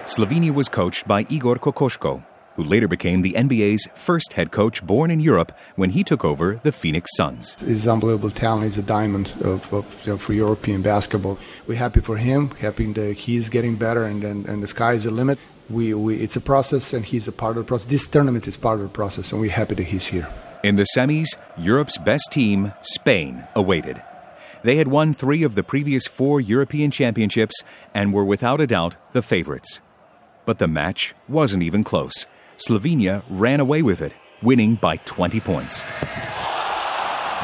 Slovenia 0.06 0.54
was 0.54 0.70
coached 0.70 1.06
by 1.06 1.26
Igor 1.28 1.58
Kokoško, 1.58 2.24
who 2.56 2.64
later 2.64 2.88
became 2.88 3.22
the 3.22 3.34
NBA's 3.34 3.86
first 3.96 4.32
head 4.32 4.54
coach 4.54 4.82
born 4.86 5.12
in 5.12 5.20
Europe 5.20 5.52
when 5.76 5.90
he 5.90 6.06
took 6.06 6.24
over 6.24 6.62
the 6.64 6.72
Phoenix 6.72 7.12
Suns. 7.18 7.58
He's 7.60 7.86
unbelievable 7.86 8.32
talent. 8.32 8.64
He's 8.64 8.78
a 8.78 8.82
diamond 8.82 9.34
of, 9.42 9.74
of 9.74 10.06
you 10.06 10.14
know, 10.14 10.18
for 10.18 10.32
European 10.32 10.82
basketball. 10.82 11.38
We're 11.68 11.80
happy 11.80 12.00
for 12.00 12.16
him, 12.16 12.52
happy 12.52 12.94
that 12.94 13.18
he's 13.18 13.50
getting 13.50 13.76
better 13.76 14.06
and, 14.06 14.24
and, 14.24 14.46
and 14.46 14.64
the 14.64 14.70
sky 14.70 14.94
is 14.94 15.04
the 15.04 15.12
limit. 15.12 15.38
We, 15.70 15.94
we, 15.94 16.16
it's 16.16 16.38
a 16.38 16.42
process 16.42 16.94
and 16.94 17.04
he's 17.04 17.28
a 17.28 17.34
part 17.34 17.58
of 17.58 17.66
the 17.66 17.68
process. 17.68 17.88
This 17.88 18.08
tournament 18.08 18.48
is 18.48 18.56
part 18.56 18.80
of 18.80 18.84
the 18.84 18.96
process 19.02 19.34
and 19.34 19.42
we're 19.42 19.52
happy 19.52 19.76
that 19.76 19.88
he's 19.88 20.08
here. 20.08 20.30
In 20.64 20.76
the 20.76 20.88
semis, 20.96 21.28
Europe's 21.58 21.98
best 21.98 22.32
team, 22.32 22.74
Spain, 22.82 23.48
awaited. 23.56 24.02
They 24.64 24.78
had 24.78 24.88
won 24.88 25.14
three 25.14 25.44
of 25.44 25.56
the 25.56 25.64
previous 25.64 26.08
four 26.08 26.42
European 26.42 26.90
championships 26.90 27.56
and 27.94 28.12
were 28.12 28.26
without 28.26 28.60
a 28.60 28.68
doubt 28.68 28.96
the 29.14 29.22
favorites. 29.22 29.82
But 30.46 30.58
the 30.58 30.68
match 30.68 31.14
wasn't 31.28 31.64
even 31.64 31.84
close. 31.84 32.26
Slovenia 32.58 33.24
ran 33.30 33.60
away 33.60 33.82
with 33.82 34.02
it, 34.02 34.16
winning 34.42 34.76
by 34.76 34.98
20 34.98 35.40
points. 35.42 35.84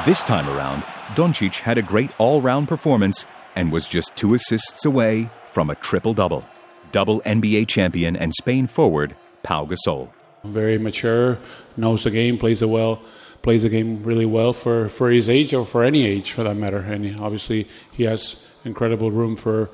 This 0.06 0.24
time 0.24 0.50
around, 0.50 0.84
Doncic 1.16 1.60
had 1.60 1.78
a 1.78 1.84
great 1.84 2.10
all 2.18 2.42
round 2.42 2.68
performance 2.68 3.26
and 3.56 3.72
was 3.72 3.88
just 3.88 4.16
two 4.16 4.34
assists 4.34 4.86
away 4.86 5.30
from 5.52 5.70
a 5.70 5.76
triple 5.76 6.16
double. 6.16 6.44
Double 6.92 7.22
NBA 7.22 7.68
champion 7.68 8.16
and 8.16 8.34
Spain 8.34 8.66
forward, 8.66 9.16
Pau 9.44 9.66
Gasol. 9.66 10.10
Very 10.44 10.78
mature, 10.78 11.38
knows 11.78 12.04
the 12.04 12.12
game, 12.12 12.38
plays 12.38 12.62
it 12.62 12.70
well, 12.70 13.02
plays 13.42 13.64
the 13.64 13.70
game 13.70 14.04
really 14.04 14.26
well 14.26 14.54
for, 14.54 14.90
for 14.90 15.10
his 15.10 15.30
age 15.30 15.54
or 15.54 15.66
for 15.66 15.84
any 15.84 16.06
age 16.06 16.32
for 16.32 16.44
that 16.44 16.56
matter. 16.56 16.80
And 16.80 17.20
obviously, 17.20 17.68
he 17.92 18.04
has 18.04 18.46
incredible 18.66 19.12
room 19.12 19.36
for 19.36 19.70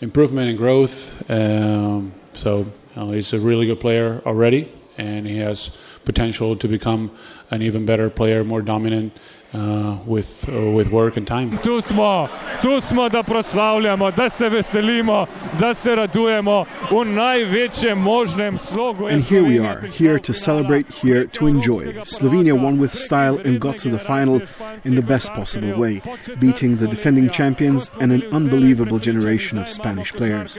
improvement 0.00 0.48
and 0.48 0.58
growth. 0.58 1.30
Um, 1.30 2.12
so 2.32 2.66
uh, 2.96 3.06
he's 3.10 3.32
a 3.32 3.40
really 3.40 3.66
good 3.66 3.80
player 3.80 4.20
already, 4.26 4.70
and 4.98 5.26
he 5.26 5.38
has 5.38 5.78
potential 6.04 6.56
to 6.56 6.68
become 6.68 7.10
an 7.50 7.62
even 7.62 7.86
better 7.86 8.10
player, 8.10 8.42
more 8.44 8.62
dominant 8.62 9.16
uh, 9.54 9.96
with 10.06 10.48
uh, 10.48 10.70
with 10.76 10.88
work 10.90 11.16
and 11.16 11.26
time. 11.26 11.58
Tu 11.62 11.80
smo, 11.82 12.28
tu 12.62 12.80
smo 12.80 13.08
da 13.08 13.22
proslavljamo, 13.22 14.10
da 14.10 14.28
se 14.28 14.48
veselimo, 14.48 15.26
da 15.60 15.74
se 15.74 15.94
radujemo 15.94 16.64
v 16.90 17.04
največjem 17.04 17.98
možnem 17.98 18.58
slogu. 18.58 19.06
And 19.06 19.22
here 19.22 19.42
we 19.42 19.58
are, 19.58 19.86
here 19.86 20.18
to 20.18 20.32
celebrate, 20.32 20.86
here 21.02 21.26
to 21.26 21.46
enjoy. 21.46 21.92
Slovenia 22.04 22.54
won 22.54 22.80
with 22.80 22.94
style 22.94 23.38
and 23.44 23.60
got 23.60 23.78
to 23.78 23.90
the 23.90 23.98
final 23.98 24.40
in 24.84 24.94
the 24.94 25.02
best 25.02 25.34
possible 25.34 25.76
way, 25.76 26.00
beating 26.38 26.76
the 26.76 26.86
defending 26.86 27.30
champions 27.30 27.90
and 28.00 28.12
an 28.12 28.22
unbelievable 28.32 28.98
generation 28.98 29.58
of 29.58 29.68
Spanish 29.68 30.12
players. 30.12 30.58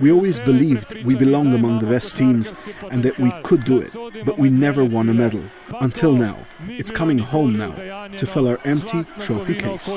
We 0.00 0.12
always 0.12 0.40
believed 0.40 1.04
we 1.04 1.14
belonged 1.14 1.54
among 1.54 1.78
the 1.78 1.86
best 1.86 2.16
teams 2.16 2.52
and 2.90 3.02
that 3.02 3.18
we 3.18 3.30
could 3.42 3.64
do 3.64 3.78
it, 3.78 3.92
but 4.24 4.38
we 4.38 4.50
never 4.50 4.84
won 4.84 5.08
a 5.08 5.14
medal. 5.14 5.42
Until 5.80 6.12
now. 6.12 6.36
It's 6.68 6.90
coming 6.90 7.18
home 7.18 7.56
now 7.56 8.08
to 8.16 8.25
fill 8.26 8.48
our 8.48 8.60
empty 8.64 9.04
trophy 9.20 9.54
case. 9.54 9.96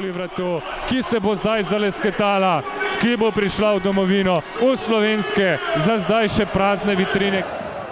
Ki 0.90 1.02
se 1.04 1.20
bo 1.20 1.36
zdaj 1.36 1.64
zalesketala, 1.64 2.64
ki 3.02 3.18
bo 3.18 3.32
prišla 3.32 3.78
v 3.78 3.84
domovino, 3.84 4.40
v 4.62 4.76
slovenske, 4.78 5.58
za 5.86 6.00
zdaj 6.06 6.30
še 6.30 6.46
prazne 6.54 6.96
vitrine. 6.96 7.44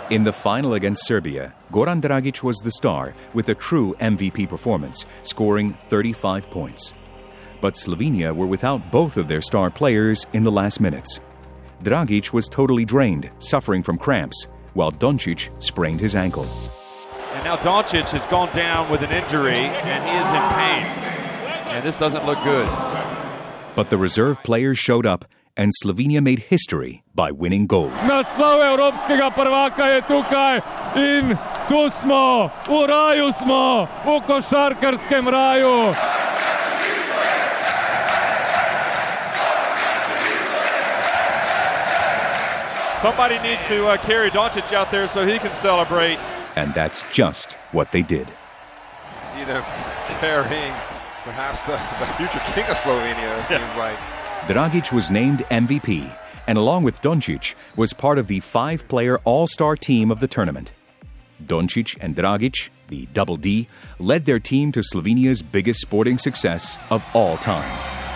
In 0.09 0.23
the 0.23 0.31
final 0.31 0.73
against 0.73 1.05
Serbia, 1.05 1.53
Goran 1.69 1.99
Dragic 1.99 2.41
was 2.41 2.55
the 2.63 2.71
star 2.71 3.13
with 3.33 3.49
a 3.49 3.55
true 3.55 3.93
MVP 3.99 4.47
performance, 4.47 5.05
scoring 5.23 5.73
35 5.89 6.49
points. 6.49 6.93
But 7.59 7.73
Slovenia 7.73 8.33
were 8.33 8.47
without 8.47 8.89
both 8.89 9.17
of 9.17 9.27
their 9.27 9.41
star 9.41 9.69
players 9.69 10.25
in 10.31 10.43
the 10.43 10.51
last 10.51 10.79
minutes. 10.79 11.19
Dragic 11.83 12.31
was 12.31 12.47
totally 12.47 12.85
drained, 12.85 13.29
suffering 13.39 13.83
from 13.83 13.97
cramps, 13.97 14.47
while 14.73 14.91
Doncic 14.91 15.49
sprained 15.61 15.99
his 15.99 16.15
ankle. 16.15 16.47
And 17.33 17.43
now 17.43 17.57
Doncic 17.57 18.09
has 18.09 18.25
gone 18.27 18.53
down 18.53 18.89
with 18.89 19.01
an 19.01 19.11
injury 19.11 19.57
and 19.57 20.03
he 20.03 20.15
is 20.15 20.29
in 20.31 20.45
pain. 20.55 20.85
And 21.75 21.85
this 21.85 21.97
doesn't 21.97 22.25
look 22.25 22.41
good. 22.43 22.67
But 23.75 23.89
the 23.89 23.97
reserve 23.97 24.41
players 24.43 24.77
showed 24.79 25.05
up 25.05 25.25
and 25.57 25.71
Slovenia 25.83 26.21
made 26.21 26.39
history 26.39 27.03
by 27.15 27.31
winning 27.31 27.67
gold. 27.67 27.91
Naslov 28.05 28.61
evropskega 28.61 29.33
prvaka 29.33 29.85
je 29.89 30.01
tukaj 30.05 30.61
in 30.95 31.37
tu 31.67 31.89
smo, 32.01 32.49
v 32.69 32.85
raju 32.87 33.33
smo, 33.41 33.87
v 34.05 34.21
košarkarskem 34.27 35.27
raju. 35.27 35.93
Somebody 43.01 43.37
needs 43.39 43.61
to 43.67 43.85
uh, 43.85 43.97
carry 43.97 44.31
Doncic 44.31 44.73
out 44.73 44.89
there 44.89 45.07
so 45.07 45.25
he 45.25 45.37
can 45.37 45.53
celebrate. 45.53 46.17
And 46.57 46.73
that's 46.73 47.03
just 47.11 47.53
what 47.71 47.91
they 47.91 48.01
did. 48.01 48.27
See 49.31 49.43
them 49.43 49.63
carrying 50.19 50.73
perhaps 51.23 51.59
the, 51.61 51.77
the 51.99 52.11
future 52.13 52.43
king 52.51 52.65
of 52.65 52.75
Slovenia, 52.75 53.39
it 53.39 53.45
seems 53.45 53.75
like. 53.75 53.95
Dragic 54.47 54.91
was 54.91 55.11
named 55.11 55.45
MVP, 55.51 56.11
and 56.47 56.57
along 56.57 56.81
with 56.81 56.99
Doncic, 56.99 57.53
was 57.75 57.93
part 57.93 58.17
of 58.17 58.25
the 58.25 58.39
five 58.39 58.87
player 58.87 59.19
all 59.23 59.45
star 59.45 59.75
team 59.75 60.09
of 60.09 60.19
the 60.19 60.27
tournament. 60.27 60.71
Doncic 61.45 61.95
and 62.01 62.15
Dragic, 62.15 62.69
the 62.87 63.05
double 63.13 63.37
D, 63.37 63.67
led 63.99 64.25
their 64.25 64.39
team 64.39 64.71
to 64.71 64.79
Slovenia's 64.79 65.43
biggest 65.43 65.79
sporting 65.79 66.17
success 66.17 66.79
of 66.89 67.05
all 67.13 67.37
time. 67.37 68.06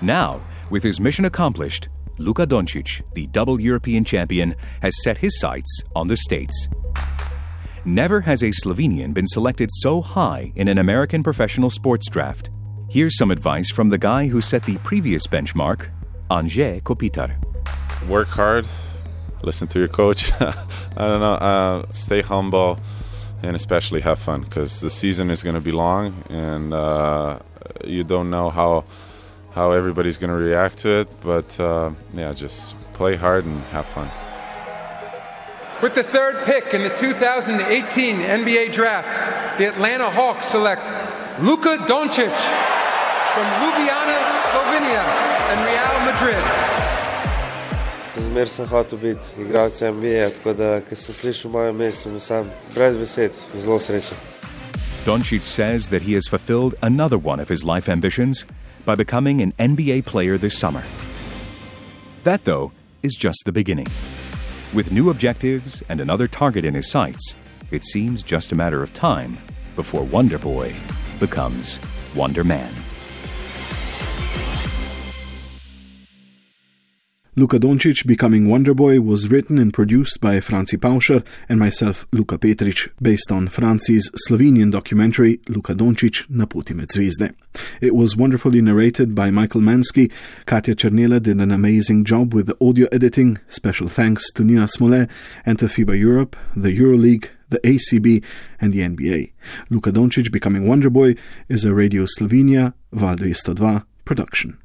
Now, 0.00 0.40
with 0.70 0.82
his 0.82 1.00
mission 1.00 1.24
accomplished, 1.24 1.88
Luka 2.18 2.46
Doncic, 2.46 3.02
the 3.14 3.26
double 3.28 3.60
European 3.60 4.04
champion, 4.04 4.54
has 4.82 5.02
set 5.02 5.18
his 5.18 5.38
sights 5.40 5.82
on 5.96 6.06
the 6.06 6.16
States. 6.16 6.68
Never 7.84 8.20
has 8.20 8.42
a 8.42 8.50
Slovenian 8.50 9.12
been 9.12 9.26
selected 9.26 9.70
so 9.72 10.00
high 10.00 10.52
in 10.54 10.68
an 10.68 10.78
American 10.78 11.22
professional 11.22 11.70
sports 11.70 12.08
draft. 12.08 12.50
Here's 12.88 13.16
some 13.16 13.30
advice 13.30 13.70
from 13.70 13.88
the 13.88 13.98
guy 13.98 14.28
who 14.28 14.40
set 14.40 14.62
the 14.64 14.78
previous 14.78 15.26
benchmark, 15.26 15.88
Anže 16.30 16.82
Kopitar. 16.82 17.36
Work 18.08 18.28
hard, 18.28 18.66
listen 19.42 19.68
to 19.68 19.78
your 19.78 19.88
coach. 19.88 20.32
I 20.40 20.54
don't 20.96 21.20
know, 21.20 21.34
uh, 21.34 21.86
stay 21.90 22.22
humble, 22.22 22.78
and 23.42 23.56
especially 23.56 24.00
have 24.02 24.18
fun 24.18 24.42
because 24.42 24.80
the 24.80 24.90
season 24.90 25.30
is 25.30 25.42
going 25.42 25.56
to 25.56 25.60
be 25.60 25.72
long 25.72 26.24
and 26.28 26.72
uh, 26.72 27.38
you 27.84 28.04
don't 28.04 28.30
know 28.30 28.50
how 28.50 28.84
how 29.58 29.72
everybody's 29.72 30.18
going 30.18 30.30
to 30.30 30.42
react 30.50 30.78
to 30.78 31.00
it. 31.00 31.08
But 31.20 31.50
uh, 31.58 31.90
yeah, 32.14 32.32
just 32.32 32.74
play 32.94 33.16
hard 33.16 33.44
and 33.44 33.58
have 33.74 33.86
fun. 33.86 34.08
With 35.82 35.94
the 35.94 36.04
third 36.04 36.44
pick 36.44 36.74
in 36.74 36.82
the 36.82 36.94
2018 36.94 38.16
NBA 38.40 38.72
draft, 38.72 39.12
the 39.58 39.66
Atlanta 39.66 40.10
Hawks 40.10 40.46
select 40.46 40.86
Luka 41.40 41.74
Doncic 41.90 42.38
from 43.34 43.46
Ljubljana, 43.60 44.18
Slovenia, 44.50 45.04
and 45.50 45.58
Real 45.68 45.96
Madrid. 46.08 46.44
Zmer 48.18 48.46
sem 48.46 48.66
hotel 48.66 48.98
biti 48.98 49.40
igralec 49.42 49.82
NBA, 49.94 50.30
tako 50.38 50.52
da, 50.52 50.80
ko 50.80 50.96
sem 50.98 51.14
slišal 51.14 51.50
moje 51.50 51.70
ime, 51.70 51.92
sem 51.92 52.20
sam 52.20 52.50
brez 52.74 52.96
besed, 52.98 53.34
zelo 53.54 53.78
srečen. 53.78 54.18
Doncic 55.04 55.42
says 55.42 55.88
that 55.88 56.02
he 56.02 56.14
has 56.14 56.26
fulfilled 56.28 56.74
another 56.82 57.18
one 57.18 57.40
of 57.40 57.48
his 57.48 57.64
life 57.64 57.88
ambitions 57.88 58.44
by 58.84 58.94
becoming 58.94 59.40
an 59.40 59.52
NBA 59.58 60.04
player 60.04 60.38
this 60.38 60.58
summer. 60.58 60.82
That, 62.24 62.44
though, 62.44 62.72
is 63.02 63.14
just 63.14 63.42
the 63.44 63.52
beginning. 63.52 63.86
With 64.74 64.92
new 64.92 65.10
objectives 65.10 65.82
and 65.88 66.00
another 66.00 66.28
target 66.28 66.64
in 66.64 66.74
his 66.74 66.90
sights, 66.90 67.34
it 67.70 67.84
seems 67.84 68.22
just 68.22 68.52
a 68.52 68.56
matter 68.56 68.82
of 68.82 68.92
time 68.92 69.38
before 69.76 70.02
Wonder 70.02 70.38
Boy 70.38 70.74
becomes 71.20 71.78
Wonder 72.14 72.44
Man. 72.44 72.72
Luka 77.38 77.56
Doncic 77.56 78.04
becoming 78.04 78.48
Wonder 78.48 78.74
Boy 78.74 79.00
was 79.00 79.30
written 79.30 79.58
and 79.58 79.72
produced 79.72 80.20
by 80.20 80.40
Franci 80.40 80.76
Pauscher 80.76 81.24
and 81.48 81.60
myself, 81.60 82.04
Luka 82.10 82.36
Petric, 82.36 82.90
based 83.00 83.30
on 83.30 83.46
Franci's 83.46 84.10
Slovenian 84.26 84.72
documentary 84.72 85.38
Luka 85.46 85.72
Doncic 85.72 86.28
na 86.28 86.46
poti 86.46 86.74
med 86.74 86.88
zvezde. 86.88 87.32
It 87.80 87.94
was 87.94 88.16
wonderfully 88.16 88.60
narrated 88.60 89.14
by 89.14 89.30
Michael 89.30 89.60
Mansky. 89.60 90.10
Katja 90.46 90.74
Chernela 90.74 91.22
did 91.22 91.38
an 91.38 91.52
amazing 91.52 92.04
job 92.04 92.34
with 92.34 92.48
the 92.48 92.56
audio 92.60 92.88
editing. 92.90 93.38
Special 93.48 93.86
thanks 93.86 94.32
to 94.32 94.42
Nina 94.42 94.66
Smole 94.66 95.08
and 95.46 95.60
to 95.60 95.66
FIBA 95.66 95.96
Europe, 95.96 96.34
the 96.56 96.76
EuroLeague, 96.76 97.28
the 97.50 97.60
ACB, 97.60 98.20
and 98.60 98.72
the 98.72 98.80
NBA. 98.80 99.30
Luka 99.70 99.92
Doncic 99.92 100.32
becoming 100.32 100.66
Wonder 100.66 100.90
Boy 100.90 101.14
is 101.48 101.64
a 101.64 101.72
Radio 101.72 102.04
Slovenia 102.06 102.74
Val 102.90 103.16
202 103.16 103.86
production. 104.04 104.58